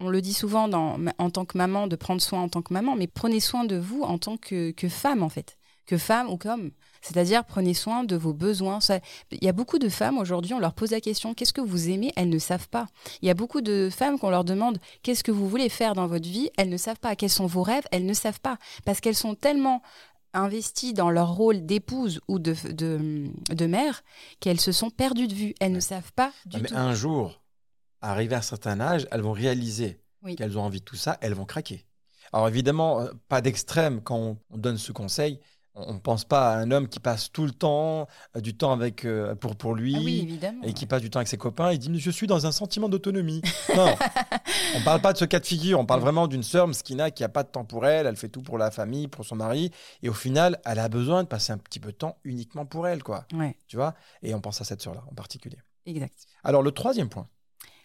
on 0.00 0.08
le 0.08 0.20
dit 0.20 0.32
souvent 0.34 0.66
dans- 0.68 0.98
en 1.18 1.30
tant 1.30 1.44
que 1.44 1.56
maman, 1.58 1.86
de 1.86 1.96
prendre 1.96 2.20
soin 2.22 2.40
en 2.42 2.48
tant 2.48 2.62
que 2.62 2.72
maman, 2.72 2.96
mais 2.96 3.06
prenez 3.06 3.40
soin 3.40 3.64
de 3.64 3.76
vous 3.76 4.02
en 4.02 4.18
tant 4.18 4.36
que, 4.36 4.70
que 4.72 4.88
femme, 4.88 5.22
en 5.22 5.28
fait. 5.28 5.56
Que 5.86 5.98
femme 5.98 6.28
ou 6.30 6.36
qu'homme. 6.36 6.70
C'est-à-dire, 7.02 7.44
prenez 7.44 7.72
soin 7.74 8.04
de 8.04 8.14
vos 8.14 8.32
besoins. 8.34 8.78
Il 9.32 9.42
y 9.42 9.48
a 9.48 9.52
beaucoup 9.52 9.78
de 9.78 9.88
femmes 9.88 10.18
aujourd'hui, 10.18 10.52
on 10.54 10.58
leur 10.60 10.74
pose 10.74 10.90
la 10.90 11.00
question 11.00 11.32
qu'est-ce 11.34 11.52
que 11.54 11.62
vous 11.62 11.88
aimez? 11.88 12.12
Elles 12.14 12.28
ne 12.28 12.38
savent 12.38 12.68
pas. 12.68 12.86
Il 13.22 13.26
y 13.26 13.30
a 13.30 13.34
beaucoup 13.34 13.60
de 13.62 13.88
femmes 13.90 14.18
qu'on 14.18 14.30
leur 14.30 14.44
demande 14.44 14.78
qu'est-ce 15.02 15.24
que 15.24 15.32
vous 15.32 15.48
voulez 15.48 15.68
faire 15.70 15.94
dans 15.94 16.06
votre 16.06 16.28
vie? 16.28 16.50
Elles 16.58 16.68
ne 16.68 16.76
savent 16.76 16.98
pas. 17.00 17.16
Quels 17.16 17.30
sont 17.30 17.46
vos 17.46 17.62
rêves? 17.62 17.84
Elles 17.90 18.04
ne 18.06 18.12
savent 18.12 18.40
pas. 18.40 18.58
Parce 18.84 19.00
qu'elles 19.00 19.16
sont 19.16 19.34
tellement 19.34 19.82
investies 20.32 20.92
dans 20.92 21.10
leur 21.10 21.32
rôle 21.34 21.66
d'épouse 21.66 22.20
ou 22.28 22.38
de, 22.38 22.54
de, 22.70 23.24
de 23.52 23.66
mère 23.66 24.02
qu'elles 24.38 24.60
se 24.60 24.70
sont 24.72 24.90
perdues 24.90 25.26
de 25.26 25.34
vue. 25.34 25.54
Elles 25.58 25.72
ne 25.72 25.80
savent 25.80 26.12
pas 26.14 26.30
du 26.46 26.58
Ah, 26.58 26.60
mais 26.62 26.68
tout. 26.68 26.74
un 26.76 26.94
jour, 26.94 27.39
arrivé 28.00 28.34
à 28.34 28.38
un 28.38 28.42
certain 28.42 28.80
âge, 28.80 29.06
elles 29.10 29.20
vont 29.22 29.32
réaliser 29.32 30.00
Oui. 30.22 30.36
qu'elles 30.36 30.56
ont 30.58 30.62
envie 30.62 30.80
de 30.80 30.84
tout 30.84 30.96
ça, 30.96 31.18
elles 31.20 31.34
vont 31.34 31.44
craquer. 31.46 31.84
Alors 32.32 32.48
évidemment, 32.48 33.00
euh, 33.00 33.10
pas 33.28 33.40
d'extrême 33.40 34.00
quand 34.02 34.16
on, 34.16 34.38
on 34.50 34.58
donne 34.58 34.78
ce 34.78 34.92
conseil. 34.92 35.40
On 35.74 35.94
ne 35.94 35.98
pense 36.00 36.24
pas 36.24 36.52
à 36.52 36.56
un 36.58 36.72
homme 36.72 36.88
qui 36.88 36.98
passe 36.98 37.30
tout 37.30 37.44
le 37.44 37.52
temps, 37.52 38.08
euh, 38.36 38.40
du 38.40 38.56
temps 38.56 38.72
avec, 38.72 39.04
euh, 39.04 39.36
pour, 39.36 39.54
pour 39.54 39.74
lui, 39.74 39.94
Ah 39.96 40.00
oui, 40.02 40.38
et 40.64 40.72
qui 40.72 40.84
passe 40.84 41.00
du 41.00 41.10
temps 41.10 41.20
avec 41.20 41.28
ses 41.28 41.36
copains, 41.38 41.70
il 41.72 41.78
dit 41.78 41.98
Je 41.98 42.10
suis 42.10 42.26
dans 42.26 42.44
un 42.44 42.52
sentiment 42.52 42.88
d'autonomie. 42.88 43.40
Non, 43.76 43.94
on 44.76 44.80
parle 44.82 45.00
pas 45.00 45.12
de 45.12 45.18
ce 45.18 45.24
cas 45.24 45.38
de 45.38 45.46
figure, 45.46 45.78
on 45.78 45.86
parle 45.86 46.00
vraiment 46.00 46.26
d'une 46.26 46.42
sœur 46.42 46.66
Mskina 46.66 47.12
qui 47.12 47.22
a 47.22 47.28
pas 47.28 47.44
de 47.44 47.48
temps 47.48 47.64
pour 47.64 47.86
elle, 47.86 48.06
elle 48.06 48.16
fait 48.16 48.28
tout 48.28 48.42
pour 48.42 48.58
la 48.58 48.72
famille, 48.72 49.06
pour 49.06 49.24
son 49.24 49.36
mari, 49.36 49.70
et 50.02 50.08
au 50.08 50.12
final, 50.12 50.60
elle 50.64 50.80
a 50.80 50.88
besoin 50.88 51.22
de 51.22 51.28
passer 51.28 51.52
un 51.52 51.58
petit 51.58 51.78
peu 51.78 51.92
de 51.92 51.96
temps 51.96 52.18
uniquement 52.24 52.66
pour 52.66 52.88
elle, 52.88 53.02
quoi. 53.04 53.24
Ouais, 53.32 53.56
Tu 53.68 53.76
vois? 53.76 53.94
Et 54.22 54.34
on 54.34 54.40
pense 54.40 54.60
à 54.60 54.64
cette 54.64 54.82
sœur-là 54.82 55.04
en 55.10 55.14
particulier. 55.14 55.58
exact. 55.86 56.26
Alors, 56.42 56.62
le 56.62 56.72
troisième 56.72 57.08
point. 57.08 57.28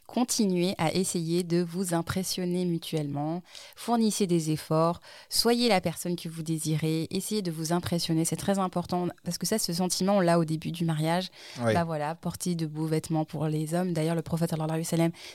Continuez 0.07 0.75
à 0.77 0.93
essayer 0.93 1.43
de 1.43 1.61
vous 1.63 1.93
impressionner 1.93 2.65
mutuellement, 2.65 3.41
fournissez 3.75 4.27
des 4.27 4.51
efforts, 4.51 4.99
soyez 5.29 5.67
la 5.67 5.81
personne 5.81 6.15
que 6.15 6.29
vous 6.29 6.43
désirez, 6.43 7.07
essayez 7.09 7.41
de 7.41 7.51
vous 7.51 7.73
impressionner, 7.73 8.23
c'est 8.23 8.35
très 8.35 8.59
important 8.59 9.07
parce 9.23 9.37
que 9.37 9.45
ça, 9.45 9.57
ce 9.57 9.73
sentiment, 9.73 10.17
on 10.17 10.19
l'a 10.19 10.39
au 10.39 10.45
début 10.45 10.71
du 10.71 10.85
mariage. 10.85 11.29
Oui. 11.63 11.73
Bah 11.73 11.83
voilà, 11.83 12.15
porter 12.15 12.55
de 12.55 12.65
beaux 12.65 12.85
vêtements 12.85 13.25
pour 13.25 13.47
les 13.47 13.73
hommes. 13.73 13.93
D'ailleurs, 13.93 14.15
le 14.15 14.21
prophète 14.21 14.53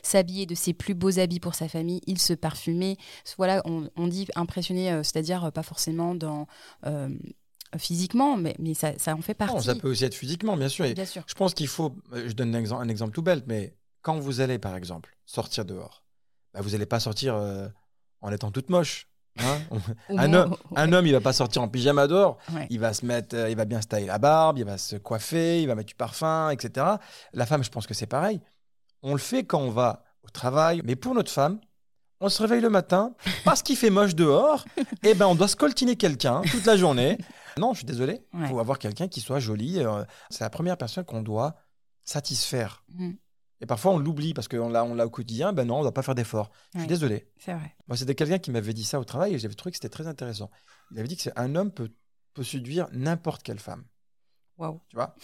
s'habillait 0.03 0.47
de 0.47 0.55
ses 0.55 0.73
plus 0.73 0.95
beaux 0.95 1.19
habits 1.19 1.41
pour 1.41 1.55
sa 1.55 1.69
famille, 1.69 2.01
il 2.07 2.19
se 2.19 2.33
parfumait. 2.33 2.97
Voilà, 3.37 3.63
on, 3.65 3.89
on 3.97 4.07
dit 4.07 4.27
impressionner, 4.37 4.93
euh, 4.93 5.03
c'est-à-dire 5.03 5.45
euh, 5.45 5.51
pas 5.51 5.63
forcément 5.63 6.15
dans 6.15 6.47
euh, 6.87 7.09
physiquement, 7.77 8.37
mais, 8.37 8.55
mais 8.59 8.75
ça, 8.75 8.93
ça 8.99 9.15
en 9.15 9.23
fait 9.23 9.35
partie. 9.35 9.55
Non, 9.55 9.61
ça 9.61 9.75
peut 9.75 9.91
aussi 9.91 10.05
être 10.05 10.15
physiquement, 10.15 10.57
bien 10.57 10.69
sûr. 10.69 10.85
Et 10.85 10.95
Bien 10.95 11.05
sûr. 11.05 11.23
je 11.27 11.35
pense 11.35 11.55
qu'il 11.55 11.69
faut. 11.69 11.95
Je 12.13 12.33
donne 12.33 12.55
un 12.55 12.59
exemple, 12.59 12.85
un 12.85 12.89
exemple 12.89 13.13
tout 13.13 13.23
bête, 13.23 13.45
mais 13.47 13.75
quand 14.03 14.19
vous 14.19 14.41
allez, 14.41 14.59
par 14.59 14.77
exemple, 14.77 15.17
sortir 15.27 15.65
dehors, 15.65 16.05
bah, 16.55 16.61
vous 16.63 16.71
n'allez 16.71 16.87
pas 16.87 17.01
sortir 17.01 17.35
euh, 17.35 17.69
en 18.21 18.33
étant 18.33 18.51
toute 18.51 18.71
moche. 18.71 19.09
hein. 19.39 19.59
Un, 20.17 20.33
homme, 20.33 20.57
un 20.77 20.93
homme, 20.93 21.07
il 21.07 21.13
va 21.13 21.21
pas 21.21 21.33
sortir 21.33 21.63
en 21.63 21.69
pyjama 21.69 22.07
dehors. 22.07 22.39
Ouais. 22.53 22.67
Il 22.71 22.81
va 22.81 22.93
se 22.93 23.07
mettre, 23.07 23.37
euh, 23.37 23.49
il 23.51 23.57
va 23.57 23.65
bien 23.65 23.81
se 23.81 23.87
tailler 23.87 24.07
la 24.07 24.19
barbe, 24.19 24.59
il 24.59 24.65
va 24.65 24.77
se 24.79 24.97
coiffer, 24.97 25.63
il 25.63 25.67
va 25.69 25.75
mettre 25.75 25.89
du 25.89 25.95
parfum, 25.95 26.51
etc. 26.51 26.87
La 27.33 27.47
femme, 27.47 27.63
je 27.63 27.71
pense 27.71 27.87
que 27.87 27.95
c'est 27.95 28.07
pareil. 28.07 28.41
On 29.03 29.13
le 29.13 29.19
fait 29.19 29.45
quand 29.45 29.61
on 29.61 29.71
va 29.71 30.05
au 30.25 30.29
travail, 30.31 30.83
mais 30.85 30.97
pour 30.97 31.15
notre 31.15 31.31
femme, 31.31 31.61
on 32.21 32.29
se 32.29 32.43
réveille 32.43 32.61
le 32.61 32.69
matin 32.69 33.15
parce 33.45 33.63
qu'il 33.63 33.77
fait 33.77 33.89
moche 33.89 34.15
dehors. 34.15 34.65
et 35.05 35.15
ben, 35.15 35.27
on 35.27 35.35
doit 35.35 35.49
scoltiner 35.49 35.97
quelqu'un 35.97 36.43
toute 36.51 36.67
la 36.67 36.77
journée. 36.77 37.17
Non, 37.57 37.73
je 37.73 37.79
suis 37.79 37.87
désolé. 37.87 38.21
Il 38.35 38.41
Ouais. 38.43 38.49
faut 38.49 38.59
avoir 38.61 38.79
quelqu'un 38.79 39.09
qui 39.09 39.21
soit 39.21 39.39
joli. 39.41 39.79
euh, 39.79 40.05
c'est 40.29 40.45
la 40.45 40.51
première 40.51 40.77
personne 40.77 41.05
qu'on 41.05 41.23
doit 41.23 41.55
satisfaire. 42.05 42.85
Mhm. 42.95 43.17
Et 43.61 43.67
parfois, 43.67 43.93
on 43.93 43.99
l'oublie 43.99 44.33
parce 44.35 44.49
qu'on 44.49 44.69
l'a, 44.71 44.85
on 44.85 44.95
l'a 44.95 45.07
au 45.07 45.11
quotidien. 45.11 45.53
Ben 45.53 45.67
non, 45.67 45.75
on 45.77 45.79
ne 45.79 45.83
doit 45.85 45.93
pas 45.95 46.03
faire 46.03 46.15
d'efforts. 46.15 46.51
Je 46.75 46.79
suis 46.81 46.89
désolé. 46.89 47.29
C'est 47.39 47.53
vrai. 47.53 47.77
Moi, 47.89 47.97
c'était 47.97 48.15
quelqu'un 48.15 48.39
qui 48.39 48.51
m'avait 48.51 48.73
dit 48.73 48.85
ça 48.85 48.99
au 48.99 49.05
travail 49.05 49.35
et 49.35 49.39
j'avais 49.39 49.55
trouvé 49.55 49.71
que 49.73 49.77
c'était 49.77 49.91
très 49.91 50.07
intéressant. 50.07 50.51
Il 50.93 50.99
avait 50.99 51.09
dit 51.09 51.17
que 51.17 51.23
c'est- 51.23 51.39
un 51.39 51.55
homme 51.57 51.71
peut, 51.71 51.91
peut 52.33 52.43
séduire 52.43 52.89
n'importe 52.93 53.43
quelle 53.43 53.59
femme. 53.59 53.85
Waouh. 54.57 54.81
Tu 54.89 54.97
vois? 54.97 55.15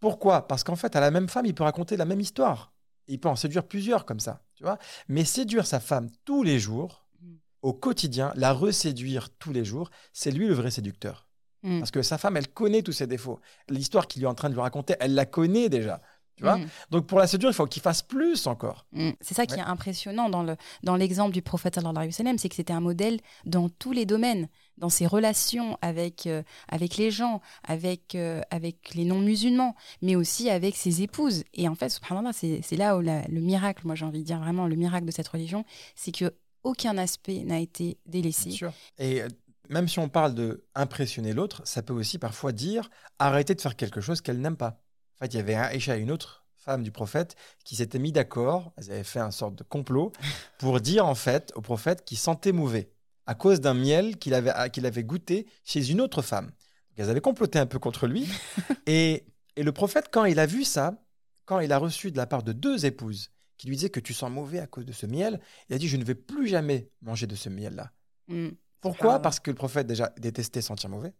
Pourquoi? 0.00 0.48
Parce 0.48 0.64
qu'en 0.64 0.76
fait, 0.76 0.96
à 0.96 1.00
la 1.00 1.10
même 1.10 1.28
femme, 1.28 1.46
il 1.46 1.54
peut 1.54 1.62
raconter 1.64 1.96
la 1.96 2.04
même 2.04 2.20
histoire. 2.20 2.72
Il 3.06 3.20
peut 3.20 3.28
en 3.28 3.36
séduire 3.36 3.64
plusieurs 3.66 4.04
comme 4.06 4.20
ça. 4.20 4.42
Tu 4.54 4.62
vois? 4.64 4.78
Mais 5.08 5.24
séduire 5.24 5.66
sa 5.66 5.80
femme 5.80 6.08
tous 6.24 6.42
les 6.42 6.58
jours, 6.58 7.06
Mm. 7.20 7.34
au 7.62 7.72
quotidien, 7.74 8.32
la 8.34 8.52
reséduire 8.52 9.28
tous 9.38 9.52
les 9.52 9.64
jours, 9.64 9.90
c'est 10.12 10.30
lui 10.30 10.46
le 10.48 10.54
vrai 10.54 10.70
séducteur. 10.70 11.26
Mm. 11.62 11.80
Parce 11.80 11.90
que 11.90 12.00
sa 12.02 12.16
femme, 12.18 12.36
elle 12.38 12.48
connaît 12.48 12.82
tous 12.82 12.92
ses 12.92 13.06
défauts. 13.06 13.40
L'histoire 13.68 14.06
qu'il 14.08 14.22
est 14.22 14.26
en 14.26 14.34
train 14.34 14.48
de 14.48 14.54
lui 14.54 14.62
raconter, 14.62 14.94
elle 15.00 15.14
la 15.14 15.26
connaît 15.26 15.68
déjà. 15.68 16.00
Tu 16.36 16.44
vois 16.44 16.56
Mm. 16.58 16.68
Donc 16.90 17.06
pour 17.06 17.18
la 17.18 17.26
séduire, 17.26 17.50
il 17.50 17.54
faut 17.54 17.66
qu'il 17.66 17.82
fasse 17.82 18.02
plus 18.02 18.46
encore. 18.46 18.86
Mm. 18.92 19.10
C'est 19.20 19.34
ça 19.34 19.46
qui 19.46 19.54
est 19.56 19.60
impressionnant 19.60 20.28
dans 20.28 20.42
le 20.42 20.56
dans 20.82 20.96
l'exemple 20.96 21.32
du 21.32 21.42
prophète 21.42 21.74
sallallahu 21.76 22.10
c'est 22.38 22.48
que 22.48 22.54
c'était 22.54 22.72
un 22.72 22.80
modèle 22.80 23.18
dans 23.44 23.68
tous 23.68 23.92
les 23.92 24.06
domaines, 24.06 24.48
dans 24.78 24.88
ses 24.88 25.06
relations 25.06 25.76
avec 25.82 26.26
euh, 26.26 26.42
avec 26.68 26.96
les 26.96 27.10
gens, 27.10 27.40
avec 27.64 28.14
euh, 28.14 28.40
avec 28.50 28.94
les 28.94 29.04
non 29.04 29.18
musulmans, 29.20 29.74
mais 30.02 30.16
aussi 30.16 30.48
avec 30.50 30.76
ses 30.76 31.02
épouses. 31.02 31.44
Et 31.54 31.68
en 31.68 31.74
fait, 31.74 31.90
subhanallah, 31.90 32.32
c'est 32.32 32.60
c'est 32.62 32.76
là 32.76 32.96
où 32.96 33.00
la- 33.00 33.26
le 33.28 33.40
miracle, 33.40 33.86
moi 33.86 33.94
j'ai 33.94 34.04
envie 34.04 34.20
de 34.20 34.24
dire 34.24 34.38
vraiment 34.40 34.66
le 34.66 34.76
miracle 34.76 35.06
de 35.06 35.12
cette 35.12 35.28
religion, 35.28 35.64
c'est 35.94 36.12
que 36.12 36.34
aucun 36.62 36.98
aspect 36.98 37.42
n'a 37.44 37.58
été 37.58 37.98
délaissé. 38.06 38.48
Bien 38.50 38.56
sûr. 38.56 38.72
Et 38.98 39.22
euh, 39.22 39.28
même 39.68 39.88
si 39.88 39.98
on 39.98 40.08
parle 40.08 40.34
de 40.34 40.64
impressionner 40.74 41.32
l'autre, 41.32 41.62
ça 41.64 41.82
peut 41.82 41.94
aussi 41.94 42.18
parfois 42.18 42.52
dire 42.52 42.90
arrêter 43.18 43.54
de 43.54 43.60
faire 43.60 43.76
quelque 43.76 44.00
chose 44.00 44.20
qu'elle 44.20 44.40
n'aime 44.40 44.56
pas. 44.56 44.82
En 45.20 45.24
fait, 45.24 45.34
il 45.34 45.36
y 45.36 45.40
avait 45.40 45.54
Aïcha, 45.54 45.96
une 45.96 46.10
autre 46.10 46.46
femme 46.54 46.82
du 46.82 46.90
prophète, 46.90 47.36
qui 47.64 47.76
s'étaient 47.76 47.98
mis 47.98 48.12
d'accord, 48.12 48.72
elles 48.76 48.90
avaient 48.90 49.04
fait 49.04 49.20
un 49.20 49.30
sorte 49.30 49.54
de 49.54 49.62
complot 49.62 50.12
pour 50.58 50.80
dire 50.80 51.06
en 51.06 51.14
fait 51.14 51.52
au 51.54 51.60
prophète 51.60 52.04
qu'il 52.04 52.18
sentait 52.18 52.52
mauvais 52.52 52.92
à 53.26 53.34
cause 53.34 53.60
d'un 53.60 53.74
miel 53.74 54.16
qu'il 54.16 54.34
avait, 54.34 54.52
qu'il 54.70 54.86
avait 54.86 55.04
goûté 55.04 55.46
chez 55.64 55.90
une 55.90 56.00
autre 56.00 56.22
femme. 56.22 56.46
Donc, 56.46 56.98
elles 56.98 57.10
avaient 57.10 57.20
comploté 57.20 57.58
un 57.58 57.66
peu 57.66 57.78
contre 57.78 58.06
lui. 58.06 58.28
et, 58.86 59.24
et 59.56 59.62
le 59.62 59.72
prophète, 59.72 60.08
quand 60.10 60.24
il 60.24 60.38
a 60.38 60.46
vu 60.46 60.64
ça, 60.64 61.02
quand 61.44 61.60
il 61.60 61.72
a 61.72 61.78
reçu 61.78 62.10
de 62.10 62.16
la 62.16 62.26
part 62.26 62.42
de 62.42 62.52
deux 62.52 62.86
épouses 62.86 63.30
qui 63.56 63.68
lui 63.68 63.76
disaient 63.76 63.90
que 63.90 64.00
tu 64.00 64.14
sens 64.14 64.30
mauvais 64.30 64.58
à 64.58 64.66
cause 64.66 64.86
de 64.86 64.92
ce 64.92 65.06
miel, 65.06 65.40
il 65.68 65.74
a 65.74 65.78
dit 65.78 65.86
je 65.86 65.96
ne 65.96 66.04
vais 66.04 66.14
plus 66.14 66.48
jamais 66.48 66.90
manger 67.02 67.26
de 67.26 67.34
ce 67.34 67.48
miel-là. 67.48 67.92
Mm. 68.28 68.48
Pourquoi? 68.80 69.20
Parce 69.20 69.38
que 69.40 69.50
le 69.50 69.56
prophète 69.56 69.86
déjà 69.86 70.12
détestait 70.18 70.62
sentir 70.62 70.88
mauvais. 70.88 71.12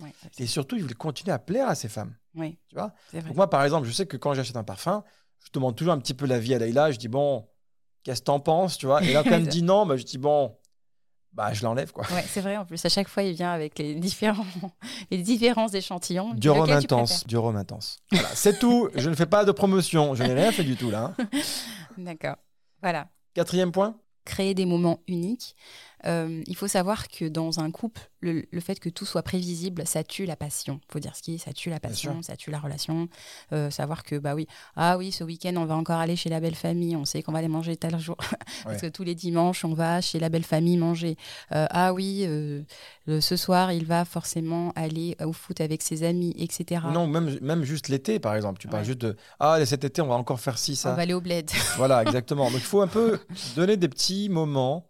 ouais, 0.00 0.12
Et 0.38 0.46
surtout, 0.46 0.76
il 0.76 0.82
voulait 0.82 0.94
continuer 0.94 1.32
à 1.32 1.38
plaire 1.38 1.68
à 1.68 1.74
ses 1.74 1.88
femmes. 1.88 2.14
Ouais, 2.34 2.58
Tu 2.68 2.74
vois? 2.76 2.92
Donc 3.12 3.34
moi, 3.36 3.48
par 3.50 3.62
exemple, 3.64 3.86
je 3.86 3.92
sais 3.92 4.06
que 4.06 4.16
quand 4.16 4.34
j'achète 4.34 4.56
un 4.56 4.64
parfum, 4.64 5.04
je 5.44 5.50
demande 5.52 5.76
toujours 5.76 5.92
un 5.92 5.98
petit 5.98 6.14
peu 6.14 6.26
l'avis 6.26 6.54
à 6.54 6.58
Leïla. 6.58 6.90
Je 6.92 6.98
dis, 6.98 7.08
bon, 7.08 7.46
qu'est-ce 8.02 8.20
que 8.20 8.26
t'en 8.26 8.40
penses 8.40 8.78
tu 8.78 8.86
vois? 8.86 9.02
Et 9.02 9.12
là, 9.12 9.22
quand 9.22 9.30
elle 9.32 9.42
me 9.44 9.46
dit 9.50 9.62
non, 9.62 9.86
bah, 9.86 9.96
je 9.96 10.04
dis, 10.04 10.18
bon, 10.18 10.56
bah, 11.32 11.52
je 11.52 11.64
l'enlève. 11.64 11.90
quoi. 11.92 12.04
Ouais, 12.12 12.22
c'est 12.28 12.40
vrai. 12.40 12.56
En 12.56 12.64
plus, 12.64 12.84
à 12.84 12.88
chaque 12.88 13.08
fois, 13.08 13.22
il 13.24 13.34
vient 13.34 13.50
avec 13.52 13.78
les 13.78 13.94
différents, 13.96 14.46
les 15.10 15.18
différences 15.18 15.72
d'échantillons. 15.72 16.32
Du 16.34 16.48
rhum 16.48 16.70
intense. 16.70 17.26
Du 17.26 17.36
rhum 17.36 17.56
intense. 17.56 17.98
Voilà, 18.12 18.28
c'est 18.28 18.58
tout. 18.58 18.88
Je 18.94 19.10
ne 19.10 19.14
fais 19.14 19.26
pas 19.26 19.44
de 19.44 19.50
promotion. 19.52 20.14
Je 20.14 20.22
n'ai 20.22 20.32
rien 20.34 20.52
fait 20.52 20.64
du 20.64 20.76
tout 20.76 20.90
là. 20.90 21.14
hein. 21.18 21.26
D'accord. 21.98 22.36
Voilà. 22.82 23.08
Quatrième 23.34 23.72
point? 23.72 23.96
Créer 24.24 24.54
des 24.54 24.64
moments 24.64 25.00
uniques. 25.08 25.54
Euh, 26.06 26.42
il 26.46 26.56
faut 26.56 26.68
savoir 26.68 27.08
que 27.08 27.24
dans 27.26 27.60
un 27.60 27.70
couple, 27.70 28.00
le, 28.20 28.44
le 28.50 28.60
fait 28.60 28.78
que 28.80 28.88
tout 28.88 29.04
soit 29.06 29.22
prévisible, 29.22 29.86
ça 29.86 30.02
tue 30.04 30.26
la 30.26 30.36
passion. 30.36 30.80
faut 30.90 30.98
dire 30.98 31.14
ce 31.16 31.22
qui 31.22 31.34
est, 31.34 31.38
ça 31.38 31.52
tue 31.52 31.70
la 31.70 31.80
passion, 31.80 32.22
ça 32.22 32.36
tue 32.36 32.50
la 32.50 32.58
relation. 32.58 33.08
Euh, 33.52 33.70
savoir 33.70 34.02
que, 34.02 34.16
bah 34.16 34.34
oui, 34.34 34.46
ah 34.76 34.96
oui, 34.98 35.12
ce 35.12 35.24
week-end, 35.24 35.54
on 35.56 35.64
va 35.66 35.76
encore 35.76 35.98
aller 35.98 36.16
chez 36.16 36.28
la 36.30 36.40
belle 36.40 36.54
famille, 36.54 36.96
on 36.96 37.04
sait 37.04 37.22
qu'on 37.22 37.32
va 37.32 37.38
aller 37.38 37.48
manger 37.48 37.76
tel 37.76 37.98
jour. 37.98 38.16
Parce 38.64 38.80
que 38.80 38.86
tous 38.88 39.04
les 39.04 39.14
dimanches, 39.14 39.64
on 39.64 39.74
va 39.74 40.00
chez 40.00 40.18
la 40.18 40.28
belle 40.28 40.44
famille 40.44 40.76
manger. 40.76 41.16
Euh, 41.52 41.66
ah 41.70 41.92
oui, 41.92 42.24
le- 42.26 43.20
ce 43.20 43.36
soir, 43.36 43.72
il 43.72 43.84
va 43.86 44.04
forcément 44.04 44.72
aller 44.76 45.16
au 45.22 45.32
foot 45.32 45.60
avec 45.60 45.82
ses 45.82 46.02
amis, 46.02 46.34
etc. 46.38 46.82
Non, 46.92 47.06
même, 47.06 47.38
même 47.40 47.64
juste 47.64 47.88
l'été, 47.88 48.18
par 48.18 48.34
exemple. 48.34 48.58
Tu 48.58 48.68
parles 48.68 48.84
juste 48.84 49.00
de 49.00 49.16
Ah, 49.40 49.64
cet 49.66 49.84
été, 49.84 50.00
on 50.02 50.06
va 50.06 50.14
encore 50.14 50.40
faire 50.40 50.58
ci, 50.58 50.72
on 50.72 50.74
ça. 50.76 50.94
va 50.94 51.02
aller 51.02 51.14
au 51.14 51.20
bled. 51.20 51.50
Voilà, 51.76 52.02
exactement. 52.06 52.50
Donc 52.50 52.60
il 52.60 52.66
faut 52.66 52.80
un 52.80 52.88
peu 52.88 53.18
donner 53.56 53.76
des 53.76 53.88
petits 53.88 54.28
moments, 54.28 54.86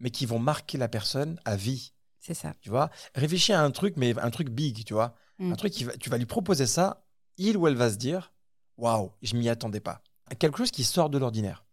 mais 0.00 0.10
qui 0.10 0.26
vont 0.26 0.38
marquer 0.38 0.78
la 0.78 0.88
personne 0.88 1.40
à 1.44 1.56
vie. 1.56 1.92
C'est 2.20 2.34
ça. 2.34 2.52
Tu 2.60 2.70
vois 2.70 2.90
Réfléchis 3.14 3.52
à 3.52 3.62
un 3.62 3.70
truc, 3.70 3.94
mais 3.96 4.18
un 4.18 4.30
truc 4.30 4.50
big, 4.50 4.84
tu 4.84 4.94
vois 4.94 5.14
Mm. 5.38 5.52
Un 5.52 5.56
truc, 5.56 5.72
qui 5.72 5.84
va, 5.84 5.96
tu 5.96 6.10
vas 6.10 6.18
lui 6.18 6.26
proposer 6.26 6.66
ça, 6.66 7.04
il 7.36 7.56
ou 7.56 7.66
elle 7.68 7.74
va 7.74 7.90
se 7.90 7.96
dire 7.96 8.32
Waouh, 8.76 9.12
je 9.22 9.36
m'y 9.36 9.48
attendais 9.48 9.80
pas. 9.80 10.02
Quelque 10.38 10.58
chose 10.58 10.70
qui 10.70 10.84
sort 10.84 11.10
de 11.10 11.18
l'ordinaire. 11.18 11.64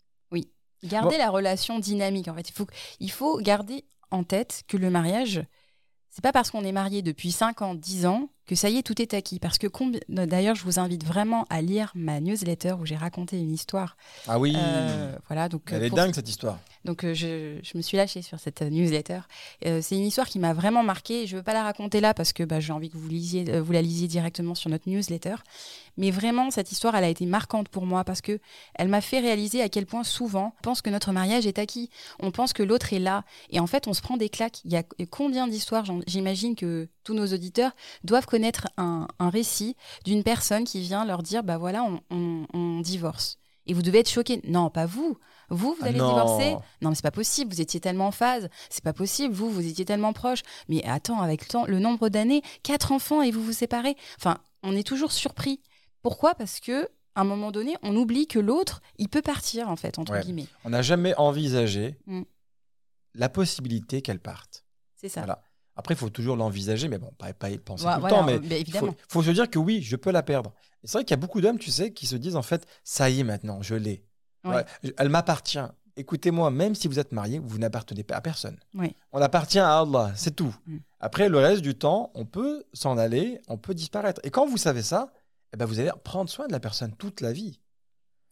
Garder 0.83 1.17
la 1.17 1.31
relation 1.31 1.79
dynamique, 1.79 2.27
en 2.27 2.35
fait. 2.35 2.49
Il 2.49 2.53
faut, 2.53 2.67
il 2.99 3.09
faut 3.09 3.39
garder 3.39 3.85
en 4.11 4.23
tête 4.23 4.63
que 4.67 4.77
le 4.77 4.91
mariage, 4.91 5.43
c'est 6.11 6.21
pas 6.21 6.31
parce 6.31 6.51
qu'on 6.51 6.63
est 6.63 6.71
marié 6.71 7.01
depuis 7.01 7.31
5 7.31 7.63
ans, 7.63 7.73
10 7.73 8.05
ans, 8.05 8.29
que 8.47 8.55
ça 8.55 8.69
y 8.69 8.77
est, 8.77 8.83
tout 8.83 9.01
est 9.01 9.13
acquis. 9.13 9.39
Parce 9.39 9.57
que, 9.57 9.67
d'ailleurs, 10.09 10.55
je 10.55 10.63
vous 10.63 10.79
invite 10.79 11.03
vraiment 11.03 11.45
à 11.49 11.61
lire 11.61 11.91
ma 11.95 12.19
newsletter 12.19 12.73
où 12.79 12.85
j'ai 12.85 12.95
raconté 12.95 13.39
une 13.39 13.51
histoire. 13.51 13.97
Ah 14.27 14.39
oui 14.39 14.53
Euh, 14.55 15.15
voilà, 15.27 15.49
donc, 15.49 15.63
Elle 15.71 15.81
euh, 15.81 15.85
est 15.85 15.89
pour- 15.89 15.97
dingue, 15.97 16.13
cette 16.13 16.29
histoire. 16.29 16.59
Donc 16.85 17.03
euh, 17.03 17.15
je, 17.15 17.57
je 17.63 17.77
me 17.77 17.81
suis 17.81 17.97
lâchée 17.97 18.21
sur 18.21 18.39
cette 18.39 18.61
euh, 18.61 18.69
newsletter. 18.69 19.21
Euh, 19.65 19.79
c'est 19.81 19.95
une 19.95 20.03
histoire 20.05 20.27
qui 20.27 20.37
m'a 20.37 20.53
vraiment 20.53 20.83
marquée. 20.83 21.25
Je 21.25 21.33
ne 21.33 21.39
veux 21.39 21.43
pas 21.43 21.53
la 21.53 21.63
raconter 21.63 21.99
là 21.99 22.13
parce 22.13 22.31
que 22.31 22.43
bah, 22.43 22.59
j'ai 22.59 22.73
envie 22.73 22.89
que 22.91 22.97
vous, 22.97 23.07
lisiez, 23.09 23.45
euh, 23.49 23.61
vous 23.61 23.71
la 23.71 23.81
lisiez 23.81 24.07
directement 24.07 24.53
sur 24.53 24.69
notre 24.69 24.87
newsletter. 24.87 25.35
Mais 25.97 26.11
vraiment, 26.11 26.51
cette 26.51 26.71
histoire, 26.71 26.95
elle 26.95 27.03
a 27.03 27.09
été 27.09 27.25
marquante 27.25 27.69
pour 27.69 27.85
moi 27.85 28.03
parce 28.03 28.21
que 28.21 28.39
elle 28.75 28.87
m'a 28.89 29.01
fait 29.01 29.19
réaliser 29.19 29.61
à 29.61 29.69
quel 29.69 29.85
point 29.85 30.03
souvent 30.03 30.53
on 30.59 30.61
pense 30.61 30.81
que 30.81 30.89
notre 30.89 31.11
mariage 31.11 31.45
est 31.47 31.59
acquis. 31.59 31.89
On 32.19 32.31
pense 32.31 32.53
que 32.53 32.63
l'autre 32.63 32.91
est 32.93 32.99
là. 32.99 33.23
Et 33.49 33.59
en 33.59 33.67
fait, 33.67 33.87
on 33.87 33.93
se 33.93 34.01
prend 34.01 34.17
des 34.17 34.29
claques. 34.29 34.61
Il 34.65 34.71
y 34.73 34.77
a 34.77 34.83
combien 35.09 35.47
d'histoires 35.47 35.85
J'imagine 36.07 36.55
que 36.55 36.89
tous 37.03 37.13
nos 37.13 37.27
auditeurs 37.27 37.71
doivent 38.03 38.25
connaître 38.25 38.67
un, 38.77 39.07
un 39.19 39.29
récit 39.29 39.75
d'une 40.03 40.23
personne 40.23 40.63
qui 40.65 40.81
vient 40.81 41.05
leur 41.05 41.23
dire, 41.23 41.43
bah 41.43 41.57
voilà, 41.57 41.83
on, 41.83 41.99
on- 42.09 42.45
on 42.53 42.81
divorce. 42.81 43.37
Et 43.67 43.73
vous 43.73 43.81
devez 43.81 43.99
être 43.99 44.09
choqués. 44.11 44.41
Non, 44.47 44.69
pas 44.69 44.85
vous. 44.85 45.17
Vous, 45.49 45.73
vous 45.73 45.77
Ah 45.81 45.85
allez 45.87 45.99
non. 45.99 46.09
divorcer 46.09 46.51
non, 46.81 46.89
mais 46.89 46.95
c'est 46.95 47.01
pas 47.03 47.11
possible, 47.11 47.53
vous 47.53 47.61
étiez 47.61 47.79
tellement 47.79 48.07
en 48.07 48.11
phase, 48.11 48.49
c'est 48.69 48.83
pas 48.83 48.93
possible, 48.93 49.33
vous, 49.33 49.49
vous 49.49 49.65
étiez 49.67 49.85
tellement 49.85 50.11
proche. 50.13 50.41
Mais 50.69 50.83
attends, 50.85 51.21
avec 51.21 51.41
le, 51.41 51.47
temps, 51.47 51.65
le 51.67 51.79
nombre 51.79 52.09
d'années, 52.09 52.41
quatre 52.63 52.91
enfants 52.91 53.21
et 53.21 53.29
vous 53.31 53.43
vous 53.43 53.53
séparez. 53.53 53.95
Enfin, 54.17 54.37
on 54.63 54.75
est 54.75 54.85
toujours 54.85 55.11
surpris. 55.11 55.61
Pourquoi? 56.05 56.35
Parce 56.35 56.59
que 56.59 56.87
à 57.15 57.21
un 57.21 57.23
moment 57.23 57.51
donné, 57.51 57.75
on 57.81 57.95
oublie 57.95 58.27
que 58.27 58.37
l'autre, 58.37 58.81
il 58.99 59.09
peut 59.09 59.23
partir, 59.23 59.69
en 59.69 59.75
fait, 59.75 59.97
entre 59.97 60.11
Ouais. 60.11 60.21
guillemets. 60.21 60.45
On 60.65 60.69
n'a 60.69 60.81
jamais 60.83 61.15
envisagé 61.15 61.95
Mm. 62.05 62.21
la 63.15 63.29
possibilité 63.29 64.01
qu'elle 64.03 64.19
parte. 64.19 64.65
C'est 64.95 65.09
ça. 65.09 65.21
Voilà. 65.21 65.41
Après, 65.75 65.93
il 65.93 65.97
faut 65.97 66.09
toujours 66.09 66.35
l'envisager, 66.35 66.87
mais 66.89 66.97
bon, 66.99 67.11
pas, 67.17 67.33
pas 67.33 67.49
y 67.49 67.57
penser 67.57 67.85
Ouais, 67.85 67.95
tout 67.95 68.03
le 68.03 68.09
temps. 68.09 68.23
Mais 68.23 68.61
il 68.61 68.71
faut, 68.71 68.93
faut 69.09 69.23
se 69.23 69.31
dire 69.31 69.49
que 69.49 69.57
oui, 69.57 69.81
je 69.81 69.95
peux 69.95 70.11
la 70.11 70.21
perdre. 70.23 70.53
Et 70.83 70.87
c'est 70.87 70.97
vrai 70.99 71.05
qu'il 71.05 71.11
y 71.11 71.19
a 71.19 71.21
beaucoup 71.21 71.41
d'hommes, 71.41 71.57
tu 71.57 71.71
sais, 71.71 71.91
qui 71.91 72.05
se 72.05 72.15
disent 72.15 72.35
en 72.35 72.41
fait, 72.43 72.65
ça 72.83 73.09
y 73.09 73.21
est 73.21 73.23
maintenant, 73.23 73.61
je 73.63 73.73
l'ai. 73.75 74.05
Ouais. 74.43 74.63
Elle 74.97 75.09
m'appartient. 75.09 75.57
Écoutez-moi, 75.97 76.51
même 76.51 76.75
si 76.75 76.87
vous 76.87 76.99
êtes 76.99 77.13
marié, 77.13 77.39
vous 77.39 77.57
n'appartenez 77.57 78.03
pas 78.03 78.15
à 78.15 78.21
personne. 78.21 78.59
On 79.11 79.21
appartient 79.21 79.57
à 79.59 79.79
Allah, 79.79 80.11
c'est 80.15 80.35
tout. 80.35 80.53
Mm. 80.67 80.77
Après, 80.99 81.29
le 81.29 81.39
reste 81.39 81.61
du 81.61 81.75
temps, 81.75 82.11
on 82.13 82.25
peut 82.25 82.63
s'en 82.73 82.97
aller, 82.97 83.41
on 83.47 83.57
peut 83.57 83.73
disparaître. 83.73 84.21
Et 84.23 84.29
quand 84.29 84.45
vous 84.45 84.57
savez 84.57 84.81
ça, 84.83 85.11
eh 85.55 85.57
ben, 85.57 85.65
vous 85.65 85.79
allez 85.79 85.91
prendre 86.03 86.29
soin 86.29 86.47
de 86.47 86.51
la 86.51 86.59
personne 86.59 86.93
toute 86.95 87.21
la 87.21 87.31
vie. 87.31 87.59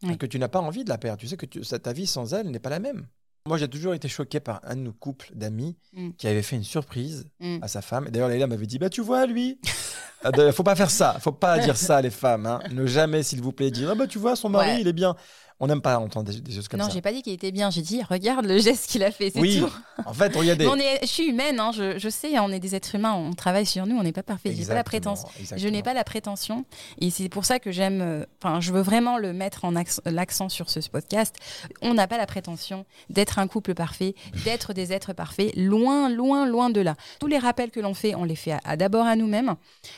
Oui. 0.04 0.18
Que 0.18 0.26
tu 0.26 0.38
n'as 0.38 0.50
pas 0.50 0.60
envie 0.60 0.84
de 0.84 0.90
la 0.90 0.98
perdre. 0.98 1.20
Tu 1.22 1.28
sais 1.28 1.38
que 1.38 1.46
tu- 1.46 1.62
ta 1.62 1.94
vie 1.94 2.06
sans 2.08 2.34
elle 2.34 2.52
n'est 2.52 2.60
pas 2.60 2.70
la 2.70 2.80
même. 2.80 3.08
Moi, 3.48 3.58
j'ai 3.58 3.68
toujours 3.70 3.94
été 3.94 4.08
choqué 4.08 4.40
par 4.40 4.60
un 4.64 4.76
de 4.76 4.82
nos 4.82 4.94
couples 4.94 5.30
d'amis 5.34 5.78
Mm. 5.94 6.12
qui 6.18 6.28
avait 6.28 6.42
fait 6.42 6.56
une 6.58 6.64
surprise 6.64 7.26
Mm. 7.40 7.60
à 7.62 7.68
sa 7.68 7.82
femme. 7.82 8.10
D'ailleurs, 8.10 8.30
Leïla 8.30 8.48
m'avait 8.48 8.66
dit 8.68 8.80
Bah, 8.80 8.90
tu 8.90 9.02
vois, 9.02 9.26
lui. 9.26 9.60
De- 10.38 10.52
faut 10.52 10.64
pas 10.64 10.76
faire 10.76 10.90
ça. 10.92 11.18
Faut 11.20 11.34
pas 11.34 11.60
dire 11.60 11.76
ça, 11.76 12.02
les 12.02 12.10
femmes. 12.10 12.46
hein. 12.46 12.60
Ne 12.72 12.86
jamais, 12.86 13.24
s'il 13.24 13.42
vous 13.42 13.52
plaît, 13.52 13.72
dire 13.72 13.90
Ah, 13.92 13.96
bah, 13.96 14.08
tu 14.08 14.18
vois, 14.20 14.36
son 14.38 14.48
mari, 14.50 14.68
Ouais. 14.76 14.82
il 14.82 14.88
est 14.88 14.94
bien. 14.94 15.16
On 15.60 15.68
n'aime 15.68 15.82
pas 15.82 15.98
entendre 16.00 16.32
des, 16.32 16.40
des 16.42 16.52
choses 16.54 16.68
comme 16.68 16.80
non, 16.80 16.88
ça. 16.88 16.92
j'ai 16.94 17.02
pas 17.02 17.12
dit 17.14 17.22
qu'il 17.22 17.32
était 17.34 17.52
bien, 17.52 17.70
j'ai 17.70 17.82
dit, 17.82 18.02
regarde 18.04 18.46
le 18.46 18.58
geste 18.60 18.90
qu'il 18.90 19.04
a 19.04 19.12
fait, 19.12 19.30
c'est 19.34 19.40
Oui, 19.40 19.60
tout. 19.62 19.72
en 20.06 20.14
fait, 20.14 20.36
regardez. 20.36 20.68
On 20.68 20.76
est, 20.78 21.00
je 21.04 21.08
suis 21.08 21.26
humaine, 21.30 21.60
hein, 21.60 21.72
je, 21.74 21.98
je 21.98 22.10
sais, 22.10 22.38
on 22.40 22.50
est 22.50 22.60
des 22.60 22.76
êtres 22.76 22.96
humains, 22.96 23.14
on 23.14 23.34
travaille 23.34 23.66
sur 23.66 23.86
nous, 23.86 23.96
on 23.96 24.04
n'est 24.04 24.12
pas 24.12 24.24
parfait. 24.24 24.54
J'ai 24.56 24.66
pas 24.66 24.74
la 24.74 24.80
Exactement. 24.82 25.16
Je 25.56 25.68
n'ai 25.68 25.82
pas 25.84 25.94
la 25.94 26.04
prétention, 26.04 26.66
et 27.00 27.10
c'est 27.12 27.30
pour 27.30 27.46
ça 27.46 27.60
que 27.60 27.72
j'aime. 27.72 28.02
euh, 28.02 28.26
Enfin, 28.44 28.60
je 28.60 28.74
veux 28.74 28.82
vraiment 28.82 29.18
le 29.18 29.32
mettre 29.32 29.64
en 29.64 29.74
acc- 29.76 30.00
l'accent 30.06 30.50
sur 30.50 30.70
ce 30.70 30.80
podcast. 30.90 31.36
On 31.82 31.94
n'a 31.94 32.08
pas 32.08 32.18
la 32.18 32.26
prétention 32.26 32.86
d'être 33.10 33.40
un 33.40 33.48
couple 33.48 33.74
parfait, 33.74 34.16
d'être 34.44 34.74
des 34.74 34.92
êtres 34.92 35.14
parfaits. 35.14 35.52
Loin, 35.56 36.10
loin, 36.10 36.46
loin 36.46 36.70
de 36.70 36.82
là. 36.82 36.96
Tous 37.20 37.28
les 37.28 37.38
rappels 37.38 37.72
que 37.72 37.80
l'on 37.80 37.94
fait, 37.94 38.16
on 38.16 38.24
les 38.26 38.36
fait 38.36 38.52
à, 38.54 38.60
à- 38.66 38.76
d'abord 38.78 39.06
à 39.06 39.16
nous-mêmes. 39.16 39.56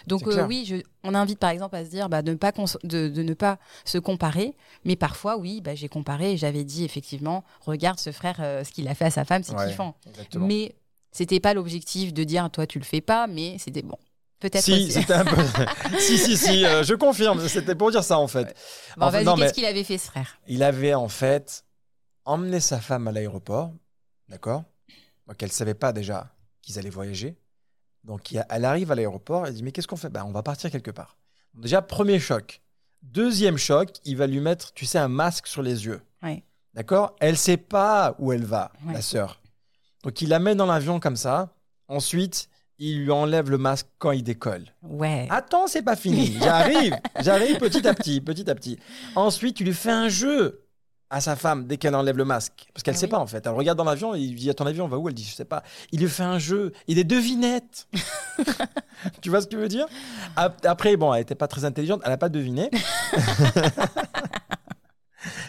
Donc 0.08 0.28
euh, 0.28 0.46
oui, 0.48 0.65
je, 0.68 0.76
on 1.06 1.13
invite 1.15 1.39
par 1.39 1.50
exemple 1.50 1.76
à 1.76 1.86
se 1.86 1.89
dire 1.89 2.10
bah, 2.10 2.22
de, 2.22 2.32
ne 2.32 2.36
pas 2.38 2.52
cons- 2.52 2.65
de, 2.84 3.08
de 3.08 3.24
ne 3.24 3.34
pas 3.34 3.58
se 3.86 3.98
comparer. 3.98 4.56
Mais 4.84 4.96
parfois, 4.96 5.38
oui, 5.38 5.62
bah, 5.62 5.76
j'ai 5.76 5.88
comparé 5.88 6.34
et 6.34 6.38
j'avais 6.38 6.63
dit 6.63 6.84
effectivement, 6.84 7.44
regarde 7.62 8.00
ce 8.00 8.12
frère, 8.12 8.38
euh, 8.39 8.63
ce 8.63 8.72
qu'il 8.72 8.88
a 8.88 8.96
fait 8.96 9.06
à 9.06 9.12
sa 9.12 9.26
femme, 9.26 9.44
c'est 9.44 9.56
Ouais, 9.56 9.68
kiffant. 9.68 9.96
exactement. 10.08 10.46
Mais 10.48 10.76
c'était 11.12 11.39
pas 11.39 11.54
l'objectif 11.54 12.13
de 12.13 12.24
dire 12.24 12.50
toi 12.52 12.68
tu 12.68 12.80
le 12.80 12.86
fais 12.86 13.02
pas, 13.02 13.28
mais 13.28 13.58
c'était 13.60 13.82
bon. 13.82 13.98
Peut-être. 14.39 14.63
Si, 14.65 14.91
c'était 14.91 15.13
un 15.13 15.24
peu. 15.26 15.38
si, 16.00 16.18
si, 16.18 16.36
si, 16.38 16.65
euh, 16.65 16.84
je 16.84 16.94
confirme. 16.94 17.48
C'était 17.48 17.74
pour 17.74 17.89
dire 17.89 18.04
ça, 18.04 18.20
en 18.20 18.28
fait. 18.28 18.54
Bon, 18.98 19.10
vas-y, 19.10 19.26
qu'est-ce 19.36 19.54
qu'il 19.54 19.65
avait 19.65 19.84
fait 19.86 19.98
ce 19.98 20.08
frère? 20.08 20.38
Il 20.48 20.62
avait 20.62 20.94
en 20.94 21.08
fait 21.08 21.63
emmené 22.26 22.60
sa 22.60 22.82
femme 22.82 23.08
à 23.08 23.12
l'aéroport, 23.12 23.72
d'accord? 24.28 24.63
Donc 25.28 25.41
elle 25.41 25.52
savait 25.52 25.74
pas 25.74 25.94
déjà 25.94 26.36
qu'ils 26.62 26.78
allaient 26.78 26.89
voyager. 26.89 27.38
Donc 28.06 28.34
elle 28.50 28.65
arrive 28.65 28.91
à 28.91 28.96
l'aéroport, 28.96 29.48
elle 29.48 29.54
dit 29.54 29.63
mais 29.63 29.72
qu'est-ce 29.72 29.88
qu'on 29.88 29.96
fait? 29.98 30.10
Ben 30.10 30.24
on 30.26 30.32
va 30.32 30.44
partir 30.44 30.70
quelque 30.72 30.91
part. 30.91 31.18
Déjà 31.56 31.82
premier 31.82 32.20
choc. 32.20 32.62
Deuxième 33.02 33.58
choc, 33.58 33.89
il 34.06 34.18
va 34.18 34.26
lui 34.28 34.39
mettre, 34.39 34.74
tu 34.74 34.86
sais, 34.86 34.98
un 34.98 35.08
masque 35.08 35.48
sur 35.48 35.62
les 35.62 35.86
yeux. 35.86 36.02
Ouais. 36.24 36.44
D'accord? 36.74 37.15
Elle 37.20 37.38
sait 37.38 37.58
pas 37.58 38.15
où 38.20 38.32
elle 38.34 38.44
va, 38.46 38.72
Ouais. 38.86 38.94
la 38.94 39.02
sœur. 39.02 39.41
Donc 40.04 40.22
il 40.22 40.30
la 40.30 40.39
met 40.39 40.56
dans 40.56 40.65
l'avion 40.65 41.00
comme 41.00 41.15
ça. 41.15 41.50
Ensuite, 41.88 42.50
il 42.78 43.04
lui 43.04 43.12
enlève 43.12 43.50
le 43.50 43.58
masque 43.58 43.88
quand 44.00 44.12
il 44.12 44.24
décolle. 44.24 44.65
Ouais. 44.84 45.28
Attends, 45.30 45.68
c'est 45.68 45.82
pas 45.84 45.96
fini. 45.96 46.38
J'arrive. 46.41 46.96
J'arrive 47.22 47.58
petit 47.58 47.88
à 47.88 47.94
petit, 47.94 48.22
petit 48.22 48.50
à 48.50 48.56
petit. 48.56 48.78
Ensuite, 49.15 49.56
tu 49.58 49.63
lui 49.63 49.74
fais 49.74 49.91
un 49.91 50.10
jeu 50.10 50.64
à 51.15 51.21
sa 51.21 51.36
femme 51.38 51.65
dès 51.65 51.78
qu'elle 51.78 51.95
enlève 51.95 52.17
le 52.17 52.25
masque. 52.25 52.67
Parce 52.73 52.84
qu'elle 52.84 52.93
Ah 52.95 52.97
sait 52.97 53.06
oui. 53.06 53.12
pas, 53.12 53.19
en 53.19 53.28
fait. 53.28 53.45
Elle 53.45 53.54
regarde 53.54 53.78
dans 53.78 53.84
l'avion, 53.86 54.15
il 54.15 54.36
dit 54.36 54.49
À 54.49 54.54
ton 54.54 54.65
avion, 54.65 54.84
on 54.86 54.88
va 54.89 54.97
où? 54.97 55.08
Elle 55.08 55.15
dit 55.15 55.23
Je 55.23 55.34
sais 55.34 55.45
pas. 55.45 55.63
Il 55.93 56.01
lui 56.01 56.10
fait 56.10 56.23
un 56.23 56.39
jeu. 56.39 56.73
Il 56.88 56.99
est 56.99 57.04
devinettes. 57.06 57.88
tu 59.21 59.30
vois 59.30 59.41
ce 59.41 59.47
que 59.47 59.56
je 59.56 59.62
veux 59.62 59.67
dire? 59.69 59.86
Ap- 60.36 60.65
Après, 60.65 60.97
bon, 60.97 61.13
elle 61.13 61.21
était 61.21 61.36
pas 61.36 61.47
très 61.47 61.63
intelligente. 61.63 62.01
Elle 62.06 62.12
a 62.12 62.17
pas 62.17 62.28
deviné. 62.30 62.69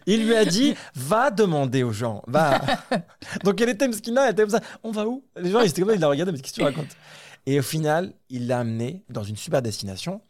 Il 0.06 0.24
lui 0.24 0.34
a 0.36 0.44
dit 0.44 0.74
va 0.94 1.30
demander 1.30 1.82
aux 1.82 1.92
gens, 1.92 2.22
va. 2.28 2.60
Donc 3.44 3.60
elle 3.60 3.68
était 3.70 3.88
mskina, 3.88 4.26
elle 4.26 4.32
était 4.32 4.42
comme 4.42 4.50
ça. 4.50 4.60
On 4.84 4.90
va 4.92 5.06
où? 5.06 5.24
Les 5.36 5.50
gens 5.50 5.60
ils 5.60 5.68
étaient 5.68 5.82
comme 5.82 5.90
ça, 5.90 5.96
ils 5.96 6.00
la 6.00 6.08
regardaient, 6.08 6.32
mais 6.32 6.38
qu'est-ce 6.38 6.52
que 6.54 6.58
tu 6.60 6.64
racontes? 6.64 6.96
Et 7.44 7.58
au 7.58 7.62
final, 7.62 8.14
il 8.30 8.46
l'a 8.46 8.60
amené 8.60 9.04
dans 9.10 9.22
une 9.24 9.36
super 9.36 9.60
destination. 9.62 10.20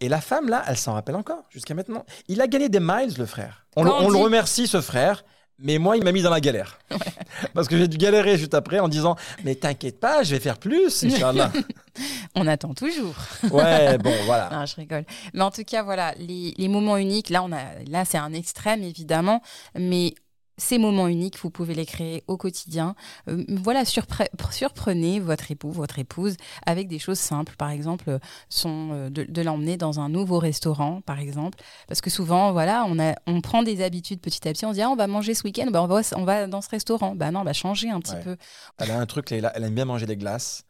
Et 0.00 0.08
la 0.08 0.20
femme 0.20 0.48
là, 0.48 0.62
elle 0.68 0.76
s'en 0.78 0.94
rappelle 0.94 1.16
encore 1.16 1.44
jusqu'à 1.50 1.74
maintenant. 1.74 2.04
Il 2.28 2.40
a 2.40 2.46
gagné 2.46 2.68
des 2.68 2.80
miles, 2.80 3.14
le 3.18 3.26
frère. 3.26 3.66
On, 3.76 3.84
le- 3.84 3.90
on 3.90 4.08
remercie, 4.22 4.66
ce 4.66 4.80
frère. 4.80 5.24
Mais 5.60 5.78
moi, 5.78 5.96
il 5.96 6.02
m'a 6.02 6.10
mis 6.10 6.20
dans 6.22 6.30
la 6.30 6.40
galère. 6.40 6.80
Parce 7.54 7.68
que 7.68 7.78
j'ai 7.78 7.86
dû 7.86 7.96
galérer 7.96 8.36
juste 8.36 8.54
après 8.54 8.80
en 8.80 8.88
disant 8.88 9.14
Mais 9.44 9.54
t'inquiète 9.54 10.00
pas, 10.00 10.24
je 10.24 10.34
vais 10.34 10.40
faire 10.40 10.58
plus, 10.58 11.04
Inch'Allah. 11.04 11.52
On 12.34 12.46
attend 12.48 12.74
toujours. 12.74 13.14
ouais, 13.52 13.96
bon, 13.98 14.12
voilà. 14.26 14.48
Non, 14.52 14.66
je 14.66 14.74
rigole. 14.74 15.04
Mais 15.32 15.42
en 15.42 15.52
tout 15.52 15.62
cas, 15.62 15.84
voilà, 15.84 16.12
les, 16.18 16.54
les 16.58 16.66
moments 16.68 16.96
uniques, 16.96 17.30
là, 17.30 17.44
on 17.44 17.52
a, 17.52 17.60
là, 17.88 18.04
c'est 18.04 18.18
un 18.18 18.32
extrême, 18.32 18.82
évidemment. 18.82 19.42
Mais 19.78 20.14
ces 20.56 20.78
moments 20.78 21.08
uniques, 21.08 21.38
vous 21.40 21.50
pouvez 21.50 21.74
les 21.74 21.86
créer 21.86 22.22
au 22.28 22.36
quotidien. 22.36 22.94
Euh, 23.28 23.44
voilà, 23.48 23.82
surpre- 23.84 24.28
surprenez 24.50 25.18
votre 25.20 25.50
époux, 25.50 25.70
votre 25.70 25.98
épouse 25.98 26.36
avec 26.66 26.88
des 26.88 26.98
choses 26.98 27.18
simples. 27.18 27.54
Par 27.56 27.70
exemple, 27.70 28.04
euh, 28.08 28.18
son, 28.48 28.90
euh, 28.92 29.10
de, 29.10 29.24
de 29.24 29.42
l'emmener 29.42 29.76
dans 29.76 29.98
un 30.00 30.08
nouveau 30.08 30.38
restaurant, 30.38 31.00
par 31.00 31.18
exemple. 31.18 31.58
Parce 31.88 32.00
que 32.00 32.10
souvent, 32.10 32.52
voilà, 32.52 32.84
on, 32.88 32.98
a, 33.00 33.14
on 33.26 33.40
prend 33.40 33.62
des 33.62 33.82
habitudes 33.82 34.20
petit 34.20 34.46
à 34.48 34.52
petit. 34.52 34.64
On 34.64 34.70
se 34.70 34.74
dit, 34.74 34.82
ah, 34.82 34.90
on 34.90 34.96
va 34.96 35.06
manger 35.06 35.34
ce 35.34 35.42
week-end, 35.44 35.66
bah, 35.72 35.82
on, 35.82 35.86
va, 35.86 36.00
on 36.16 36.24
va 36.24 36.46
dans 36.46 36.60
ce 36.60 36.70
restaurant. 36.70 37.14
Bah 37.16 37.30
non, 37.30 37.40
on 37.40 37.44
va 37.44 37.52
changer 37.52 37.90
un 37.90 38.00
petit 38.00 38.14
Ouais. 38.14 38.20
peu. 38.22 38.36
Elle 38.78 38.90
a 38.92 38.98
un 39.00 39.06
truc, 39.06 39.30
Leïla, 39.30 39.52
elle 39.56 39.64
aime 39.64 39.74
bien 39.74 39.84
manger 39.86 40.06
des 40.06 40.16
glaces 40.16 40.64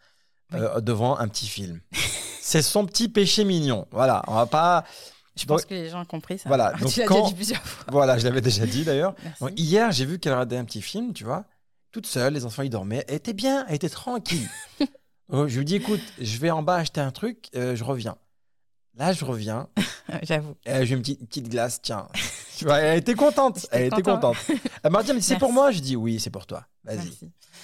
Oui. 0.52 0.60
euh, 0.60 0.80
devant 0.80 1.18
un 1.18 1.28
petit 1.28 1.46
film. 1.46 1.80
C'est 2.40 2.62
son 2.62 2.84
petit 2.86 3.08
péché 3.08 3.44
mignon. 3.44 3.86
Voilà, 3.90 4.22
on 4.28 4.34
va 4.34 4.46
pas. 4.46 4.84
Je 5.36 5.46
Donc- 5.46 5.58
pense 5.58 5.64
que 5.66 5.74
les 5.74 5.88
gens 5.88 6.02
ont 6.02 6.04
compris 6.04 6.38
ça. 6.38 6.48
Voilà, 6.48 6.72
tu 6.76 6.82
donc 6.84 6.96
l'as 6.96 7.04
quand- 7.06 7.14
déjà 7.16 7.28
dit 7.28 7.34
plusieurs 7.34 7.62
fois. 7.66 7.84
Voilà, 7.90 8.18
je 8.18 8.24
l'avais 8.24 8.40
déjà 8.40 8.66
dit 8.66 8.84
d'ailleurs. 8.84 9.14
Donc, 9.40 9.50
hier, 9.56 9.90
j'ai 9.92 10.04
vu 10.04 10.18
qu'elle 10.18 10.32
regardait 10.32 10.56
un 10.56 10.64
petit 10.64 10.82
film, 10.82 11.12
tu 11.12 11.24
vois, 11.24 11.44
toute 11.90 12.06
seule, 12.06 12.34
les 12.34 12.44
enfants 12.44 12.62
ils 12.62 12.70
dormaient. 12.70 13.04
Elle 13.08 13.16
était 13.16 13.32
bien, 13.32 13.64
elle 13.68 13.74
était 13.76 13.88
tranquille. 13.88 14.48
Donc, 15.28 15.48
je 15.48 15.58
lui 15.58 15.64
dis, 15.64 15.76
écoute, 15.76 16.00
je 16.20 16.38
vais 16.38 16.50
en 16.50 16.62
bas 16.62 16.76
acheter 16.76 17.00
un 17.00 17.10
truc, 17.10 17.48
euh, 17.56 17.74
je 17.74 17.82
reviens. 17.84 18.16
Là, 18.96 19.12
je 19.12 19.24
reviens, 19.24 19.68
J'avoue. 20.22 20.54
j'ai 20.64 20.94
une 20.94 21.00
petite, 21.00 21.20
une 21.20 21.26
petite 21.26 21.48
glace, 21.48 21.82
tiens. 21.82 22.06
Tu 22.56 22.64
vois, 22.64 22.78
elle 22.78 22.98
était 23.00 23.14
contente, 23.16 23.66
elle 23.72 23.86
était 23.86 24.02
content. 24.02 24.32
contente. 24.32 24.36
Elle 24.84 24.92
m'a 24.92 25.02
dit, 25.02 25.12
mais 25.12 25.20
c'est 25.20 25.36
pour 25.38 25.52
moi 25.52 25.72
Je 25.72 25.80
dis, 25.80 25.96
oui, 25.96 26.20
c'est 26.20 26.30
pour 26.30 26.46
toi. 26.46 26.64
Vas-y. 26.84 27.10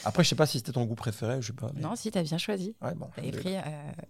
Après, 0.05 0.25
je 0.25 0.29
sais 0.31 0.35
pas 0.35 0.47
si 0.47 0.59
c'était 0.59 0.73
ton 0.73 0.85
goût 0.87 0.97
préféré, 0.97 1.41
je 1.41 1.49
sais 1.49 1.53
pas. 1.53 1.71
mais- 1.73 1.83
Non, 1.83 1.95
si, 1.95 2.11
t'as 2.11 2.23
bien 2.25 2.39
choisi. 2.39 2.75
Ouais, 2.83 2.95
bon. 2.97 3.09
T'avais 3.15 3.31
pris 3.31 3.55
euh, 3.55 3.61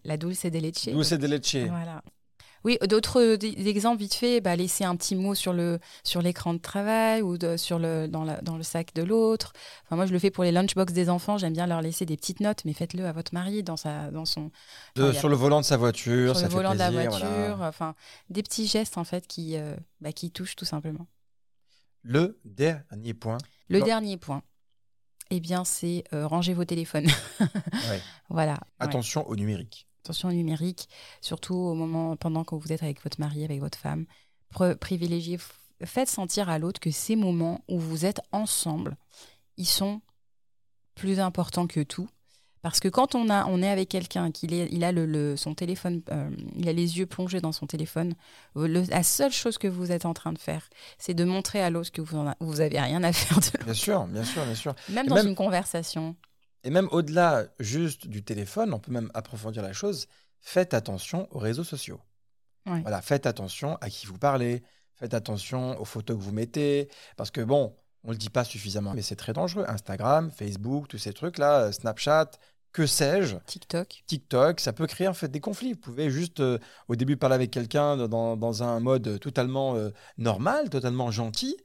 la 0.05 0.17
dulce 0.17 0.47
de 0.47 0.59
leche. 0.59 0.87
Dulce 0.87 1.13
de 1.13 1.27
leche. 1.27 1.57
Voilà. 1.69 2.03
Oui, 2.65 2.77
d'autres 2.89 3.21
euh, 3.21 3.39
exemples 3.67 3.99
vite 4.01 4.15
fait, 4.15 4.41
bah, 4.41 4.55
laisser 4.55 4.85
un 4.85 4.95
petit 4.97 5.17
mot 5.17 5.35
sur 5.35 5.53
le 5.53 5.79
sur 6.05 6.21
l'écran 6.21 6.53
de 6.55 6.59
travail 6.59 7.23
ou 7.23 7.39
de- 7.39 7.57
sur 7.57 7.79
le 7.79 8.07
dans, 8.07 8.23
la- 8.25 8.41
dans 8.43 8.57
le 8.57 8.63
sac 8.63 8.95
de 8.95 9.03
l'autre. 9.03 9.53
Enfin, 9.85 9.97
moi, 9.97 10.05
je 10.07 10.13
le 10.13 10.19
fais 10.19 10.31
pour 10.31 10.45
les 10.45 10.53
lunchbox 10.53 10.93
des 10.93 11.09
enfants. 11.09 11.39
J'aime 11.39 11.55
bien 11.55 11.67
leur 11.67 11.81
laisser 11.81 12.05
des 12.07 12.17
petites 12.17 12.41
notes, 12.41 12.65
mais 12.65 12.73
faites-le 12.75 13.07
à 13.07 13.13
votre 13.13 13.33
mari 13.35 13.63
dans 13.63 13.77
sa 13.77 14.11
dans 14.11 14.25
son 14.27 14.51
De- 14.97 15.03
Enfin, 15.03 15.11
il 15.11 15.15
y 15.15 15.17
a- 15.17 15.21
sur 15.21 15.29
le 15.29 15.37
volant 15.37 15.61
de 15.61 15.65
sa 15.67 15.77
voiture, 15.77 16.33
sur 16.35 16.37
ça 16.37 16.43
le 16.47 16.51
fait 16.51 16.57
volant 16.57 16.73
de 16.75 16.79
la 16.79 16.91
voiture. 16.91 17.29
voilà. 17.57 17.69
Enfin, 17.69 17.95
des 18.29 18.43
petits 18.43 18.67
gestes 18.67 18.99
en 18.99 19.05
fait 19.05 19.27
qui 19.27 19.57
euh, 19.57 19.75
bah, 20.01 20.13
qui 20.13 20.31
touchent 20.31 20.57
tout 20.57 20.65
simplement. 20.67 21.07
Le 22.03 22.37
dernier 22.45 23.15
point. 23.15 23.39
Le 23.69 23.81
dernier 23.83 24.17
point, 24.17 24.43
eh 25.31 25.39
bien, 25.41 25.65
c'est 25.65 26.05
euh, 26.13 26.27
ranger 26.27 26.55
vos 26.55 26.65
téléphones. 26.65 27.07
Ouais. 27.41 28.01
voilà. 28.31 28.53
Ouais. 28.55 28.59
Attention 28.81 29.27
au 29.29 29.37
numérique. 29.37 29.87
Attention 30.05 30.29
au 30.29 30.33
numérique, 30.33 30.89
surtout 31.21 31.55
au 31.55 31.75
moment 31.75 32.17
pendant 32.17 32.45
que 32.45 32.55
vous 32.55 32.73
êtes 32.73 32.83
avec 32.83 33.03
votre 33.03 33.21
mari, 33.21 33.45
avec 33.45 33.61
votre 33.61 33.79
femme. 33.79 34.07
Privilégiez, 34.81 35.39
faites 35.85 36.09
sentir 36.09 36.49
à 36.49 36.59
l'autre 36.59 36.81
que 36.81 36.91
ces 36.91 37.17
moments 37.17 37.63
où 37.69 37.79
vous 37.79 38.05
êtes 38.05 38.21
ensemble, 38.33 38.97
ils 39.57 39.67
sont 39.69 40.01
plus 40.95 41.21
importants 41.21 41.67
que 41.67 41.81
tout. 41.83 42.09
Parce 42.63 42.79
que 42.79 42.89
quand 42.89 43.15
on, 43.15 43.31
a, 43.31 43.47
on 43.47 43.63
est 43.63 43.69
avec 43.71 43.89
quelqu'un, 43.89 44.31
qu'il 44.31 44.53
il 44.53 44.85
a 44.85 44.93
le, 44.93 45.07
le- 45.07 45.35
son 45.35 45.55
téléphone, 45.55 46.03
euh, 46.11 46.29
il 46.57 46.69
a 46.69 46.75
les 46.75 46.99
yeux 46.99 47.07
plongés 47.07 47.41
dans 47.41 47.53
son 47.53 47.67
téléphone, 47.67 48.13
euh, 48.59 48.69
le- 48.69 48.83
la 48.83 49.03
seule 49.03 49.33
chose 49.33 49.57
que 49.57 49.67
vous 49.67 49.93
êtes 49.93 50.05
en 50.05 50.13
train 50.13 50.35
de 50.35 50.39
faire, 50.39 50.69
c'est 50.99 51.15
de 51.15 51.25
montrer 51.25 51.63
à 51.63 51.71
l'autre 51.71 51.91
que 51.91 52.03
vous, 52.03 52.19
en 52.19 52.27
a- 52.29 52.37
vous 52.41 52.61
avez 52.61 52.79
rien 52.79 53.03
à 53.03 53.15
faire 53.15 53.39
de 53.41 53.65
Bien 53.65 53.73
sûr, 53.73 54.05
bien 54.09 54.25
sûr, 54.25 54.45
bien 54.45 54.55
sûr. 54.55 54.75
Même 54.91 55.07
Et 55.07 55.09
dans 55.09 55.15
même- 55.15 55.29
une 55.29 55.35
conversation. 55.35 56.17
Et 56.65 56.71
même 56.71 56.89
au-delà 56.91 57.47
juste 57.59 58.07
du 58.07 58.23
téléphone, 58.23 58.73
on 58.75 58.79
peut 58.79 58.93
même 58.93 59.11
approfondir 59.15 59.63
la 59.63 59.73
chose. 59.73 60.07
Faites 60.41 60.75
attention 60.75 61.29
aux 61.31 61.39
réseaux 61.39 61.65
sociaux. 61.65 62.01
Ouais. 62.67 62.83
Voilà, 62.83 63.01
faites 63.03 63.27
attention 63.27 63.77
à 63.81 63.89
qui 63.91 64.07
vous 64.07 64.19
parlez. 64.19 64.63
Faites 64.95 65.15
attention 65.15 65.81
aux 65.81 65.85
photos 65.87 66.17
que 66.19 66.23
vous 66.23 66.33
mettez. 66.33 66.89
Parce 67.17 67.31
que 67.31 67.41
bon, 67.41 67.75
on 68.05 68.11
le 68.11 68.17
dit 68.17 68.31
pas 68.31 68.45
suffisamment, 68.45 68.93
mais 68.95 69.03
c'est 69.03 69.17
très 69.17 69.33
dangereux. 69.33 69.65
Instagram, 69.69 70.31
Facebook, 70.31 70.89
tous 70.89 70.99
ces 70.99 71.13
trucs-là, 71.13 71.61
euh, 71.65 71.73
Snapchat, 71.73 72.31
que 72.73 72.87
sais-je, 72.87 73.37
TikTok. 73.47 74.05
TikTok, 74.07 74.61
ça 74.61 74.73
peut 74.73 74.87
créer 74.87 75.09
en 75.09 75.15
fait 75.15 75.29
des 75.29 75.41
conflits. 75.41 75.73
Vous 75.73 75.81
pouvez 75.81 76.11
juste 76.11 76.41
euh, 76.41 76.59
au 76.89 76.97
début 76.97 77.17
parler 77.17 77.35
avec 77.35 77.51
quelqu'un 77.51 77.97
dans, 78.09 78.37
dans 78.37 78.63
un 78.63 78.81
mode 78.81 79.19
totalement 79.21 79.75
euh, 79.77 79.91
normal, 80.19 80.71
totalement 80.71 81.11
gentil, 81.11 81.57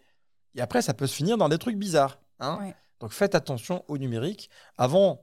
et 0.55 0.61
après 0.61 0.81
ça 0.81 0.93
peut 0.93 1.07
se 1.07 1.15
finir 1.15 1.37
dans 1.37 1.49
des 1.49 1.57
trucs 1.57 1.77
bizarres. 1.77 2.19
hein. 2.39 2.57
Ouais. 2.59 2.75
Donc 2.99 3.11
faites 3.11 3.35
attention 3.35 3.83
au 3.87 3.97
numérique. 3.97 4.49
Avant, 4.77 5.21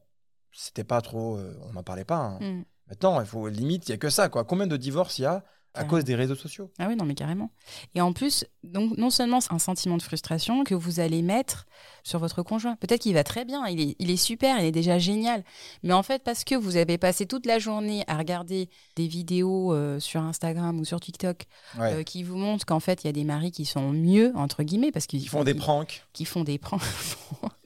c'était 0.52 0.84
pas 0.84 1.00
trop, 1.00 1.36
euh, 1.36 1.56
on 1.68 1.72
n'en 1.72 1.82
parlait 1.82 2.04
pas. 2.04 2.16
hein. 2.16 2.38
Mm. 2.40 2.64
Maintenant, 2.88 3.20
il 3.20 3.26
faut 3.26 3.48
limite, 3.48 3.88
il 3.88 3.92
y 3.92 3.94
a 3.94 3.98
que 3.98 4.10
ça 4.10 4.28
quoi. 4.28 4.44
Combien 4.44 4.66
de 4.66 4.76
divorces 4.76 5.18
il 5.18 5.22
y 5.22 5.26
a 5.26 5.44
à 5.74 5.84
cause 5.84 6.04
des 6.04 6.14
réseaux 6.14 6.34
sociaux? 6.34 6.70
Ah 6.78 6.84
oui, 6.88 6.96
non, 6.96 7.06
mais 7.06 7.14
carrément. 7.14 7.50
Et 7.94 8.02
en 8.02 8.12
plus, 8.12 8.44
donc, 8.62 8.98
non 8.98 9.08
seulement 9.08 9.40
c'est 9.40 9.54
un 9.54 9.58
sentiment 9.58 9.96
de 9.96 10.02
frustration 10.02 10.64
que 10.64 10.74
vous 10.74 11.00
allez 11.00 11.22
mettre 11.22 11.64
sur 12.04 12.18
votre 12.18 12.42
conjoint. 12.42 12.76
Peut-être 12.76 13.00
qu'il 13.00 13.14
va 13.14 13.24
très 13.24 13.46
bien, 13.46 13.66
il 13.68 13.80
est, 13.80 13.96
il 13.98 14.10
est 14.10 14.18
super, 14.18 14.58
il 14.58 14.66
est 14.66 14.72
déjà 14.72 14.98
génial. 14.98 15.42
Mais 15.82 15.94
en 15.94 16.02
fait, 16.02 16.22
parce 16.22 16.44
que 16.44 16.54
vous 16.54 16.76
avez 16.76 16.98
passé 16.98 17.24
toute 17.24 17.46
la 17.46 17.58
journée 17.58 18.04
à 18.06 18.18
regarder 18.18 18.68
des 18.96 19.06
vidéos 19.06 19.72
euh, 19.72 19.98
sur 19.98 20.20
Instagram 20.20 20.78
ou 20.78 20.84
sur 20.84 21.00
TikTok 21.00 21.46
Ouais. 21.78 21.94
euh, 21.94 22.02
qui 22.02 22.22
vous 22.22 22.36
montrent 22.36 22.66
qu'en 22.66 22.80
fait, 22.80 23.04
il 23.04 23.06
y 23.06 23.10
a 23.10 23.14
des 23.14 23.24
maris 23.24 23.52
qui 23.52 23.64
sont 23.64 23.92
mieux, 23.92 24.32
entre 24.36 24.64
guillemets, 24.64 24.92
parce 24.92 25.06
qu'ils 25.06 25.22
Ils 25.22 25.28
font 25.28 25.44
des 25.44 25.54
pranks. 25.54 26.04
qui 26.12 26.26
font 26.26 26.44
des 26.44 26.58
pranks 26.58 26.82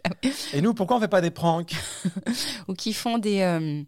Et 0.53 0.61
nous, 0.61 0.75
pourquoi 0.75 0.97
on 0.97 1.01
fait 1.01 1.09
pas 1.09 1.21
des 1.21 1.31
pranks? 1.31 1.75
Ou 2.69 2.75
qui 2.75 2.93
font 2.93 3.19
des 3.19 3.41
euh, 3.41 3.83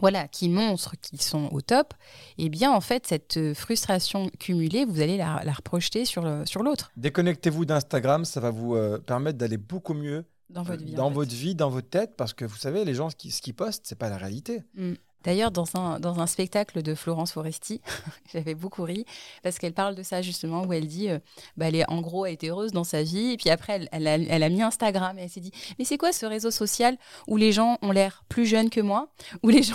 voilà 0.00 0.28
qui 0.28 0.48
montrent 0.48 0.96
qu'ils 1.00 1.22
sont 1.22 1.48
au 1.52 1.60
top 1.60 1.94
eh 2.38 2.48
bien 2.48 2.72
en 2.72 2.80
fait 2.80 3.06
cette 3.06 3.36
euh, 3.36 3.54
frustration 3.54 4.30
cumulée 4.38 4.84
vous 4.84 5.00
allez 5.00 5.16
la, 5.16 5.40
la 5.44 5.52
reprojeter 5.52 6.04
sur 6.04 6.22
l'autre 6.22 6.92
Déconnectez-vous 6.96 7.64
d'Instagram, 7.64 8.24
ça 8.24 8.40
va 8.40 8.50
vous 8.50 8.74
euh, 8.74 8.98
permettre 8.98 9.38
d'aller 9.38 9.56
beaucoup 9.56 9.94
mieux 9.94 10.24
dans 10.50 10.62
votre 10.62 10.84
vie 10.84 10.94
en 10.94 10.96
dans 10.96 11.08
fait. 11.08 11.14
votre 11.14 11.34
vie, 11.34 11.54
dans 11.54 11.70
votre 11.70 11.88
tête, 11.88 12.16
parce 12.16 12.32
que 12.32 12.44
vous 12.44 12.56
savez, 12.56 12.84
les 12.84 12.94
gens 12.94 13.10
ce 13.10 13.16
qu'ils 13.16 13.32
ce 13.32 13.42
qu'ils 13.42 13.54
postent, 13.54 13.84
c'est 13.84 13.98
pas 13.98 14.08
la 14.08 14.16
réalité. 14.16 14.62
Mm. 14.74 14.92
D'ailleurs, 15.26 15.50
dans 15.50 15.66
un, 15.74 16.00
dans 16.00 16.20
un 16.20 16.26
spectacle 16.26 16.80
de 16.82 16.94
Florence 16.94 17.32
Foresti, 17.32 17.82
j'avais 18.32 18.54
beaucoup 18.54 18.82
ri, 18.84 19.04
parce 19.42 19.58
qu'elle 19.58 19.74
parle 19.74 19.94
de 19.94 20.02
ça 20.02 20.22
justement, 20.22 20.62
où 20.64 20.72
elle 20.72 20.86
dit, 20.86 21.10
euh, 21.10 21.18
bah, 21.58 21.66
elle 21.68 21.74
est, 21.76 21.90
en 21.90 22.00
gros, 22.00 22.24
elle 22.24 22.32
était 22.32 22.48
heureuse 22.48 22.72
dans 22.72 22.84
sa 22.84 23.02
vie, 23.02 23.32
et 23.32 23.36
puis 23.36 23.50
après, 23.50 23.74
elle, 23.74 23.88
elle 23.92 24.06
a, 24.08 24.14
elle 24.14 24.42
a 24.42 24.48
mis 24.48 24.62
Instagram, 24.62 25.18
et 25.18 25.24
elle 25.24 25.28
s'est 25.30 25.40
dit, 25.40 25.52
mais 25.78 25.84
c'est 25.84 25.98
quoi 25.98 26.12
ce 26.12 26.24
réseau 26.24 26.50
social 26.50 26.96
où 27.26 27.36
les 27.36 27.52
gens 27.52 27.76
ont 27.82 27.90
l'air 27.90 28.24
plus 28.30 28.46
jeunes 28.46 28.70
que 28.70 28.80
moi, 28.80 29.08
où 29.42 29.48
les 29.50 29.62
gens, 29.62 29.74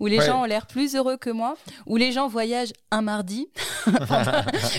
où 0.00 0.06
les 0.06 0.18
Ouais. 0.18 0.26
gens 0.26 0.40
ont 0.42 0.46
l'air 0.46 0.66
plus 0.66 0.96
heureux 0.96 1.16
que 1.16 1.30
moi, 1.30 1.56
où 1.86 1.96
les 1.96 2.10
gens 2.10 2.26
voyagent 2.26 2.72
un 2.90 3.02
mardi, 3.02 3.48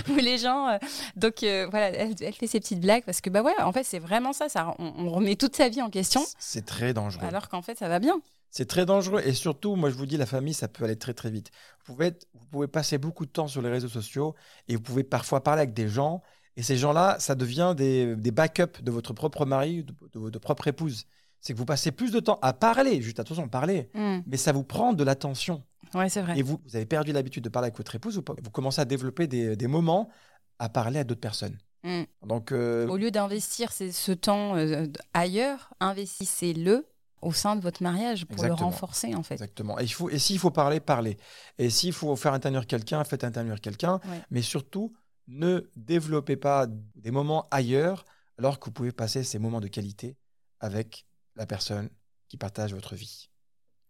où 0.09 0.15
les 0.15 0.37
gens... 0.37 0.67
euh, 0.69 0.77
donc 1.15 1.43
euh, 1.43 1.67
voilà, 1.69 1.89
elle, 1.89 2.15
elle 2.19 2.33
fait 2.33 2.47
ses 2.47 2.59
petites 2.59 2.79
blagues, 2.79 3.03
parce 3.05 3.21
que 3.21 3.29
bah 3.29 3.41
ouais, 3.41 3.53
en 3.61 3.71
fait, 3.71 3.83
c'est 3.83 3.99
vraiment 3.99 4.33
ça, 4.33 4.49
ça 4.49 4.73
on, 4.79 4.91
on 4.97 5.09
remet 5.11 5.35
toute 5.35 5.55
sa 5.55 5.69
vie 5.69 5.81
en 5.81 5.89
question, 5.89 6.23
C'est 6.39 6.65
très 6.65 6.93
dangereux. 6.93 7.25
alors 7.25 7.49
qu'en 7.49 7.61
fait, 7.61 7.77
ça 7.77 7.87
va 7.87 7.99
bien. 7.99 8.19
C'est 8.51 8.65
très 8.67 8.85
dangereux 8.85 9.21
et 9.25 9.33
surtout, 9.33 9.75
moi 9.75 9.89
je 9.89 9.95
vous 9.95 10.05
dis, 10.05 10.17
la 10.17 10.25
famille, 10.25 10.53
ça 10.53 10.67
peut 10.67 10.83
aller 10.83 10.97
très 10.97 11.13
très 11.13 11.31
vite. 11.31 11.49
Vous 11.85 11.93
pouvez, 11.93 12.07
être- 12.07 12.27
vous 12.33 12.45
pouvez 12.47 12.67
passer 12.67 12.97
beaucoup 12.97 13.25
de 13.25 13.31
temps 13.31 13.47
sur 13.47 13.61
les 13.61 13.69
réseaux 13.69 13.87
sociaux 13.87 14.35
et 14.67 14.75
vous 14.75 14.81
pouvez 14.81 15.03
parfois 15.03 15.41
parler 15.41 15.61
avec 15.61 15.73
des 15.73 15.87
gens 15.87 16.21
et 16.57 16.63
ces 16.63 16.75
gens-là, 16.77 17.15
ça 17.19 17.33
devient 17.35 17.73
des, 17.77 18.15
des 18.17 18.31
backups 18.31 18.81
de 18.83 18.91
votre 18.91 19.13
propre 19.13 19.45
mari, 19.45 19.85
de, 19.85 19.93
de 20.13 20.19
votre 20.19 20.39
propre 20.39 20.67
épouse. 20.67 21.05
C'est 21.39 21.53
que 21.53 21.57
vous 21.57 21.65
passez 21.65 21.91
plus 21.91 22.11
de 22.11 22.19
temps 22.19 22.37
à 22.41 22.51
parler, 22.53 23.01
juste 23.01 23.19
attention, 23.21 23.47
parler, 23.47 23.89
Mm. 23.95 24.19
mais 24.27 24.37
ça 24.37 24.51
vous 24.51 24.63
prend 24.65 24.91
de 24.93 25.03
l'attention. 25.03 25.63
Ouais, 25.95 26.09
c'est 26.09 26.21
vrai. 26.21 26.37
Et 26.37 26.43
vous, 26.43 26.59
vous 26.65 26.75
avez 26.75 26.85
perdu 26.85 27.13
l'habitude 27.13 27.43
de 27.43 27.49
parler 27.49 27.67
avec 27.67 27.77
votre 27.77 27.95
épouse, 27.95 28.17
vous, 28.17 28.23
vous 28.43 28.51
commencez 28.51 28.79
à 28.81 28.85
développer 28.85 29.27
des, 29.27 29.55
des 29.55 29.67
moments 29.67 30.09
à 30.59 30.67
parler 30.69 30.99
à 30.99 31.03
d'autres 31.05 31.21
personnes. 31.21 31.57
Mm. 31.83 32.03
Donc, 32.27 32.51
euh, 32.51 32.85
Au 32.89 32.97
lieu 32.97 33.11
d'investir 33.11 33.71
ce 33.71 34.11
temps 34.11 34.55
euh, 34.57 34.85
ailleurs, 35.13 35.73
investissez-le 35.79 36.85
au 37.21 37.31
sein 37.33 37.55
de 37.55 37.61
votre 37.61 37.83
mariage 37.83 38.25
pour 38.25 38.33
Exactement. 38.33 38.57
le 38.59 38.63
renforcer 38.65 39.15
en 39.15 39.23
fait. 39.23 39.35
Exactement. 39.35 39.79
Et, 39.79 39.83
il 39.83 39.93
faut, 39.93 40.09
et 40.09 40.19
s'il 40.19 40.39
faut 40.39 40.51
parler, 40.51 40.79
parlez. 40.79 41.17
Et 41.57 41.69
s'il 41.69 41.93
faut 41.93 42.15
faire 42.15 42.33
intervenir 42.33 42.67
quelqu'un, 42.67 43.03
faites 43.03 43.23
intervenir 43.23 43.61
quelqu'un. 43.61 43.99
Ouais. 44.05 44.21
Mais 44.31 44.41
surtout, 44.41 44.93
ne 45.27 45.69
développez 45.75 46.35
pas 46.35 46.67
des 46.95 47.11
moments 47.11 47.47
ailleurs 47.51 48.05
alors 48.37 48.59
que 48.59 48.65
vous 48.65 48.71
pouvez 48.71 48.91
passer 48.91 49.23
ces 49.23 49.39
moments 49.39 49.59
de 49.61 49.67
qualité 49.67 50.17
avec 50.59 51.05
la 51.35 51.45
personne 51.45 51.89
qui 52.27 52.37
partage 52.37 52.73
votre 52.73 52.95
vie. 52.95 53.29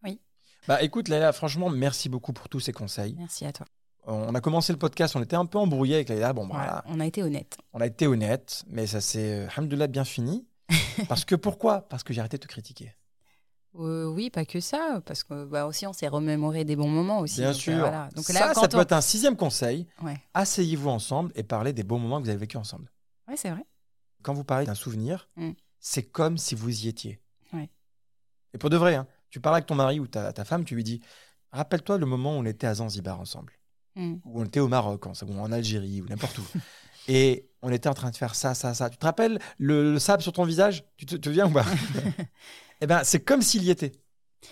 Oui. 0.04 0.20
Bah 0.68 0.82
écoute, 0.84 1.08
Laila, 1.08 1.32
franchement, 1.32 1.70
merci 1.70 2.10
beaucoup 2.10 2.34
pour 2.34 2.50
tous 2.50 2.60
ces 2.60 2.74
conseils. 2.74 3.16
Merci 3.18 3.46
à 3.46 3.54
toi. 3.54 3.66
On 4.06 4.34
a 4.34 4.42
commencé 4.42 4.74
le 4.74 4.80
podcast, 4.80 5.16
on 5.16 5.22
était 5.22 5.36
un 5.36 5.46
peu 5.46 5.60
embrouillé 5.60 5.96
avec 5.96 6.10
Laila. 6.10 6.34
Bon, 6.34 6.48
Voilà, 6.48 6.64
voilà, 6.66 6.84
on 6.88 7.00
a 7.00 7.06
été 7.06 7.22
honnête. 7.22 7.58
on 7.74 7.80
a 7.82 7.86
été 7.86 8.08
honnête, 8.08 8.64
mais 8.68 8.88
ça 8.88 9.00
s'est, 9.00 9.42
euh, 9.46 9.48
alhamdoulilah, 9.56 9.88
bien 9.88 10.04
fini. 10.06 10.48
Parce 11.08 11.24
que 11.24 11.36
pourquoi? 11.36 11.88
Parce 11.88 12.02
que 12.04 12.12
j'ai 12.14 12.20
arrêté 12.20 12.38
de 12.38 12.42
te 12.44 12.48
critiquer. 12.48 12.96
Euh, 13.80 14.05
oui, 14.07 14.30
pas 14.30 14.43
que 14.45 14.59
ça, 14.59 15.01
parce 15.05 15.24
que 15.24 15.45
bah, 15.45 15.65
aussi 15.65 15.88
on 15.88 15.93
s'est 15.93 16.07
remémoré 16.09 16.65
des 16.65 16.76
bons 16.76 16.89
moments 16.89 17.19
aussi. 17.19 17.39
Bien 17.39 17.51
donc, 17.51 17.57
euh, 17.57 17.61
sûr. 17.61 17.78
voilà. 17.80 18.09
Donc 18.15 18.26
ça, 18.26 18.34
là, 18.34 18.39
ça 18.53 18.61
quand 18.61 18.67
peut 18.72 18.78
on... 18.78 18.82
être 18.82 18.91
un 18.91 19.01
sixième 19.01 19.38
conseil. 19.38 19.88
Ouais. 20.01 20.17
Asseyez-vous 20.34 20.89
ensemble 20.89 21.32
et 21.36 21.43
parlez 21.43 21.72
des 21.72 21.84
bons 21.84 21.97
moments 21.99 22.19
que 22.19 22.24
vous 22.26 22.30
avez 22.30 22.39
vécus 22.39 22.59
ensemble. 22.59 22.91
ouais, 23.28 23.38
c'est 23.38 23.49
vrai. 23.49 23.65
Quand 24.24 24.34
vous 24.34 24.43
parlez 24.43 24.65
d'un 24.65 24.76
souvenir, 24.76 25.30
Mm. 25.38 25.51
c'est 25.80 26.03
comme 26.03 26.38
si 26.38 26.53
vous 26.53 26.86
y 26.86 26.88
étiez. 26.89 27.22
Ouais. 27.53 27.69
Et 28.53 28.57
pour 28.57 28.69
de 28.69 28.78
vrai, 28.78 28.95
hein, 28.95 29.07
tu 29.30 29.39
parles 29.39 29.55
avec 29.55 29.65
ton 29.67 29.76
mari 29.76 29.99
ou 30.01 30.07
ta, 30.07 30.34
ta 30.34 30.43
femme, 30.45 30.65
tu 30.65 30.76
lui 30.76 30.84
dis 30.84 31.01
Rappelle-toi 31.53 31.97
le 31.97 32.05
moment 32.05 32.36
où 32.38 32.39
on 32.39 32.45
était 32.45 32.67
à 32.67 32.76
Zanzibar 32.76 33.19
ensemble, 33.19 33.53
Mm. 33.95 34.15
ou 34.26 34.41
on 34.41 34.45
était 34.45 34.59
au 34.59 34.67
Maroc, 34.67 35.05
en, 35.07 35.11
ou 35.28 35.39
en 35.39 35.51
Algérie, 35.51 36.01
ou 36.01 36.07
n'importe 36.07 36.38
où. 36.38 36.43
et 37.07 37.49
on 37.61 37.72
était 37.72 37.89
en 37.89 37.93
train 37.93 38.09
de 38.09 38.15
faire 38.15 38.36
ça, 38.36 38.53
ça, 38.53 38.74
ça. 38.74 38.89
Tu 38.89 38.97
te 38.97 39.05
rappelles 39.05 39.39
le, 39.57 39.93
le 39.93 39.99
sable 39.99 40.22
sur 40.24 40.34
ton 40.34 40.43
visage? 40.45 40.84
Tu 40.97 41.05
te, 41.05 41.15
te 41.15 41.30
souviens 41.30 41.47
ou 41.47 41.51
pas? 41.51 41.65
Eh 42.82 42.88
ben, 42.88 43.04
c'est 43.04 43.20
comme 43.20 43.42
s'il 43.42 43.64
y 43.64 43.70
était. 43.70 43.92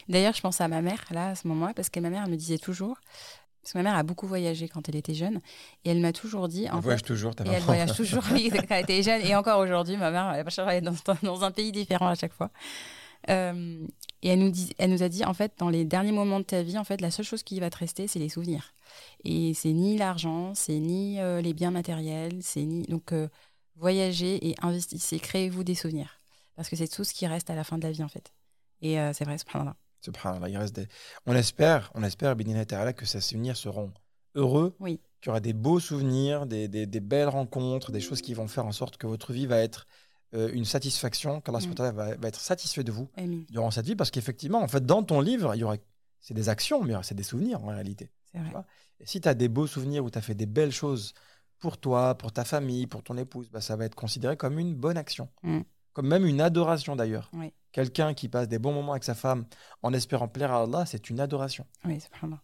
D'ailleurs, 0.07 0.33
je 0.33 0.41
pense 0.41 0.61
à 0.61 0.67
ma 0.67 0.81
mère, 0.81 1.03
là, 1.11 1.29
à 1.29 1.35
ce 1.35 1.47
moment-là, 1.47 1.73
parce 1.73 1.89
que 1.89 1.99
ma 1.99 2.09
mère 2.09 2.23
elle 2.25 2.31
me 2.31 2.37
disait 2.37 2.59
toujours, 2.59 2.99
parce 3.61 3.73
que 3.73 3.77
ma 3.79 3.83
mère 3.83 3.95
a 3.95 4.03
beaucoup 4.03 4.27
voyagé 4.27 4.69
quand 4.69 4.87
elle 4.87 4.95
était 4.95 5.15
jeune, 5.15 5.41
et 5.83 5.89
elle 5.89 5.99
m'a 5.99 6.13
toujours 6.13 6.47
dit, 6.47 6.65
Elle 6.65 6.73
en 6.73 6.79
voyage 6.79 7.01
fait, 7.01 7.07
toujours, 7.07 7.33
elle 7.39 7.61
voyage 7.61 7.95
toujours, 7.95 8.23
oui, 8.31 8.51
quand 8.53 8.63
elle 8.69 8.83
était 8.83 9.03
jeune, 9.03 9.21
et 9.21 9.35
encore 9.35 9.59
aujourd'hui, 9.59 9.97
ma 9.97 10.11
mère, 10.11 10.31
elle 10.33 10.69
est 10.77 10.81
dans, 10.81 10.95
dans 11.23 11.43
un 11.43 11.51
pays 11.51 11.71
différent 11.71 12.07
à 12.07 12.15
chaque 12.15 12.33
fois. 12.33 12.51
Euh, 13.29 13.85
et 14.21 14.29
elle 14.29 14.39
nous, 14.39 14.49
dit, 14.49 14.73
elle 14.77 14.91
nous 14.91 15.03
a 15.03 15.09
dit, 15.09 15.25
en 15.25 15.33
fait, 15.33 15.53
dans 15.57 15.69
les 15.69 15.85
derniers 15.85 16.11
moments 16.11 16.39
de 16.39 16.45
ta 16.45 16.61
vie, 16.61 16.77
en 16.77 16.83
fait, 16.83 17.01
la 17.01 17.11
seule 17.11 17.25
chose 17.25 17.43
qui 17.43 17.59
va 17.59 17.69
te 17.69 17.77
rester, 17.77 18.07
c'est 18.07 18.19
les 18.19 18.29
souvenirs. 18.29 18.73
Et 19.23 19.53
c'est 19.53 19.73
ni 19.73 19.97
l'argent, 19.97 20.53
c'est 20.55 20.79
ni 20.79 21.19
euh, 21.19 21.41
les 21.41 21.53
biens 21.53 21.71
matériels, 21.71 22.39
c'est 22.41 22.63
ni. 22.63 22.83
Donc, 22.83 23.11
euh, 23.11 23.27
voyagez 23.75 24.49
et 24.49 24.55
investissez, 24.61 25.19
créez-vous 25.19 25.63
des 25.63 25.75
souvenirs. 25.75 26.18
Parce 26.59 26.67
que 26.67 26.75
c'est 26.75 26.89
tout 26.89 27.05
ce 27.05 27.13
qui 27.13 27.25
reste 27.25 27.49
à 27.49 27.55
la 27.55 27.63
fin 27.63 27.77
de 27.77 27.83
la 27.83 27.91
vie, 27.93 28.03
en 28.03 28.09
fait. 28.09 28.33
Et 28.81 28.99
euh, 28.99 29.13
c'est 29.13 29.23
vrai, 29.23 29.37
subhanallah. 29.37 29.77
Subhanallah, 30.01 30.49
il 30.49 30.57
reste 30.57 30.75
des... 30.75 30.87
On 31.25 31.33
espère, 31.33 31.89
on 31.95 32.03
espère, 32.03 32.35
Ta'ala, 32.67 32.91
que 32.91 33.05
ces 33.05 33.21
souvenirs 33.21 33.55
seront 33.55 33.93
heureux, 34.35 34.75
Oui. 34.81 34.99
qu'il 35.21 35.27
y 35.27 35.29
aura 35.29 35.39
des 35.39 35.53
beaux 35.53 35.79
souvenirs, 35.79 36.45
des, 36.47 36.67
des- 36.67 36.85
des 36.85 36.99
belles 36.99 37.29
rencontres, 37.29 37.93
des 37.93 38.01
choses 38.01 38.21
qui 38.21 38.33
vont 38.33 38.49
faire 38.49 38.65
en 38.65 38.73
sorte 38.73 38.97
que 38.97 39.07
votre 39.07 39.31
vie 39.31 39.45
va 39.45 39.59
être 39.59 39.87
euh, 40.33 40.51
une 40.53 40.65
satisfaction, 40.65 41.39
qu'Allah 41.39 41.59
Mm. 41.65 41.91
va, 41.93 42.15
va 42.17 42.27
être 42.27 42.41
satisfait 42.41 42.83
de 42.83 42.91
vous 42.91 43.07
durant 43.49 43.71
cette 43.71 43.85
vie, 43.85 43.95
parce 43.95 44.11
qu'effectivement, 44.11 44.59
en 44.61 44.67
fait, 44.67 44.85
dans 44.85 45.01
ton 45.01 45.21
livre, 45.21 45.55
il 45.55 45.59
y 45.59 45.63
aura, 45.63 45.77
c'est 46.19 46.33
des 46.33 46.49
actions, 46.49 46.83
mais 46.83 46.93
c'est 47.03 47.15
des 47.15 47.23
souvenirs 47.23 47.63
en 47.63 47.67
réalité. 47.67 48.11
C'est 48.31 48.37
vrai. 48.39 48.51
Et 48.99 49.05
si 49.05 49.21
tu 49.21 49.29
as 49.29 49.33
des 49.33 49.47
beaux 49.47 49.65
souvenirs 49.65 50.03
où 50.03 50.09
tu 50.09 50.17
as 50.17 50.21
fait 50.21 50.35
des 50.35 50.45
belles 50.45 50.73
choses 50.73 51.13
pour 51.57 51.77
toi, 51.77 52.15
pour 52.15 52.33
ta 52.33 52.43
famille, 52.43 52.85
pour 52.85 53.01
ton 53.01 53.15
épouse, 53.17 53.49
bah, 53.49 53.61
ça 53.61 53.77
va 53.77 53.85
être 53.85 53.95
considéré 53.95 54.35
comme 54.37 54.59
une 54.59 54.75
bonne 54.75 54.97
action. 54.97 55.29
Mm. 55.43 55.61
Comme 55.99 56.07
même 56.07 56.25
une 56.25 56.39
adoration 56.39 56.95
d'ailleurs. 56.95 57.29
Oui. 57.33 57.51
Quelqu'un 57.73 58.13
qui 58.13 58.29
passe 58.29 58.47
des 58.47 58.57
bons 58.57 58.71
moments 58.71 58.93
avec 58.93 59.03
sa 59.03 59.15
femme 59.15 59.45
en 59.83 59.91
espérant 59.91 60.29
plaire 60.29 60.53
à 60.53 60.63
Allah, 60.63 60.85
c'est 60.85 61.09
une 61.09 61.19
adoration. 61.19 61.65
Oui, 61.83 61.99
subhanallah. 61.99 62.41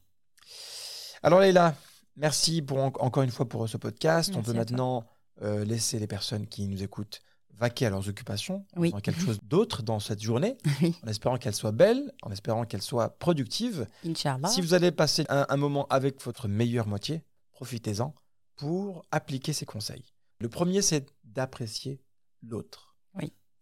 Alors 1.24 1.40
Leïla, 1.40 1.74
merci 2.18 2.62
pour 2.62 2.80
en- 2.80 2.88
encore 3.00 3.24
une 3.24 3.32
fois 3.32 3.48
pour 3.48 3.70
ce 3.70 3.78
podcast. 3.78 4.34
On 4.36 4.42
peut 4.44 4.52
maintenant 4.52 5.06
euh, 5.42 5.64
laisser 5.64 6.00
les 6.00 6.08
personnes 6.08 6.48
qui 6.48 6.68
nous 6.68 6.84
écoutent 6.84 7.22
vaquer 7.54 7.86
à 7.86 7.90
leurs 7.92 8.10
occupations, 8.10 8.66
Oui. 8.76 8.92
quelque 9.02 9.22
chose 9.26 9.40
d'autre 9.42 9.84
dans 9.84 10.02
cette 10.02 10.22
journée, 10.22 10.58
Oui. 10.82 10.94
en 11.02 11.08
espérant 11.08 11.38
qu'elle 11.38 11.56
soit 11.56 11.72
belle, 11.72 12.12
en 12.24 12.32
espérant 12.32 12.66
qu'elle 12.66 12.82
soit 12.82 13.18
productive. 13.18 13.88
Inch'Allah. 14.06 14.50
Si 14.50 14.60
vous 14.60 14.74
allez 14.74 14.92
passer 14.92 15.24
un, 15.30 15.46
un 15.48 15.56
moment 15.56 15.88
avec 15.90 16.22
votre 16.26 16.50
meilleure 16.50 16.88
moitié, 16.88 17.24
profitez-en 17.54 18.14
pour 18.58 19.06
appliquer 19.12 19.54
ces 19.54 19.66
conseils. 19.66 20.04
Le 20.42 20.50
premier, 20.50 20.82
c'est 20.82 21.06
d'apprécier 21.24 22.02
l'autre. 22.44 22.85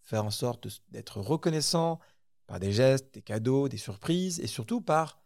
Faire 0.03 0.25
en 0.25 0.31
sorte 0.31 0.67
d'être 0.89 1.19
reconnaissant 1.19 1.99
par 2.47 2.59
des 2.59 2.73
gestes, 2.73 3.13
des 3.13 3.21
cadeaux, 3.21 3.69
des 3.69 3.77
surprises, 3.77 4.39
et 4.39 4.47
surtout 4.47 4.81
par 4.81 5.21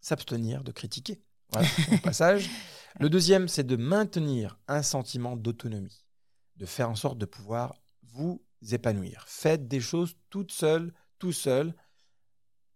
s'abstenir 0.00 0.62
de 0.64 0.72
critiquer. 0.72 1.22
Voilà, 1.50 1.68
au 1.92 1.98
passage. 2.02 2.48
Le 3.00 3.10
deuxième, 3.10 3.48
c'est 3.48 3.64
de 3.64 3.76
maintenir 3.76 4.58
un 4.68 4.82
sentiment 4.82 5.36
d'autonomie, 5.36 6.04
de 6.56 6.66
faire 6.66 6.90
en 6.90 6.94
sorte 6.94 7.18
de 7.18 7.26
pouvoir 7.26 7.74
vous 8.02 8.44
épanouir. 8.70 9.24
Faites 9.26 9.66
des 9.66 9.80
choses 9.80 10.16
toutes 10.30 10.52
seules, 10.52 10.92
tout 11.18 11.32
seul, 11.32 11.74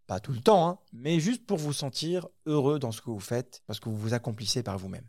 pas 0.07 0.21
tout 0.21 0.33
le 0.33 0.41
temps, 0.41 0.69
hein, 0.69 0.79
mais 0.93 1.21
juste 1.21 1.47
pour 1.47 1.59
vous 1.59 1.73
sentir 1.73 2.29
heureux 2.47 2.79
dans 2.79 2.93
ce 2.93 3.03
que 3.03 3.11
vous 3.11 3.21
faites, 3.21 3.63
parce 3.67 3.81
que 3.81 3.89
vous 3.89 3.97
vous 3.97 4.15
accomplissez 4.15 4.63
par 4.63 4.79
vous-même. 4.79 5.07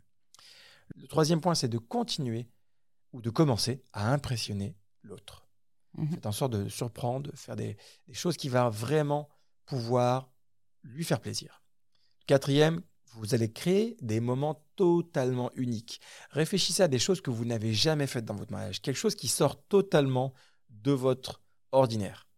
Le 0.94 1.06
troisième 1.06 1.40
point, 1.40 1.54
c'est 1.54 1.68
de 1.68 1.78
continuer 1.78 2.48
ou 3.12 3.20
de 3.20 3.30
commencer 3.30 3.82
à 3.92 4.12
impressionner 4.12 4.76
l'autre. 5.02 5.47
Faites 6.06 6.26
en 6.26 6.32
sorte 6.32 6.52
de 6.52 6.68
surprendre, 6.68 7.30
de 7.30 7.36
faire 7.36 7.56
des, 7.56 7.76
des 8.06 8.14
choses 8.14 8.36
qui 8.36 8.48
vont 8.48 8.70
vraiment 8.70 9.28
pouvoir 9.66 10.30
lui 10.82 11.04
faire 11.04 11.20
plaisir. 11.20 11.62
Quatrième, 12.26 12.82
vous 13.12 13.34
allez 13.34 13.52
créer 13.52 13.96
des 14.00 14.20
moments 14.20 14.64
totalement 14.76 15.50
uniques. 15.54 16.00
Réfléchissez 16.30 16.82
à 16.82 16.88
des 16.88 16.98
choses 16.98 17.20
que 17.20 17.30
vous 17.30 17.44
n'avez 17.44 17.72
jamais 17.72 18.06
faites 18.06 18.24
dans 18.24 18.34
votre 18.36 18.52
mariage, 18.52 18.80
quelque 18.82 18.96
chose 18.96 19.14
qui 19.14 19.28
sort 19.28 19.62
totalement 19.66 20.34
de 20.70 20.92
votre 20.92 21.40
ordinaire. 21.72 22.28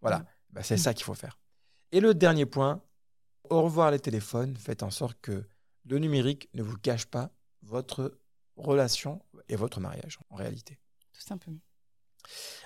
Voilà, 0.00 0.18
Mhm. 0.18 0.26
Bah, 0.50 0.62
c'est 0.62 0.76
ça 0.76 0.94
qu'il 0.94 1.04
faut 1.04 1.14
faire. 1.14 1.38
Et 1.92 2.00
le 2.00 2.14
dernier 2.14 2.46
point, 2.46 2.82
au 3.50 3.62
revoir 3.62 3.90
les 3.90 3.98
téléphones, 4.00 4.56
faites 4.56 4.82
en 4.82 4.90
sorte 4.90 5.20
que 5.20 5.46
le 5.84 5.98
numérique 5.98 6.48
ne 6.54 6.62
vous 6.62 6.76
cache 6.76 7.06
pas 7.06 7.30
votre 7.62 8.18
relation 8.56 9.22
et 9.48 9.56
votre 9.56 9.80
mariage 9.80 10.18
en 10.30 10.36
réalité. 10.36 10.78
Tout 11.12 11.20
simplement. 11.20 11.58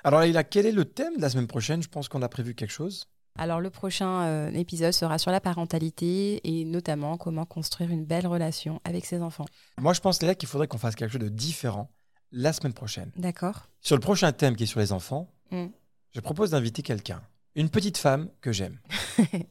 Alors 0.04 0.20
Leïla, 0.20 0.44
quel 0.44 0.66
est 0.66 0.72
le 0.72 0.84
thème 0.84 1.16
de 1.16 1.22
la 1.22 1.30
semaine 1.30 1.46
prochaine? 1.46 1.82
Je 1.82 1.88
pense 1.88 2.08
qu'on 2.08 2.22
a 2.22 2.28
prévu 2.28 2.54
quelque 2.54 2.70
chose. 2.70 3.06
Alors, 3.40 3.60
le 3.60 3.70
prochain 3.70 4.22
euh, 4.22 4.50
épisode 4.50 4.92
sera 4.92 5.16
sur 5.18 5.30
la 5.30 5.40
parentalité 5.40 6.40
et 6.42 6.64
notamment 6.64 7.16
comment 7.16 7.46
construire 7.46 7.90
une 7.90 8.04
belle 8.04 8.26
relation 8.26 8.80
avec 8.84 9.06
ses 9.06 9.22
enfants. 9.22 9.44
Moi, 9.80 9.92
je 9.92 10.00
pense 10.00 10.20
Léa 10.22 10.34
qu'il 10.34 10.48
faudrait 10.48 10.66
qu'on 10.66 10.78
fasse 10.78 10.96
quelque 10.96 11.12
chose 11.12 11.20
de 11.20 11.28
différent 11.28 11.88
la 12.32 12.52
semaine 12.52 12.72
prochaine. 12.72 13.12
D'accord 13.16 13.68
Sur 13.80 13.94
le 13.96 14.00
prochain 14.00 14.32
thème 14.32 14.56
qui 14.56 14.64
est 14.64 14.66
sur 14.66 14.80
les 14.80 14.92
enfants, 14.92 15.30
Mm. 15.52 15.66
je 16.14 16.20
propose 16.20 16.50
d'inviter 16.50 16.82
quelqu'un, 16.82 17.22
une 17.54 17.70
petite 17.70 17.96
femme 17.96 18.28
que 18.42 18.52
j'aime, 18.52 18.78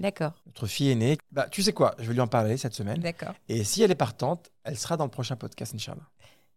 D'accord. 0.00 0.32
notre 0.46 0.66
fille 0.66 0.90
aînée. 0.90 1.18
Bah, 1.30 1.48
tu 1.50 1.62
sais 1.62 1.72
quoi? 1.72 1.94
Je 1.98 2.06
vais 2.06 2.14
lui 2.14 2.20
en 2.20 2.26
parler 2.28 2.56
cette 2.56 2.74
semaine. 2.74 2.98
D'accord. 3.00 3.34
Et 3.48 3.62
si 3.64 3.82
elle 3.82 3.90
est 3.90 3.94
partante, 3.96 4.50
elle 4.64 4.78
sera 4.78 4.96
dans 4.96 5.04
le 5.04 5.10
prochain 5.10 5.36
podcast, 5.36 5.74
Inch'Allah. 5.74 6.08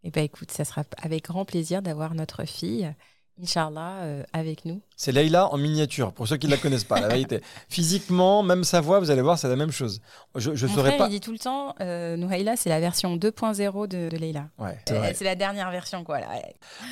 Eh 0.07 0.11
bien, 0.11 0.21
écoute, 0.21 0.51
ça 0.51 0.63
sera 0.63 0.83
avec 1.01 1.25
grand 1.25 1.45
plaisir 1.45 1.81
d'avoir 1.81 2.13
notre 2.13 2.45
fille, 2.45 2.93
Inch'Allah, 3.41 4.03
euh, 4.03 4.23
avec 4.33 4.63
nous. 4.63 4.79
C'est 4.95 5.11
Leïla 5.11 5.51
en 5.51 5.57
miniature, 5.57 6.13
pour 6.13 6.27
ceux 6.27 6.37
qui 6.37 6.45
ne 6.45 6.51
la 6.51 6.57
connaissent 6.57 6.83
pas, 6.83 7.01
la 7.01 7.07
vérité. 7.07 7.41
Physiquement, 7.69 8.43
même 8.43 8.63
sa 8.63 8.81
voix, 8.81 8.99
vous 8.99 9.09
allez 9.09 9.23
voir, 9.23 9.39
c'est 9.39 9.47
la 9.47 9.55
même 9.55 9.71
chose. 9.71 10.01
Je, 10.35 10.53
je 10.53 10.67
Mon 10.67 10.73
frère, 10.73 10.97
pas. 10.97 11.07
il 11.07 11.09
dit 11.09 11.19
tout 11.21 11.31
le 11.31 11.39
temps, 11.39 11.73
euh, 11.81 12.17
Nouhaïla, 12.17 12.55
c'est 12.55 12.69
la 12.69 12.79
version 12.79 13.17
2.0 13.17 13.87
de, 13.87 14.09
de 14.09 14.15
Leïla. 14.17 14.49
Ouais, 14.59 14.77
c'est 14.87 14.95
Euh. 14.95 15.11
C'est 15.15 15.25
la 15.25 15.35
dernière 15.35 15.71
version, 15.71 16.03
quoi. 16.03 16.19
Là. 16.19 16.27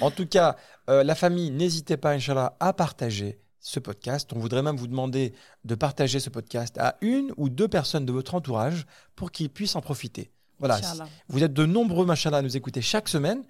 En 0.02 0.10
tout 0.10 0.26
cas, 0.26 0.56
euh, 0.90 1.04
la 1.04 1.14
famille, 1.14 1.52
n'hésitez 1.52 1.98
pas, 1.98 2.14
Inch'Allah, 2.14 2.58
à 2.60 2.74
partager 2.74 3.40
ce 3.60 3.80
podcast. 3.80 4.32
On 4.36 4.40
voudrait 4.40 4.64
même 4.64 4.76
vous 4.76 4.88
demander 4.88 5.34
de 5.64 5.76
partager 5.76 6.20
ce 6.20 6.32
podcast 6.32 6.78
à 6.80 6.98
une 7.02 7.32
ou 7.38 7.50
deux 7.50 7.68
personnes 7.68 8.08
de 8.08 8.12
votre 8.12 8.34
entourage 8.34 8.88
pour 9.16 9.32
qu'ils 9.32 9.52
puissent 9.52 9.76
en 9.76 9.82
profiter. 9.82 10.33
Voilà, 10.60 10.76
Inch'Allah. 10.76 11.10
vous 11.28 11.44
êtes 11.44 11.54
de 11.54 11.66
nombreux, 11.66 12.06
machallah, 12.06 12.38
à 12.38 12.42
nous 12.42 12.56
écouter 12.56 12.82
chaque 12.82 13.10
semaine. 13.10 13.44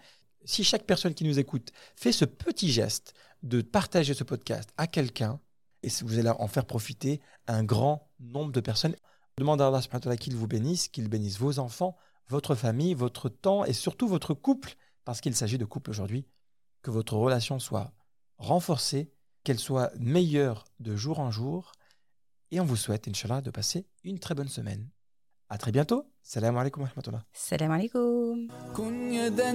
Si 0.45 0.63
chaque 0.63 0.83
personne 0.83 1.13
qui 1.13 1.23
nous 1.23 1.39
écoute 1.39 1.71
fait 1.95 2.11
ce 2.11 2.25
petit 2.25 2.71
geste 2.71 3.13
de 3.43 3.61
partager 3.61 4.13
ce 4.13 4.23
podcast 4.23 4.69
à 4.77 4.87
quelqu'un, 4.87 5.39
et 5.83 5.89
vous 6.01 6.17
allez 6.17 6.29
en 6.29 6.47
faire 6.47 6.65
profiter 6.65 7.21
un 7.47 7.63
grand 7.63 8.09
nombre 8.19 8.51
de 8.51 8.61
personnes. 8.61 8.95
Demande 9.37 9.61
à 9.61 9.67
Allah 9.67 9.81
subhanahu 9.81 9.99
wa 9.99 10.03
ta'ala 10.03 10.17
qu'il 10.17 10.35
vous 10.35 10.47
bénisse, 10.47 10.87
qu'il 10.87 11.09
bénisse 11.09 11.37
vos 11.39 11.59
enfants, 11.59 11.97
votre 12.29 12.55
famille, 12.55 12.93
votre 12.93 13.29
temps 13.29 13.65
et 13.65 13.73
surtout 13.73 14.07
votre 14.07 14.33
couple, 14.33 14.75
parce 15.05 15.21
qu'il 15.21 15.35
s'agit 15.35 15.57
de 15.57 15.65
couple 15.65 15.89
aujourd'hui, 15.89 16.25
que 16.81 16.91
votre 16.91 17.15
relation 17.15 17.59
soit 17.59 17.91
renforcée, 18.37 19.11
qu'elle 19.43 19.59
soit 19.59 19.91
meilleure 19.99 20.65
de 20.79 20.95
jour 20.95 21.19
en 21.19 21.31
jour. 21.31 21.73
Et 22.51 22.59
on 22.59 22.65
vous 22.65 22.77
souhaite, 22.77 23.07
Inch'Allah, 23.07 23.41
de 23.41 23.51
passer 23.51 23.85
une 24.03 24.19
très 24.19 24.35
bonne 24.35 24.47
semaine. 24.47 24.87
À 25.52 25.56
très 25.56 25.72
bientôt. 25.72 26.04
Salam 26.22 26.56
alaikum 26.58 26.82
wa 26.82 26.88
rahmatullah. 26.88 27.22
Salam 27.32 27.70
alaikum. 27.72 28.48
كن 28.76 29.12
يدا 29.12 29.52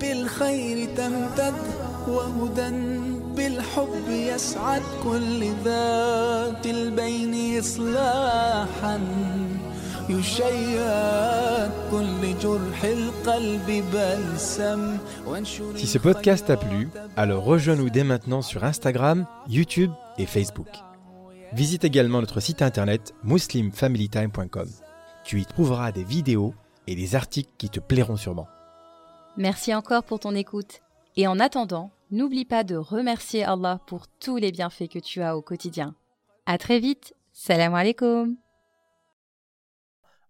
بالخير 0.00 0.88
تمتد 0.96 1.54
وهدى 2.08 2.70
بالحب 3.36 4.08
يسعد 4.08 4.82
كل 5.04 5.40
ذات 5.64 6.66
البين 6.66 7.58
إصلاحا 7.58 9.00
يشيد 10.08 11.70
كل 11.90 12.38
جرح 12.42 12.84
القلب 12.84 13.84
بلسم 13.92 14.98
وانشر 15.26 15.76
Si 15.76 15.86
ce 15.86 15.98
podcast 15.98 16.46
t'a 16.46 16.56
plu, 16.56 16.88
alors 17.16 17.44
rejoins-nous 17.44 17.90
dès 17.90 18.04
maintenant 18.04 18.42
sur 18.42 18.64
Instagram, 18.64 19.26
YouTube 19.48 19.90
et 20.18 20.26
Facebook. 20.26 20.68
Visite 21.52 21.84
également 21.84 22.20
notre 22.20 22.40
site 22.40 22.60
internet 22.62 23.14
muslimfamilytime.com. 23.24 24.68
Tu 25.23 25.39
y 25.39 25.45
trouveras 25.45 25.91
des 25.91 26.03
vidéos 26.03 26.53
et 26.87 26.95
des 26.95 27.15
articles 27.15 27.51
qui 27.57 27.69
te 27.69 27.79
plairont 27.79 28.17
sûrement. 28.17 28.47
Merci 29.37 29.73
encore 29.73 30.03
pour 30.03 30.19
ton 30.19 30.35
écoute. 30.35 30.81
Et 31.15 31.27
en 31.27 31.39
attendant, 31.39 31.91
n'oublie 32.09 32.45
pas 32.45 32.63
de 32.63 32.75
remercier 32.75 33.43
Allah 33.43 33.79
pour 33.87 34.07
tous 34.07 34.37
les 34.37 34.51
bienfaits 34.51 34.89
que 34.89 34.99
tu 34.99 35.21
as 35.21 35.37
au 35.37 35.41
quotidien. 35.41 35.95
À 36.45 36.57
très 36.57 36.79
vite. 36.79 37.13
Salam 37.33 37.75
alaikum. 37.75 38.35